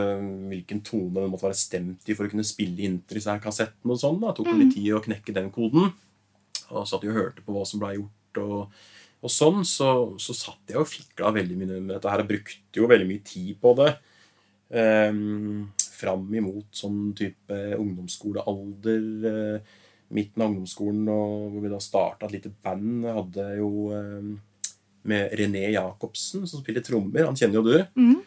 hvilken 0.51 0.81
tone 0.87 1.21
den 1.21 1.31
måtte 1.33 1.49
være 1.49 1.59
stemt 1.59 2.09
i 2.09 2.17
for 2.17 2.27
å 2.27 2.33
kunne 2.33 2.47
spille 2.47 2.87
inn 2.87 2.99
til 3.05 3.19
disse 3.19 3.33
her 3.33 3.43
kassettene. 3.43 3.93
og 3.95 4.01
sånn. 4.01 4.21
da, 4.23 4.33
tok 4.37 4.51
litt 4.53 4.71
mm. 4.71 4.75
tid 4.77 4.91
å 4.97 5.05
knekke 5.05 5.37
den 5.37 5.53
koden. 5.55 5.93
Og 6.71 6.89
satt 6.89 7.05
og 7.07 7.17
hørte 7.17 7.45
på 7.45 7.55
hva 7.55 7.65
som 7.69 7.83
ble 7.83 7.95
gjort. 7.99 8.43
og, 8.43 8.83
og 9.25 9.33
sånn, 9.33 9.63
så, 9.69 9.93
så, 10.21 10.37
satt 10.37 10.73
jeg 10.73 10.81
og 10.81 10.91
fikla 10.91 11.33
veldig 11.37 11.61
mye 11.61 11.79
med 11.79 11.95
dette 11.97 12.11
her. 12.11 12.25
Jeg 12.25 12.33
brukte 12.33 12.83
jo 12.83 12.91
veldig 12.91 13.09
mye 13.09 13.25
tid 13.25 13.55
på 13.63 13.75
det. 13.81 13.93
Um, 14.75 15.71
fram 15.95 16.27
imot 16.35 16.73
sånn 16.75 17.13
type 17.17 17.61
ungdomsskolealder. 17.79 19.09
Uh, 19.25 19.81
midten 20.15 20.43
av 20.43 20.51
ungdomsskolen, 20.51 21.07
og 21.11 21.55
hvor 21.55 21.65
vi 21.65 21.71
da 21.73 21.81
starta 21.83 22.29
et 22.29 22.37
lite 22.37 22.53
band. 22.65 23.07
Jeg 23.07 23.17
hadde 23.19 23.47
jo 23.59 23.71
um, 23.95 24.35
med 25.09 25.35
René 25.39 25.67
Jacobsen, 25.75 26.47
som 26.49 26.63
spiller 26.63 26.85
trommer. 26.85 27.27
Han 27.29 27.39
kjenner 27.39 27.61
jo 27.61 27.65
du. 27.67 27.77
Mm. 27.99 28.21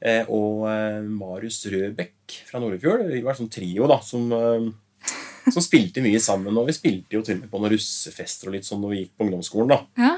Eh, 0.00 0.24
og 0.32 0.64
eh, 0.70 1.02
Marius 1.04 1.60
Røbekk 1.68 2.38
fra 2.48 2.60
Nordfjord. 2.62 3.04
Vi 3.10 3.20
var 3.24 3.34
en 3.34 3.42
sånn 3.42 3.52
trio 3.52 3.88
da, 3.90 3.98
som, 4.04 4.30
eh, 4.32 5.12
som, 5.50 5.60
spilte 5.60 6.04
mye 6.04 6.22
sammen. 6.22 6.56
Og 6.56 6.70
vi 6.70 6.76
spilte 6.76 7.18
jo 7.18 7.24
til 7.26 7.36
og 7.36 7.44
med 7.44 7.52
på 7.52 7.60
noen 7.60 7.74
russefester 7.74 8.48
og 8.48 8.56
litt 8.56 8.68
sånn 8.68 8.80
når 8.84 8.94
vi 8.94 9.02
gikk 9.02 9.14
på 9.16 9.28
ungdomsskolen. 9.28 9.76
da. 9.76 9.80
Ja. 10.00 10.16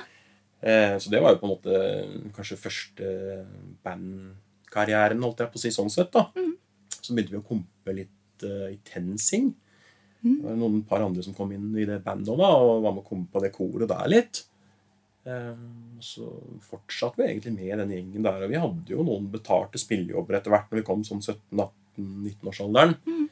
Så 1.02 1.10
det 1.10 1.18
var 1.18 1.32
jo 1.34 1.40
på 1.40 1.48
en 1.48 1.50
måte 1.56 1.78
kanskje 2.36 2.54
første 2.62 3.06
bandkarrieren, 3.82 5.24
holdt 5.26 5.40
jeg 5.42 5.50
på 5.50 5.58
å 5.58 5.62
si 5.64 5.72
sånn 5.74 5.90
sett. 5.90 6.12
da. 6.14 6.28
Mm. 6.38 6.52
Så 7.00 7.16
begynte 7.16 7.34
vi 7.34 7.40
å 7.40 7.48
kompe 7.48 7.94
litt 7.96 8.44
uh, 8.46 8.68
i 8.70 8.76
TenSing. 8.86 9.48
Mm. 10.22 10.36
Det 10.36 10.46
var 10.46 10.60
noen 10.60 10.84
par 10.86 11.02
andre 11.02 11.24
som 11.26 11.34
kom 11.34 11.50
inn 11.50 11.72
i 11.74 11.88
det 11.88 11.98
bandet 12.06 12.38
da, 12.38 12.52
og 12.62 12.84
var 12.84 12.94
med 12.94 13.02
å 13.02 13.08
kompe 13.08 13.42
det 13.42 13.50
koret 13.56 13.90
der 13.90 14.06
litt. 14.12 14.44
Ehm, 15.24 16.00
så 16.02 16.26
fortsatte 16.66 17.20
vi 17.20 17.28
egentlig 17.28 17.52
med 17.54 17.78
den 17.84 17.94
gjengen 17.94 18.26
der. 18.26 18.42
Og 18.42 18.50
vi 18.50 18.58
hadde 18.58 18.94
jo 18.94 19.04
noen 19.06 19.28
betalte 19.30 19.80
spillejobber 19.80 20.38
etter 20.38 20.54
hvert 20.54 20.72
når 20.72 20.80
vi 20.80 20.86
kom 20.88 21.04
sånn 21.06 21.22
17-18-19-årsalderen. 21.22 22.96
Mm. 23.06 23.28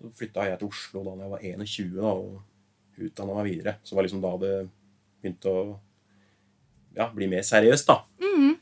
Så 0.00 0.12
flytta 0.22 0.48
jeg 0.48 0.60
til 0.62 0.72
Oslo 0.72 1.04
da 1.06 1.16
jeg 1.20 1.34
var 1.34 1.44
21 1.52 1.92
da, 1.98 2.14
og 2.16 3.02
utdanna 3.02 3.36
meg 3.38 3.50
videre. 3.50 3.76
Så 3.82 3.92
det 3.92 4.00
var 4.00 4.08
liksom 4.08 4.24
da 4.24 4.32
det 4.40 4.54
begynte 5.22 5.52
å 5.52 5.62
ja, 6.96 7.08
bli 7.12 7.28
mer 7.30 7.44
seriøst, 7.46 7.88
da. 7.88 8.02
Mm. 8.20 8.56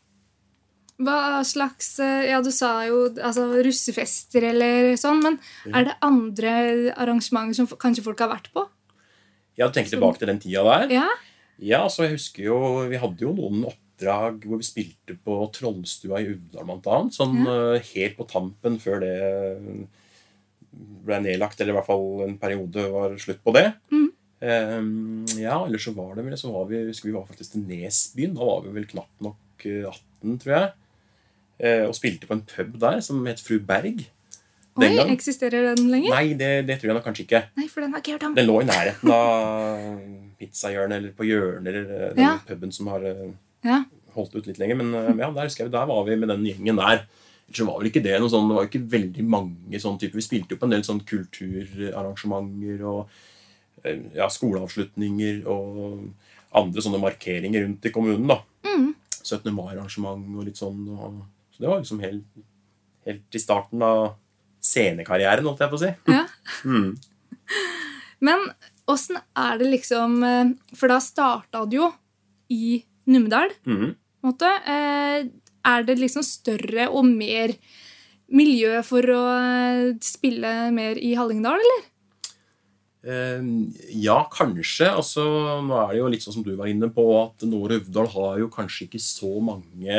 Hva 1.00 1.40
slags 1.48 1.94
eh, 2.04 2.26
Ja, 2.28 2.42
du 2.44 2.50
sa 2.52 2.74
jo 2.84 3.06
altså, 3.14 3.46
russefester 3.64 4.44
eller 4.50 4.92
sånn, 5.00 5.22
men 5.24 5.38
ja. 5.64 5.80
er 5.80 5.88
det 5.88 5.96
andre 6.04 6.52
arrangementer 6.92 7.56
som 7.56 7.70
kanskje 7.80 8.04
folk 8.04 8.20
har 8.20 8.30
vært 8.34 8.50
på? 8.52 8.66
Ja, 9.58 9.66
du 9.66 9.74
tenker 9.74 9.94
tilbake 9.94 10.20
til 10.20 10.30
den 10.30 10.42
tida 10.42 10.62
der? 10.66 10.92
Ja. 11.00 11.08
Ja, 11.60 11.84
så 11.92 12.06
jeg 12.06 12.16
husker 12.16 12.46
jo 12.46 12.58
Vi 12.90 13.00
hadde 13.00 13.24
jo 13.24 13.34
noen 13.36 13.66
oppdrag 13.68 14.46
hvor 14.48 14.60
vi 14.60 14.66
spilte 14.68 15.16
på 15.20 15.36
Trollstua 15.54 16.22
i 16.22 16.30
Uvdal 16.32 16.68
bl.a. 16.68 17.00
Sånn 17.12 17.42
ja. 17.42 17.56
Eh, 17.76 17.90
helt 17.92 18.16
på 18.16 18.28
tampen 18.30 18.78
før 18.80 19.02
det 19.04 19.16
ble 20.70 21.18
nedlagt, 21.24 21.60
eller 21.60 21.74
i 21.74 21.76
hvert 21.76 21.88
fall 21.88 22.22
en 22.24 22.38
periode 22.40 22.86
var 22.92 23.16
slutt 23.20 23.42
på 23.44 23.52
det. 23.56 23.66
Mm. 23.92 24.06
Um, 24.40 25.26
ja, 25.36 25.58
eller 25.58 25.82
så 25.82 25.92
var 25.92 26.14
det 26.16 26.24
vel 26.24 26.38
så 26.40 26.52
var 26.54 26.68
vi, 26.70 26.78
husker 26.86 27.10
vi 27.10 27.16
var 27.16 27.26
faktisk 27.28 27.56
til 27.56 27.66
Nesbyen. 27.68 28.36
Da 28.38 28.46
var 28.46 28.62
vi 28.64 28.72
vel 28.78 28.86
knapt 28.88 29.26
nok 29.26 29.66
18, 29.66 29.90
eh, 29.90 30.38
tror 30.44 30.54
jeg. 30.54 30.70
Og 31.90 31.92
spilte 31.98 32.30
på 32.30 32.38
en 32.38 32.46
pub 32.48 32.78
der 32.80 33.02
som 33.04 33.20
het 33.28 33.42
Fru 33.44 33.58
Berg. 33.60 34.06
Oi, 34.88 34.96
gang. 34.96 35.12
Eksisterer 35.14 35.70
den 35.74 35.90
lenger? 35.92 36.14
Nei, 36.14 36.34
det, 36.38 36.50
det, 36.68 36.76
tror 36.80 36.92
jeg 36.92 36.98
nok 36.98 37.06
kanskje 37.06 37.26
ikke. 37.26 37.42
Nei, 37.58 37.68
for 37.70 37.84
Den 37.84 37.94
har 37.94 38.02
ikke 38.02 38.16
hørt 38.16 38.26
om. 38.28 38.36
Den 38.36 38.48
lå 38.48 38.58
i 38.62 38.68
nærheten 38.68 39.14
av 39.14 39.88
pizzahjørnet 40.40 41.00
eller 41.00 41.16
på 41.16 41.26
hjørnet 41.28 41.72
eller 41.72 41.88
eh, 41.96 42.12
den 42.16 42.24
ja. 42.24 42.36
puben 42.48 42.72
som 42.74 42.90
har 42.92 43.04
eh, 43.06 43.26
ja. 43.66 43.82
holdt 44.16 44.36
ut 44.38 44.48
litt 44.48 44.60
lenger. 44.62 44.80
Men 44.80 44.94
eh, 44.96 45.10
ja, 45.20 45.32
der, 45.36 45.50
jeg, 45.52 45.72
der 45.72 45.90
var 45.90 46.06
vi 46.08 46.16
med 46.20 46.32
den 46.32 46.46
gjengen 46.48 46.80
der. 46.80 47.04
Så 47.50 47.66
var 47.66 47.80
vel 47.80 47.90
ikke 47.90 48.02
Det 48.04 48.14
noe 48.22 48.30
sånn, 48.30 48.46
det 48.48 48.56
var 48.60 48.68
ikke 48.68 48.84
veldig 48.92 49.26
mange 49.26 49.82
sånn 49.82 49.98
type. 50.00 50.16
Vi 50.16 50.24
spilte 50.24 50.54
jo 50.54 50.60
på 50.60 50.68
en 50.68 50.76
del 50.76 50.86
sånn 50.86 51.02
kulturarrangementer 51.02 52.84
og 52.86 53.20
ja, 54.14 54.28
skoleavslutninger 54.30 55.40
og 55.50 56.10
andre 56.56 56.84
sånne 56.84 57.00
markeringer 57.02 57.64
rundt 57.64 57.88
i 57.88 57.92
kommunen. 57.94 58.30
da. 58.30 58.38
Mm. 58.68 58.92
17. 59.20 59.50
mai-arrangement 59.54 60.38
og 60.38 60.46
litt 60.46 60.60
sånn. 60.60 60.84
Og, 60.94 61.20
så 61.54 61.64
det 61.64 61.70
var 61.72 61.82
liksom 61.82 62.02
helt, 62.04 62.42
helt 63.08 63.36
i 63.36 63.42
starten 63.42 63.82
av 63.84 64.12
scenekarrieren, 64.60 65.46
holdt 65.46 65.64
jeg 65.64 65.72
på 65.72 65.78
å 65.78 65.82
si. 65.82 65.92
Ja. 66.10 66.24
mm. 66.64 66.90
Men 68.26 68.46
åssen 68.90 69.18
er 69.38 69.60
det 69.60 69.70
liksom 69.72 70.18
eh, 70.26 70.50
For 70.76 70.92
da 70.92 70.98
starta 71.02 71.64
det 71.68 71.78
jo 71.80 71.90
i 72.52 72.80
Numedal. 73.10 73.52
Mm. 73.66 73.94
Måte. 74.26 74.50
Eh, 74.68 75.30
er 75.70 75.86
det 75.86 75.98
liksom 76.00 76.24
større 76.26 76.88
og 76.88 77.06
mer 77.08 77.54
miljø 78.30 78.80
for 78.86 79.06
å 79.14 79.22
eh, 79.36 79.86
spille 80.04 80.52
mer 80.74 81.00
i 81.00 81.14
Hallingdal, 81.18 81.62
eller? 81.62 81.86
ja, 83.00 84.18
kanskje. 84.28 84.84
Altså, 84.92 85.22
nå 85.64 85.72
er 85.72 85.94
det 85.94 86.00
jo 86.02 86.08
litt 86.12 86.20
sånn 86.20 86.34
som 86.34 86.44
du 86.44 86.50
var 86.52 86.68
inne 86.68 86.90
på, 86.92 87.04
at 87.16 87.46
Nord 87.48 87.72
Uvdal 87.78 88.10
har 88.12 88.34
jo 88.42 88.50
kanskje 88.52 88.90
ikke 88.90 89.00
så 89.00 89.30
mange 89.40 89.94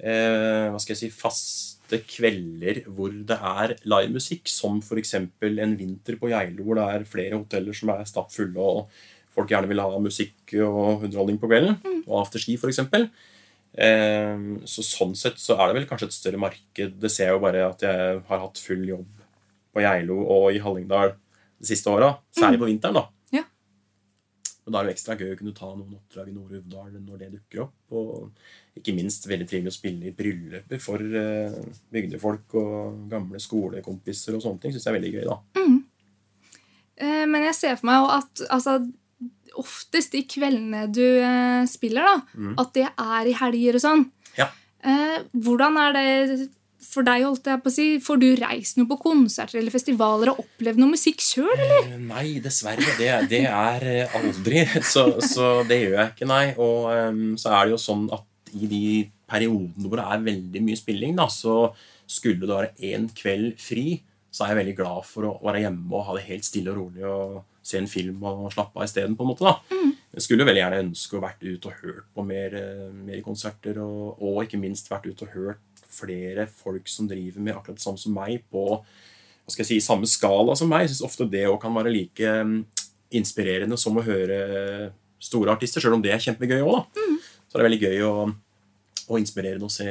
eh, 0.00 0.66
hva 0.70 0.80
skal 0.80 0.94
jeg 0.94 1.02
si, 1.02 1.10
fast 1.12 1.75
faste 1.86 2.02
kvelder 2.06 2.82
hvor 2.90 3.10
det 3.10 3.36
er 3.36 3.76
livemusikk, 3.86 4.48
som 4.48 4.80
f.eks. 4.82 5.14
en 5.14 5.76
vinter 5.78 6.18
på 6.18 6.30
Geilo 6.30 6.64
hvor 6.64 6.76
det 6.76 6.86
er 6.86 7.06
flere 7.06 7.38
hoteller 7.38 7.72
som 7.72 7.90
er 7.90 8.04
stappfulle, 8.04 8.58
og 8.58 8.88
folk 9.34 9.50
gjerne 9.50 9.68
vil 9.68 9.80
ha 9.80 9.98
musikk 9.98 10.54
og 10.64 11.04
underholdning 11.04 11.38
på 11.38 11.48
kvelden, 11.48 11.78
mm. 11.82 12.02
og 12.08 12.24
afterski 12.24 12.56
f.eks. 12.56 12.80
Eh, 13.76 14.46
så 14.64 14.82
sånn 14.82 15.14
sett 15.14 15.38
så 15.38 15.58
er 15.58 15.68
det 15.68 15.80
vel 15.80 15.88
kanskje 15.88 16.08
et 16.08 16.16
større 16.16 16.40
marked. 16.40 16.96
Det 16.98 17.10
ser 17.12 17.30
jeg 17.30 17.36
jo 17.36 17.44
bare 17.44 17.66
at 17.68 17.84
jeg 17.84 18.22
har 18.28 18.42
hatt 18.42 18.58
full 18.62 18.86
jobb 18.88 19.22
på 19.76 19.84
Geilo 19.84 20.22
og 20.24 20.54
i 20.56 20.62
Hallingdal 20.62 21.14
de 21.14 21.68
siste 21.68 21.92
åra. 21.92 22.16
Særlig 22.34 22.58
mm. 22.58 22.64
på 22.64 22.70
vinteren, 22.72 22.98
da. 23.02 23.06
Og 24.66 24.72
da 24.74 24.80
er 24.80 24.86
det 24.88 24.90
jo 24.90 24.96
ekstra 24.96 25.14
gøy 25.14 25.28
å 25.30 25.38
kunne 25.38 25.54
ta 25.54 25.68
noen 25.70 25.94
oppdrag 25.94 26.28
i 26.28 26.34
Nord-Uvdal 26.34 26.96
når 26.98 27.18
det 27.20 27.28
dukker 27.36 27.60
opp. 27.68 27.74
og 27.94 28.32
ikke 28.76 28.94
minst 28.96 29.28
veldig 29.30 29.46
trivelig 29.48 29.70
å 29.70 29.76
spille 29.76 30.08
i 30.10 30.14
brylluper 30.16 30.80
for 30.82 30.98
uh, 30.98 31.54
bygdefolk 31.94 32.56
og 32.58 33.04
gamle 33.12 33.38
skolekompiser 33.40 34.34
og 34.36 34.42
sånne 34.42 34.60
ting. 34.64 34.74
Syns 34.74 34.88
jeg 34.88 34.92
er 34.92 34.98
veldig 34.98 35.12
gøy, 35.14 35.24
da. 35.30 35.38
Mm. 35.62 35.78
Eh, 36.96 37.24
men 37.30 37.46
jeg 37.46 37.54
ser 37.58 37.76
for 37.78 37.86
meg 37.90 38.10
at 38.16 38.42
altså, 38.50 38.76
oftest 39.60 40.12
de 40.16 40.22
kveldene 40.28 40.86
du 40.92 41.04
eh, 41.04 41.62
spiller, 41.70 42.04
da, 42.08 42.16
Mm. 42.34 42.54
at 42.60 42.72
det 42.76 42.86
er 42.90 43.30
i 43.30 43.36
helger 43.38 43.78
og 43.78 43.84
sånn. 43.86 44.04
Ja. 44.36 44.50
Eh, 44.82 45.22
hvordan 45.32 45.76
er 45.80 45.92
det 45.96 46.50
for 46.92 47.06
deg, 47.06 47.24
holdt 47.26 47.48
jeg 47.50 47.62
på 47.62 47.70
å 47.70 47.74
si? 47.74 47.86
Får 48.02 48.20
du 48.22 48.28
reist 48.40 48.78
noe 48.78 48.88
på 48.90 48.98
konserter 49.02 49.60
eller 49.60 49.74
festivaler 49.74 50.32
og 50.32 50.42
opplevd 50.44 50.80
noe 50.80 50.94
musikk 50.94 51.22
sjøl, 51.24 51.52
eller? 51.54 51.90
Eh, 51.90 52.00
Nei, 52.06 52.26
dessverre. 52.44 52.94
Det, 52.98 53.10
det 53.32 53.42
er 53.50 53.86
eh, 53.90 54.16
aldri. 54.20 54.64
Så, 54.92 55.06
så 55.24 55.50
det 55.66 55.80
gjør 55.82 55.96
jeg 55.98 56.12
ikke, 56.12 56.28
nei. 56.30 56.44
Og 56.62 56.86
um, 56.92 57.22
så 57.40 57.50
er 57.52 57.66
det 57.66 57.74
jo 57.74 57.80
sånn 57.80 58.06
at 58.14 58.52
i 58.56 58.68
de 58.70 58.84
periodene 59.28 59.88
hvor 59.88 60.00
det 60.00 60.06
er 60.06 60.26
veldig 60.28 60.62
mye 60.64 60.78
spilling, 60.78 61.16
da, 61.18 61.26
så 61.32 61.72
skulle 62.06 62.46
det 62.46 62.52
være 62.52 62.92
én 62.92 63.08
kveld 63.16 63.58
fri, 63.60 63.98
så 64.30 64.44
er 64.44 64.52
jeg 64.52 64.60
veldig 64.60 64.76
glad 64.78 65.06
for 65.08 65.28
å 65.28 65.34
være 65.44 65.64
hjemme 65.64 65.90
og 65.90 66.06
ha 66.06 66.16
det 66.16 66.26
helt 66.28 66.46
stille 66.46 66.72
og 66.72 66.78
rolig 66.78 67.06
og 67.08 67.40
se 67.66 67.80
en 67.80 67.90
film 67.90 68.22
og 68.28 68.46
slappe 68.54 68.78
av 68.78 68.86
isteden, 68.86 69.16
på 69.18 69.26
en 69.26 69.32
måte. 69.32 69.46
da. 69.48 69.82
Jeg 70.16 70.24
skulle 70.24 70.46
veldig 70.48 70.62
gjerne 70.62 70.82
ønske 70.86 71.18
å 71.18 71.22
vært 71.24 71.42
ute 71.44 71.68
og 71.68 71.80
hørt 71.82 72.06
på 72.14 72.24
mer, 72.24 72.54
eh, 72.56 72.92
mer 72.94 73.20
konserter, 73.24 73.80
og, 73.82 74.22
og 74.22 74.44
ikke 74.44 74.60
minst 74.60 74.88
vært 74.88 75.10
ute 75.10 75.26
og 75.26 75.34
hørt 75.34 75.75
flere 75.96 76.46
folk 76.50 76.88
som 76.90 77.08
driver 77.10 77.42
med 77.42 77.56
akkurat 77.56 77.78
det 77.78 77.84
samme 77.84 78.00
som 78.00 78.14
meg, 78.16 78.44
på 78.52 78.66
hva 78.76 79.54
skal 79.54 79.62
jeg 79.62 79.76
si, 79.76 79.84
samme 79.84 80.08
skala 80.10 80.56
som 80.58 80.70
meg. 80.70 80.84
Jeg 80.84 80.94
syns 80.94 81.06
ofte 81.06 81.28
det 81.30 81.44
òg 81.46 81.60
kan 81.62 81.74
være 81.76 81.92
like 81.94 82.32
mm, 82.48 82.56
inspirerende 83.14 83.78
som 83.78 83.98
å 83.98 84.04
høre 84.04 84.38
store 85.22 85.54
artister, 85.54 85.82
sjøl 85.82 85.96
om 85.96 86.04
det 86.04 86.12
er 86.14 86.22
kjempegøy 86.22 86.64
òg. 86.66 86.88
Mm. 86.98 87.18
Så 87.46 87.54
det 87.54 87.62
er 87.62 87.68
veldig 87.68 87.82
gøy 87.86 88.06
å, 88.06 88.14
å 89.06 89.20
inspirerende 89.20 89.68
å 89.68 89.72
se 89.72 89.86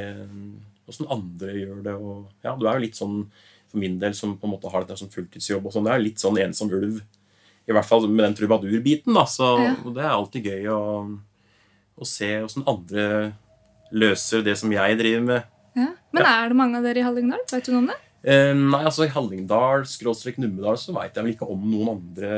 åssen 0.86 1.08
andre 1.10 1.54
gjør 1.56 1.82
det. 1.86 1.94
Og, 1.96 2.26
ja, 2.44 2.54
du 2.58 2.66
er 2.66 2.78
jo 2.78 2.84
litt 2.84 2.98
sånn, 2.98 3.22
for 3.66 3.82
min 3.82 3.98
del, 4.02 4.14
som 4.18 4.36
på 4.38 4.48
en 4.48 4.54
måte 4.54 4.70
har 4.72 4.84
dette 4.84 5.00
som 5.00 5.10
fulltidsjobb, 5.12 5.66
og 5.66 5.74
sånn, 5.74 5.88
det 5.88 5.94
er 5.94 6.04
litt 6.04 6.22
sånn 6.22 6.38
ensom 6.42 6.70
ulv. 6.76 7.00
I 7.66 7.74
hvert 7.74 7.88
fall 7.88 8.06
med 8.06 8.22
den 8.22 8.36
trubadurbiten. 8.38 9.16
da, 9.16 9.24
så 9.26 9.56
Ja. 9.64 9.74
Det 9.82 10.04
er 10.04 10.12
alltid 10.12 10.46
gøy 10.52 10.68
å, 10.70 10.82
å 11.96 12.06
se 12.06 12.30
åssen 12.44 12.66
andre 12.68 13.34
løser 13.90 14.44
det 14.46 14.56
som 14.58 14.72
jeg 14.72 14.98
driver 15.00 15.24
med. 15.26 15.52
Ja. 15.76 15.92
Men 16.16 16.26
er 16.26 16.50
det 16.50 16.56
mange 16.58 16.80
av 16.80 16.86
dere 16.86 17.02
i 17.02 17.04
Hallingdal? 17.06 17.42
Vet 17.52 17.66
du 17.68 17.72
noe 17.74 17.82
om 17.84 17.90
det? 17.90 17.98
Eh, 18.26 18.52
nei, 18.56 18.82
altså 18.82 19.04
I 19.06 19.12
Hallingdal, 19.12 19.84
skråstrek 19.86 20.40
Numedal, 20.42 20.78
så 20.80 20.94
veit 20.96 21.14
jeg 21.14 21.26
vel 21.26 21.34
ikke 21.34 21.48
om 21.52 21.66
noen 21.68 21.92
andre 21.92 22.30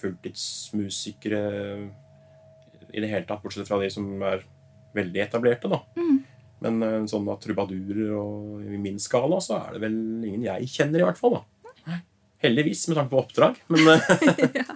fulltidsmusikere 0.00 1.42
i 2.96 3.02
det 3.02 3.10
hele 3.10 3.26
tatt, 3.28 3.42
bortsett 3.44 3.68
fra 3.68 3.78
de 3.82 3.90
som 3.92 4.08
er 4.24 4.42
veldig 4.96 5.22
etablerte. 5.26 5.70
da. 5.70 5.82
Men 6.64 6.80
eh, 6.82 7.02
sånn 7.10 7.28
av 7.28 7.38
trubadurer 7.42 8.14
og 8.16 8.64
i 8.64 8.80
min 8.80 8.98
skala, 9.02 9.38
så 9.44 9.60
er 9.60 9.76
det 9.76 9.84
vel 9.84 10.00
ingen 10.24 10.48
jeg 10.48 10.72
kjenner, 10.72 11.04
i 11.04 11.08
hvert 11.10 11.20
fall. 11.20 11.38
da. 11.38 12.00
Heldigvis, 12.42 12.88
med 12.88 12.98
tanke 12.98 13.12
på 13.12 13.20
oppdrag. 13.22 13.60
Men 13.72 14.00
ja. 14.62 14.66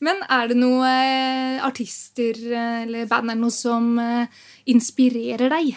Men 0.00 0.22
er 0.32 0.48
det 0.48 0.56
noen 0.56 0.86
eh, 0.88 1.60
artister 1.64 2.38
eh, 2.48 2.82
eller 2.86 3.08
band 3.08 3.34
eller 3.34 3.42
noe 3.42 3.52
som 3.52 3.92
eh, 4.00 4.40
inspirerer 4.72 5.52
deg? 5.52 5.74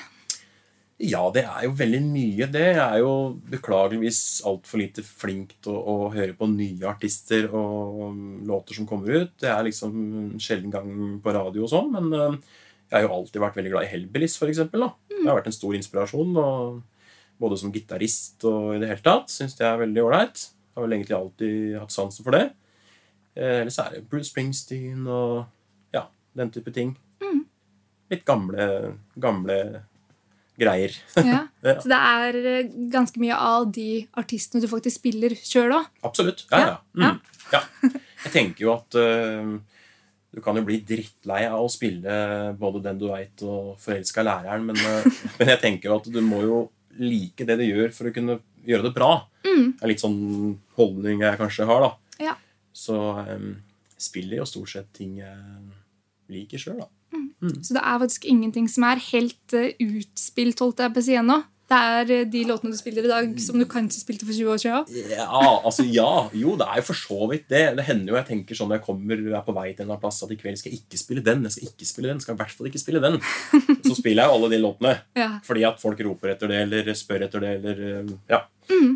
Ja, 1.04 1.24
det 1.36 1.42
er 1.44 1.66
jo 1.66 1.74
veldig 1.76 2.00
mye. 2.06 2.46
Det 2.54 2.68
er 2.80 2.98
jo 3.02 3.36
beklageligvis 3.52 4.44
altfor 4.48 4.80
lite 4.80 5.04
flink 5.04 5.58
til 5.66 5.76
å, 5.76 5.82
å 6.08 6.12
høre 6.14 6.36
på 6.38 6.48
nye 6.48 6.88
artister 6.88 7.50
og 7.52 8.16
låter 8.48 8.78
som 8.78 8.88
kommer 8.88 9.12
ut. 9.12 9.34
Det 9.42 9.50
er 9.52 9.66
liksom 9.68 9.98
en 9.98 10.40
sjelden 10.44 10.72
gang 10.72 10.94
på 11.24 11.36
radio 11.36 11.66
og 11.66 11.74
sånn, 11.74 11.92
men 11.92 12.08
uh, 12.16 12.56
jeg 12.88 12.96
har 12.96 13.08
jo 13.08 13.18
alltid 13.18 13.44
vært 13.44 13.60
veldig 13.60 13.76
glad 13.76 13.88
i 13.88 13.92
Hellbillies, 13.92 14.40
eksempel, 14.48 14.88
da. 14.88 14.90
Det 15.12 15.28
har 15.28 15.40
vært 15.42 15.52
en 15.52 15.60
stor 15.60 15.76
inspirasjon, 15.76 16.42
både 17.44 17.60
som 17.60 17.76
gitarist 17.76 18.48
og 18.48 18.76
i 18.78 18.82
det 18.84 18.94
hele 18.94 19.04
tatt. 19.04 19.32
Syns 19.34 19.60
det 19.60 19.68
er 19.68 19.82
veldig 19.84 20.04
ålreit. 20.08 20.48
Har 20.78 20.86
vel 20.86 21.00
egentlig 21.02 21.20
alltid 21.20 21.80
hatt 21.82 21.96
sansen 21.96 22.24
for 22.24 22.38
det. 22.38 22.46
Eller 23.36 23.66
Ellers 23.66 23.80
er 23.82 23.96
det 23.98 24.06
Bruce 24.08 24.30
Springsteen 24.30 25.08
og 25.10 25.42
ja, 25.96 26.06
den 26.38 26.54
type 26.54 26.72
ting. 26.76 26.94
Litt 28.14 28.24
gamle, 28.30 28.94
gamle 29.18 29.58
greier. 30.60 30.94
Ja. 31.64 31.78
Så 31.80 31.88
det 31.88 31.98
er 31.98 32.38
eh, 32.44 32.72
ganske 32.92 33.20
mye 33.24 33.36
av 33.40 33.70
de 33.72 34.04
artistene 34.20 34.60
du 34.62 34.68
faktisk 34.68 35.00
spiller 35.00 35.32
sjøl 35.40 35.72
òg? 35.78 35.86
Absolutt. 36.04 36.44
Ja, 36.52 36.60
ja. 36.60 36.74
Ja, 37.00 37.14
Mm. 37.14 37.22
ja. 37.54 37.62
Jeg 38.26 38.32
tenker 38.34 38.66
jo 38.66 38.74
at 38.74 38.96
uh, 39.00 39.54
du 40.34 40.42
kan 40.44 40.56
jo 40.60 40.64
bli 40.68 40.80
drittlei 40.88 41.44
av 41.48 41.60
å 41.64 41.70
spille 41.72 42.14
både 42.60 42.82
den 42.86 43.00
du 43.02 43.08
veit, 43.12 43.42
og 43.48 43.76
forelska 43.84 44.24
læreren, 44.26 44.66
men, 44.70 44.80
uh, 44.80 45.08
men 45.40 45.52
jeg 45.54 45.62
tenker 45.64 45.90
jo 45.92 45.98
at 46.02 46.08
du 46.12 46.20
må 46.26 46.42
jo 46.44 46.62
like 47.00 47.46
det 47.48 47.58
du 47.60 47.66
gjør, 47.66 47.92
for 47.96 48.10
å 48.10 48.14
kunne 48.16 48.38
gjøre 48.68 48.88
det 48.90 48.94
bra. 48.96 49.12
Mm. 49.48 49.74
Det 49.80 49.84
er 49.88 49.92
litt 49.94 50.04
sånn 50.04 50.20
holdning 50.78 51.24
jeg 51.26 51.40
kanskje 51.40 51.66
har, 51.70 51.88
da. 51.88 52.20
Ja. 52.30 52.36
Så 52.74 52.98
um, 53.28 53.54
spiller 53.98 54.40
jo 54.42 54.46
stort 54.50 54.72
sett 54.76 54.92
ting 54.96 55.18
jeg 55.24 55.40
liker 56.34 56.62
sjøl, 56.62 56.84
da. 56.84 56.90
Så 57.62 57.76
det 57.76 57.82
er 57.84 58.04
faktisk 58.06 58.28
ingenting 58.30 58.70
som 58.72 58.86
er 58.88 59.02
helt 59.12 59.58
eh, 59.58 59.74
utspilt, 59.84 60.62
holdt 60.64 60.84
jeg 60.84 60.94
på 60.96 61.04
å 61.04 61.06
si 61.08 61.18
ennå. 61.20 61.42
Det 61.74 61.80
er 61.80 62.12
eh, 62.12 62.26
de 62.30 62.44
låtene 62.48 62.74
du 62.74 62.78
spiller 62.78 63.06
i 63.08 63.12
dag, 63.12 63.36
som 63.42 63.58
du 63.60 63.66
kanskje 63.70 64.02
spilte 64.02 64.28
for 64.28 64.36
20 64.36 64.52
år 64.54 64.62
siden. 64.62 65.12
Ja, 65.14 65.42
altså 65.64 65.86
ja. 65.88 66.10
Jo, 66.38 66.56
det 66.60 66.68
er 66.68 66.82
jo 66.82 66.88
for 66.90 67.00
så 67.00 67.30
vidt 67.32 67.48
det. 67.52 67.64
Det 67.80 67.88
hender 67.88 68.14
jo 68.14 68.20
jeg 68.20 68.30
tenker 68.30 68.60
sånn 68.60 68.72
når 68.72 68.82
jeg 68.82 68.88
kommer 68.88 69.24
er 69.24 69.46
på 69.46 69.56
vei 69.56 69.68
til 69.72 69.84
en 69.84 69.88
eller 69.88 69.96
annen 69.96 70.04
plass, 70.04 70.22
at 70.26 70.34
i 70.34 70.40
kveld 70.40 70.60
skal 70.62 70.74
jeg 70.74 70.84
ikke 70.84 71.02
spille 71.02 71.26
den. 71.26 71.46
Jeg 71.48 71.56
skal 71.58 71.70
ikke 71.72 71.90
spille 71.90 72.12
den, 72.12 72.20
Jeg 72.20 72.28
skal 72.28 72.38
i 72.38 72.42
hvert 72.44 72.58
fall 72.58 72.72
ikke 72.72 72.84
spille 72.84 73.04
den. 73.04 73.20
Så 73.88 73.96
spiller 74.00 74.24
jeg 74.24 74.32
jo 74.32 74.40
alle 74.40 74.52
de 74.54 74.64
låtene. 74.64 74.98
Ja. 75.20 75.30
Fordi 75.48 75.68
at 75.70 75.80
folk 75.84 76.04
roper 76.08 76.36
etter 76.36 76.52
det, 76.52 76.66
eller 76.68 76.92
spør 77.00 77.28
etter 77.30 77.46
det, 77.46 77.56
eller 77.62 77.86
øh, 77.92 78.12
ja. 78.32 78.44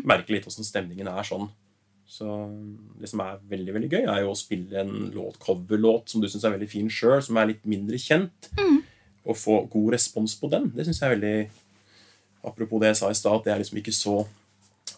Merker 0.08 0.36
litt 0.36 0.46
åssen 0.48 0.66
stemningen 0.66 1.10
er 1.10 1.26
sånn. 1.26 1.48
Så 2.08 2.24
det 2.98 3.10
som 3.10 3.20
er 3.20 3.40
veldig 3.50 3.74
veldig 3.76 3.88
gøy, 3.92 4.04
er 4.08 4.22
jo 4.24 4.32
å 4.32 4.38
spille 4.38 4.80
en 4.80 5.10
låt, 5.12 5.36
coverlåt 5.42 6.08
som 6.08 6.22
du 6.22 6.28
syns 6.28 6.46
er 6.48 6.54
veldig 6.54 6.70
fin 6.72 6.88
sjøl, 6.88 7.20
som 7.22 7.36
er 7.36 7.50
litt 7.50 7.66
mindre 7.68 8.00
kjent, 8.00 8.48
og 9.28 9.36
få 9.36 9.58
god 9.68 9.92
respons 9.92 10.34
på 10.40 10.48
den. 10.48 10.70
Det 10.72 10.86
syns 10.88 11.02
jeg 11.02 11.10
er 11.10 11.16
veldig 11.18 11.38
Apropos 12.48 12.78
det 12.80 12.92
jeg 12.92 12.96
sa 13.00 13.08
i 13.10 13.16
stad, 13.18 13.34
at 13.34 13.44
det 13.44 13.52
er 13.52 13.58
liksom 13.58 13.78
ikke 13.80 13.92
så 13.92 14.12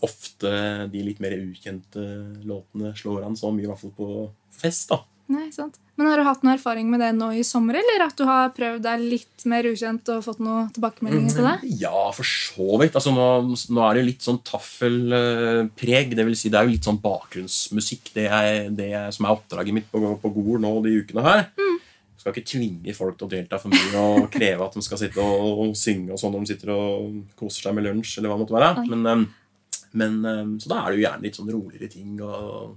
ofte 0.04 0.50
de 0.92 1.00
litt 1.02 1.22
mer 1.24 1.32
ukjente 1.40 2.02
låtene 2.46 2.92
slår 2.94 3.24
an 3.26 3.36
så 3.36 3.48
mye, 3.50 3.64
i 3.64 3.70
hvert 3.70 3.80
fall 3.80 3.94
på 3.96 4.08
fest. 4.52 4.92
da. 4.92 5.00
Nei, 5.30 5.46
sant. 5.54 5.76
Men 5.94 6.08
har 6.08 6.18
du 6.18 6.24
hatt 6.26 6.42
noe 6.42 6.54
erfaring 6.56 6.88
med 6.90 7.02
det 7.02 7.10
nå 7.14 7.28
i 7.36 7.42
sommer, 7.46 7.76
eller 7.78 8.02
at 8.06 8.16
du 8.18 8.24
har 8.26 8.50
prøvd 8.56 8.82
deg 8.82 9.02
litt 9.04 9.44
mer 9.50 9.66
ukjent 9.68 10.08
og 10.10 10.24
fått 10.24 10.40
noen 10.42 10.70
tilbakemeldinger 10.74 11.36
på 11.36 11.44
det? 11.44 11.70
Ja, 11.82 12.06
for 12.16 12.26
så 12.26 12.80
vidt. 12.80 12.96
Altså, 12.98 13.12
nå, 13.14 13.26
nå 13.70 13.84
er 13.84 13.94
det 13.94 14.02
jo 14.02 14.08
litt 14.08 14.26
sånn 14.26 14.40
taffelpreg. 14.46 16.16
Det 16.18 16.26
vil 16.26 16.38
si, 16.40 16.50
det 16.50 16.58
er 16.58 16.66
jo 16.66 16.74
litt 16.74 16.88
sånn 16.88 16.98
bakgrunnsmusikk, 17.04 18.10
det, 18.16 18.26
er, 18.26 18.72
det 18.74 18.90
er, 18.90 19.14
som 19.14 19.28
er 19.28 19.36
oppdraget 19.36 19.76
mitt 19.76 19.86
på, 19.92 20.02
på 20.24 20.34
Gol 20.34 20.58
nå 20.64 20.74
de 20.88 20.96
ukene 21.04 21.26
her. 21.28 21.46
Jeg 21.60 22.24
skal 22.24 22.34
ikke 22.34 22.50
tvinge 22.50 22.96
folk 22.96 23.20
til 23.20 23.28
å 23.28 23.32
delta 23.36 23.62
for 23.62 23.72
mye 23.72 24.00
og 24.00 24.26
kreve 24.34 24.66
at 24.66 24.74
de 24.76 24.82
skal 24.84 24.98
sitte 25.00 25.22
og 25.24 25.70
synge 25.78 26.16
og 26.16 26.20
sånn 26.20 26.34
når 26.34 26.42
de 26.42 26.54
sitter 26.54 26.74
og 26.74 27.14
koser 27.38 27.68
seg 27.68 27.78
med 27.78 27.86
lunsj. 27.86 28.18
eller 28.18 28.32
hva 28.32 28.40
det 28.40 28.42
måtte 28.42 28.58
være. 28.58 28.88
Men, 28.90 29.06
um, 29.06 29.24
men, 30.00 30.20
um, 30.26 30.52
så 30.60 30.74
da 30.74 30.82
er 30.82 30.90
det 30.90 30.98
jo 30.98 31.06
gjerne 31.06 31.28
litt 31.28 31.38
sånn 31.38 31.52
roligere 31.54 31.88
ting 31.92 32.20
og, 32.20 32.74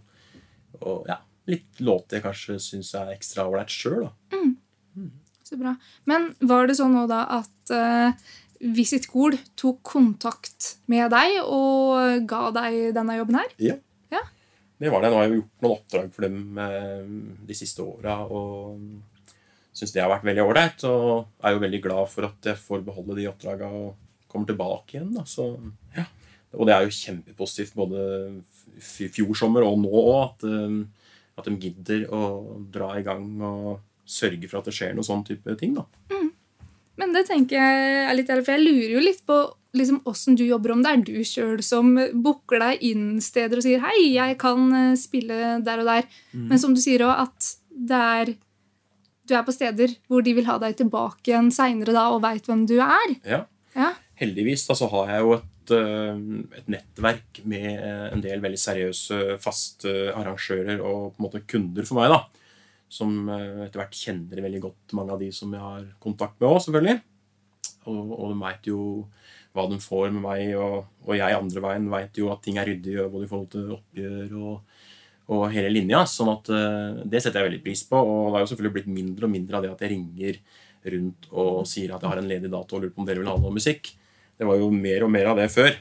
og 0.83 1.09
ja, 1.11 1.17
litt 1.49 1.81
låt 1.83 2.13
jeg 2.15 2.23
kanskje 2.23 2.57
syns 2.61 2.93
er 2.97 3.13
ekstra 3.15 3.47
ålreit 3.49 3.71
sjøl. 3.73 4.07
Så 5.43 5.59
bra. 5.59 5.75
Men 6.09 6.31
var 6.39 6.69
det 6.69 6.77
sånn 6.79 6.95
nå 6.95 7.03
da 7.09 7.25
at 7.41 7.73
uh, 7.75 8.13
Visit 8.73 9.09
Gol 9.11 9.35
tok 9.59 9.81
kontakt 9.85 10.77
med 10.91 11.11
deg 11.11 11.41
og 11.43 12.23
ga 12.29 12.45
deg 12.55 12.93
denne 12.95 13.17
jobben 13.19 13.41
her? 13.41 13.51
Ja. 13.61 13.75
Ja. 14.13 14.23
Det 14.79 14.91
var 14.93 15.03
det. 15.03 15.11
Nå 15.11 15.19
har 15.19 15.27
jeg 15.27 15.33
jo 15.33 15.41
gjort 15.41 15.65
noen 15.65 15.75
oppdrag 15.75 16.13
for 16.15 16.27
dem 16.27 16.61
uh, 16.61 17.43
de 17.49 17.57
siste 17.57 17.83
åra 17.83 18.21
og 18.23 18.79
syns 19.73 19.93
det 19.93 20.03
har 20.03 20.11
vært 20.13 20.25
veldig 20.29 20.47
ålreit. 20.47 20.87
Og 20.87 21.43
er 21.43 21.55
jo 21.57 21.63
veldig 21.65 21.83
glad 21.83 22.11
for 22.13 22.29
at 22.29 22.51
jeg 22.53 22.61
får 22.63 22.87
beholde 22.87 23.19
de 23.19 23.29
oppdraga 23.29 23.69
og 23.69 23.93
kommer 24.31 24.49
tilbake 24.49 24.97
igjen. 24.97 25.13
Da. 25.13 25.27
Så, 25.29 25.51
ja. 25.97 26.07
Og 26.53 26.69
det 26.69 26.75
er 26.75 26.85
jo 26.85 26.97
kjempepositivt 26.97 27.75
både 27.77 28.03
i 28.73 29.09
fjor 29.13 29.33
sommer 29.37 29.65
og 29.65 29.79
nå 29.81 29.91
òg, 29.91 30.17
at, 30.23 30.45
eh, 30.49 31.02
at 31.37 31.49
de 31.49 31.57
gidder 31.57 32.05
å 32.13 32.21
dra 32.71 32.93
i 32.99 33.03
gang 33.05 33.25
og 33.41 33.81
sørge 34.05 34.49
for 34.49 34.59
at 34.59 34.69
det 34.69 34.75
skjer 34.75 34.93
noe 34.95 35.07
sånn 35.07 35.23
type 35.25 35.55
ting. 35.59 35.73
da. 35.77 35.87
Men 36.99 37.13
det 37.15 37.25
tenker 37.29 37.57
jeg 37.57 37.99
er 38.05 38.15
litt 38.17 38.29
ærlig, 38.29 38.45
for 38.45 38.53
jeg 38.53 38.65
lurer 38.67 38.91
jo 38.93 39.01
litt 39.01 39.21
på 39.25 39.37
liksom, 39.73 40.03
åssen 40.09 40.37
du 40.37 40.43
jobber, 40.45 40.75
om 40.75 40.83
det 40.85 40.91
er 40.91 41.03
du 41.07 41.15
sjøl 41.25 41.63
som 41.65 41.95
booker 42.13 42.61
deg 42.61 42.83
inn 42.85 43.05
steder 43.23 43.57
og 43.57 43.65
sier 43.65 43.81
'hei, 43.81 44.13
jeg 44.13 44.37
kan 44.37 44.67
eh, 44.77 44.95
spille 44.99 45.57
der 45.65 45.81
og 45.81 45.89
der', 45.89 46.09
men 46.33 46.59
som 46.59 46.75
du 46.75 46.81
sier 46.81 47.01
òg, 47.01 47.25
at 47.25 47.55
det 47.73 48.01
er 48.01 48.35
du 49.23 49.33
er 49.35 49.45
på 49.47 49.55
steder 49.55 49.95
hvor 50.11 50.21
de 50.21 50.33
vil 50.35 50.45
ha 50.45 50.57
deg 50.59 50.75
tilbake 50.77 51.31
igjen 51.31 51.49
seinere 51.51 51.95
og 52.11 52.21
veit 52.25 52.45
hvem 52.45 52.65
du 52.67 52.75
er. 52.83 53.15
Ja. 53.23 53.45
Ja. 53.73 53.93
Heldigvis 54.19 54.67
da, 54.67 54.75
så 54.77 54.89
har 54.91 55.09
jeg 55.09 55.21
jo 55.25 55.33
et, 55.37 55.45
et 55.71 56.67
nettverk 56.67 57.41
med 57.47 57.69
en 58.11 58.21
del 58.23 58.41
veldig 58.43 58.59
seriøse 58.59 59.37
faste 59.43 59.91
arrangører 60.11 60.81
og 60.81 61.13
på 61.13 61.21
en 61.21 61.27
måte 61.27 61.43
kunder 61.47 61.87
for 61.87 62.01
meg. 62.01 62.11
da, 62.11 62.19
Som 62.91 63.29
eh, 63.29 63.65
etter 63.67 63.79
hvert 63.81 63.95
kjenner 63.97 64.43
veldig 64.43 64.61
godt 64.67 64.95
mange 64.97 65.15
av 65.15 65.21
de 65.23 65.31
som 65.31 65.53
jeg 65.53 65.63
har 65.63 65.85
kontakt 66.03 66.39
med 66.39 66.49
òg, 66.49 66.59
selvfølgelig. 66.65 66.99
Og, 67.91 68.11
og 68.15 68.31
de 68.31 68.39
veit 68.43 68.67
jo 68.71 68.81
hva 69.53 69.67
de 69.69 69.77
får 69.81 70.09
med 70.09 70.23
meg, 70.23 70.55
og, 70.57 70.83
og 71.05 71.15
jeg 71.17 71.37
andre 71.37 71.61
veien 71.61 71.89
veit 71.91 72.17
jo 72.17 72.31
at 72.33 72.41
ting 72.41 72.57
er 72.57 72.67
ryddig, 72.71 72.97
både 73.13 73.27
i 73.27 73.29
forhold 73.29 73.51
til 73.53 73.73
oppgjør 73.75 74.37
og, 74.41 74.77
og 75.33 75.43
hele 75.53 75.71
linja. 75.71 76.03
sånn 76.09 76.31
at 76.33 76.49
eh, 76.53 77.01
Det 77.05 77.21
setter 77.21 77.41
jeg 77.41 77.51
veldig 77.51 77.63
pris 77.65 77.83
på. 77.87 77.99
Og 77.99 78.29
det 78.29 78.37
har 78.37 78.45
jo 78.45 78.53
selvfølgelig 78.53 78.77
blitt 78.79 78.93
mindre 78.99 79.29
og 79.29 79.35
mindre 79.35 79.59
av 79.59 79.65
det 79.65 79.73
at 79.75 79.83
jeg 79.85 79.95
ringer 79.95 80.39
rundt 80.93 81.27
og 81.31 81.67
sier 81.69 81.93
at 81.93 82.03
jeg 82.03 82.11
har 82.11 82.19
en 82.19 82.27
ledig 82.27 82.49
dato 82.51 82.75
og 82.75 82.83
lurer 82.83 82.95
på 82.95 83.03
om 83.03 83.07
dere 83.07 83.21
vil 83.21 83.29
ha 83.31 83.37
noe 83.39 83.55
musikk. 83.55 83.93
Det 84.39 84.47
var 84.49 84.57
jo 84.59 84.69
mer 84.73 85.03
og 85.05 85.11
mer 85.13 85.29
av 85.31 85.37
det 85.37 85.49
før. 85.53 85.73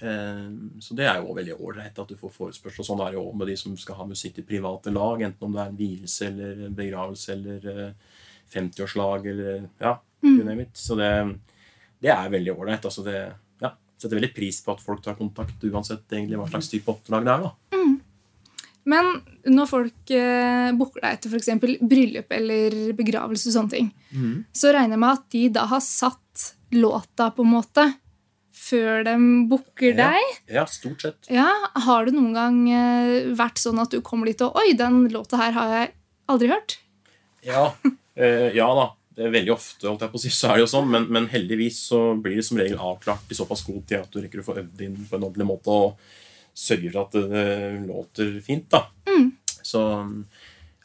Eh, 0.00 0.46
Så 0.80 0.94
det 0.96 1.06
er 1.06 1.20
jo 1.20 1.34
veldig 1.36 1.58
ålreit 1.60 1.98
at 1.98 2.08
du 2.08 2.16
får 2.18 2.32
forespørsel. 2.34 2.84
Sånn 2.86 3.02
er 3.04 3.12
det 3.12 3.20
jo 3.20 3.26
med 3.36 3.46
de 3.50 3.56
som 3.60 3.76
skal 3.78 3.98
ha 4.00 4.06
musikk 4.08 4.34
til 4.38 4.44
private 4.48 4.92
lag, 4.94 5.22
enten 5.22 5.46
om 5.48 5.52
det 5.54 5.62
er 5.62 5.70
en 5.74 5.76
vielse 5.80 6.26
eller 6.30 6.66
en 6.66 6.74
begravelse 6.78 7.32
eller 7.36 7.68
eh, 7.74 7.92
50-årslag 8.54 9.26
eller 9.30 9.68
ja, 9.80 9.94
you 10.24 10.42
name 10.44 10.62
it. 10.66 10.74
Så 10.74 10.96
det, 10.98 11.10
det 12.02 12.10
er 12.14 12.32
veldig 12.32 12.56
ålreit. 12.56 12.84
Altså 12.88 13.04
det 13.06 13.18
ja, 13.62 13.70
setter 14.00 14.16
veldig 14.18 14.32
pris 14.34 14.58
på 14.64 14.72
at 14.74 14.82
folk 14.82 15.02
tar 15.04 15.14
kontakt 15.20 15.62
uansett 15.68 16.08
egentlig 16.10 16.40
hva 16.40 16.48
slags 16.50 16.68
type 16.72 16.90
oppdrag 16.90 17.28
det 17.28 17.36
er. 17.36 17.44
da. 17.46 17.54
Men 18.90 19.10
når 19.44 19.66
folk 19.68 20.10
eh, 20.16 20.70
booker 20.74 21.04
deg 21.04 21.18
etter 21.18 21.30
f.eks. 21.36 21.50
bryllup 21.84 22.32
eller 22.32 22.78
begravelse, 22.98 23.50
og 23.52 23.54
sånne 23.58 23.70
ting, 23.76 23.90
så 24.56 24.72
regner 24.72 24.96
jeg 24.96 25.02
med 25.04 25.12
at 25.18 25.26
de 25.36 25.42
da 25.60 25.66
har 25.70 25.82
satt 25.84 26.46
låta 26.72 27.30
på 27.34 27.42
en 27.46 27.52
måte 27.54 27.84
før 28.60 29.04
de 29.06 29.14
booker 29.50 29.94
Ja. 29.96 30.10
deg. 30.10 30.36
Ja, 30.54 30.64
stort 30.66 31.00
sett. 31.02 31.26
Ja, 31.30 31.48
Har 31.74 32.04
det 32.06 32.14
noen 32.14 32.34
gang 32.34 32.58
eh, 32.70 33.30
vært 33.34 33.58
sånn 33.62 33.80
at 33.80 33.90
du 33.90 34.00
kommer 34.02 34.26
dit 34.26 34.40
og 34.42 34.54
Oi, 34.60 34.72
den 34.78 35.08
låta 35.10 35.36
her 35.40 35.52
har 35.56 35.68
jeg 35.78 35.92
aldri 36.28 36.48
hørt. 36.52 36.78
Ja, 37.46 37.72
eh, 38.16 38.50
ja 38.54 38.68
da. 38.74 38.90
Det 39.16 39.26
er 39.26 39.32
veldig 39.34 39.52
ofte 39.52 39.88
holdt 39.88 40.00
jeg 40.04 40.12
på 40.12 40.16
å 40.16 40.22
si, 40.22 40.30
så 40.32 40.48
er 40.50 40.54
det 40.60 40.62
jo 40.64 40.70
sånn, 40.70 40.86
men, 40.88 41.06
men 41.12 41.26
heldigvis 41.28 41.80
så 41.90 41.98
blir 42.16 42.36
det 42.38 42.44
som 42.46 42.56
regel 42.60 42.78
avklart 42.78 43.28
i 43.30 43.36
såpass 43.36 43.64
god 43.66 43.82
tid 43.86 43.98
at 43.98 44.10
du 44.14 44.20
rekker 44.22 44.40
å 44.40 44.46
få 44.46 44.54
øvd 44.62 44.80
inn 44.86 44.94
på 45.10 45.16
en 45.18 45.24
ordentlig 45.26 45.46
måte 45.48 45.68
og 45.74 45.98
sørger 46.56 46.92
for 46.94 47.02
at 47.02 47.16
det 47.32 47.86
låter 47.88 48.30
fint. 48.44 48.68
da. 48.70 48.86
Så 49.62 49.82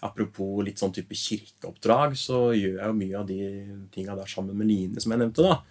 apropos 0.05 0.63
litt 0.65 0.81
sånn 0.81 0.93
type 0.93 1.15
kirkeoppdrag, 1.15 2.17
så 2.19 2.49
gjør 2.55 2.75
jeg 2.81 2.89
jo 2.89 2.97
mye 2.99 3.19
av 3.21 3.29
de 3.29 3.39
tinga 3.93 4.15
der 4.19 4.29
sammen 4.29 4.57
med 4.59 4.67
Line, 4.69 4.99
som 5.01 5.13
jeg 5.15 5.21
nevnte. 5.23 5.45
da. 5.45 5.61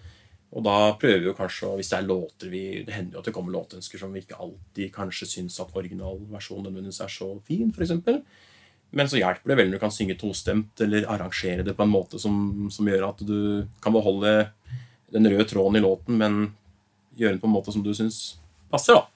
Og 0.54 0.62
da 0.62 0.94
prøver 1.00 1.22
vi 1.22 1.30
jo 1.30 1.36
kanskje, 1.36 1.72
hvis 1.78 1.90
det 1.90 1.98
er 1.98 2.06
låter 2.06 2.50
vi, 2.50 2.64
Det 2.86 2.94
hender 2.94 3.16
jo 3.16 3.22
at 3.22 3.28
det 3.28 3.34
kommer 3.34 3.54
låtønsker 3.54 3.98
som 3.98 4.12
vi 4.14 4.22
ikke 4.22 4.38
alltid 4.38 4.92
kanskje 4.94 5.26
syns 5.26 5.58
at 5.60 5.74
originalversjonen 5.74 6.68
nødvendigvis 6.68 7.00
er 7.02 7.10
så 7.10 7.30
fin, 7.46 7.72
f.eks. 7.74 7.94
Men 8.94 9.10
så 9.10 9.18
hjelper 9.18 9.50
det 9.50 9.56
vel 9.58 9.72
når 9.72 9.80
du 9.80 9.82
kan 9.82 9.94
synge 9.94 10.18
tostemt 10.20 10.80
eller 10.84 11.08
arrangere 11.10 11.64
det 11.66 11.74
på 11.74 11.82
en 11.82 11.90
måte 11.90 12.20
som, 12.22 12.68
som 12.70 12.86
gjør 12.86 13.08
at 13.08 13.24
du 13.26 13.66
kan 13.82 13.96
beholde 13.96 14.36
den 15.14 15.26
røde 15.30 15.48
tråden 15.50 15.80
i 15.80 15.82
låten, 15.82 16.18
men 16.18 16.54
gjøre 17.18 17.34
den 17.34 17.42
på 17.42 17.50
en 17.50 17.56
måte 17.56 17.74
som 17.74 17.82
du 17.82 17.90
syns 17.94 18.36
passer. 18.70 18.94
da. 18.94 19.10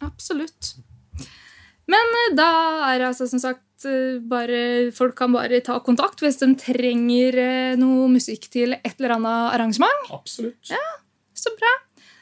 Absolutt. 0.00 0.76
Men 1.90 2.14
eh, 2.22 2.36
da 2.38 2.50
er 2.92 3.08
altså 3.10 3.26
som 3.28 3.42
sagt 3.42 3.62
bare 4.30 4.90
Folk 4.96 5.16
kan 5.18 5.32
bare 5.32 5.60
ta 5.64 5.78
kontakt 5.84 6.20
hvis 6.24 6.40
de 6.42 6.52
trenger 6.60 7.38
eh, 7.40 7.76
noe 7.80 8.08
musikk 8.12 8.48
til 8.52 8.74
et 8.78 8.94
eller 8.98 9.16
annet 9.18 9.54
arrangement. 9.56 10.10
Absolutt. 10.12 10.72
Så 11.36 11.52
bra. 11.56 11.72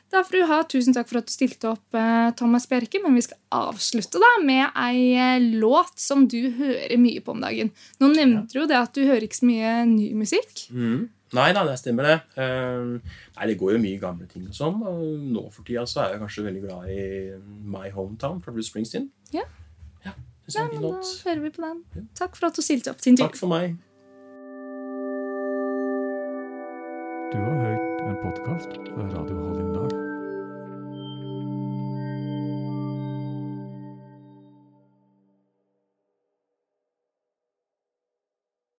Da 0.09 0.23
får 0.25 0.39
du 0.39 0.45
ha 0.49 0.63
tusen 0.65 0.95
takk 0.97 1.11
for 1.11 1.21
at 1.21 1.29
du 1.29 1.33
stilte 1.35 1.69
opp, 1.69 1.85
eh, 1.93 2.31
Thomas 2.39 2.65
Bjerke. 2.71 3.01
Men 3.05 3.19
vi 3.19 3.27
skal 3.27 3.37
avslutte 3.53 4.21
da 4.23 4.31
med 4.45 4.71
ei 4.73 5.13
eh, 5.19 5.51
låt 5.61 5.99
som 6.01 6.25
du 6.31 6.39
hører 6.57 6.97
mye 7.01 7.21
på 7.25 7.35
om 7.35 7.45
dagen. 7.45 7.73
Nå 8.01 8.13
nevnte 8.15 8.55
du 8.55 8.63
jo 8.63 8.69
det 8.71 8.79
at 8.81 8.97
du 8.97 9.05
hører 9.05 9.27
ikke 9.29 9.43
så 9.43 9.49
mye 9.51 9.75
ny 9.91 10.11
musikk. 10.17 10.69
Mm. 10.73 11.09
Nei 11.37 11.51
da, 11.53 11.61
det 11.69 11.77
stemmer 11.77 12.09
det. 12.09 12.17
Eh, 12.41 13.13
nei, 13.37 13.49
Det 13.51 13.59
går 13.61 13.75
jo 13.77 13.83
mye 13.83 14.01
gamle 14.01 14.29
ting 14.31 14.47
og 14.49 14.57
sånn. 14.57 14.81
Nå 15.29 15.45
for 15.53 15.67
tida 15.69 15.85
så 15.85 16.07
er 16.07 16.15
jeg 16.15 16.23
kanskje 16.25 16.47
veldig 16.47 16.65
glad 16.65 16.89
i 16.95 17.03
My 17.69 17.91
Hometown 17.93 18.41
fra 18.45 18.55
Bruce 18.55 18.71
Springsteen. 18.73 19.11
Ja. 19.35 19.45
Ja, 20.07 20.15
det 20.49 20.65
men 20.73 20.83
Da 20.83 21.03
hører 21.25 21.41
vi 21.41 21.51
på 21.51 21.63
den. 21.63 22.09
Takk 22.15 22.37
for 22.37 22.49
at 22.49 22.57
du 22.57 22.63
stilte 22.65 22.91
opp 22.91 23.03
til 23.05 23.13
intervju. 23.13 23.29
Takk 23.29 23.41
for 23.41 23.53
meg. 23.53 23.77
Du 27.33 27.39
har 27.45 27.57
hørt 27.61 28.05
en 28.09 28.21
podkast 28.25 28.79
fra 28.89 29.09
Radio 29.13 29.37
Hallingdal. 29.37 29.68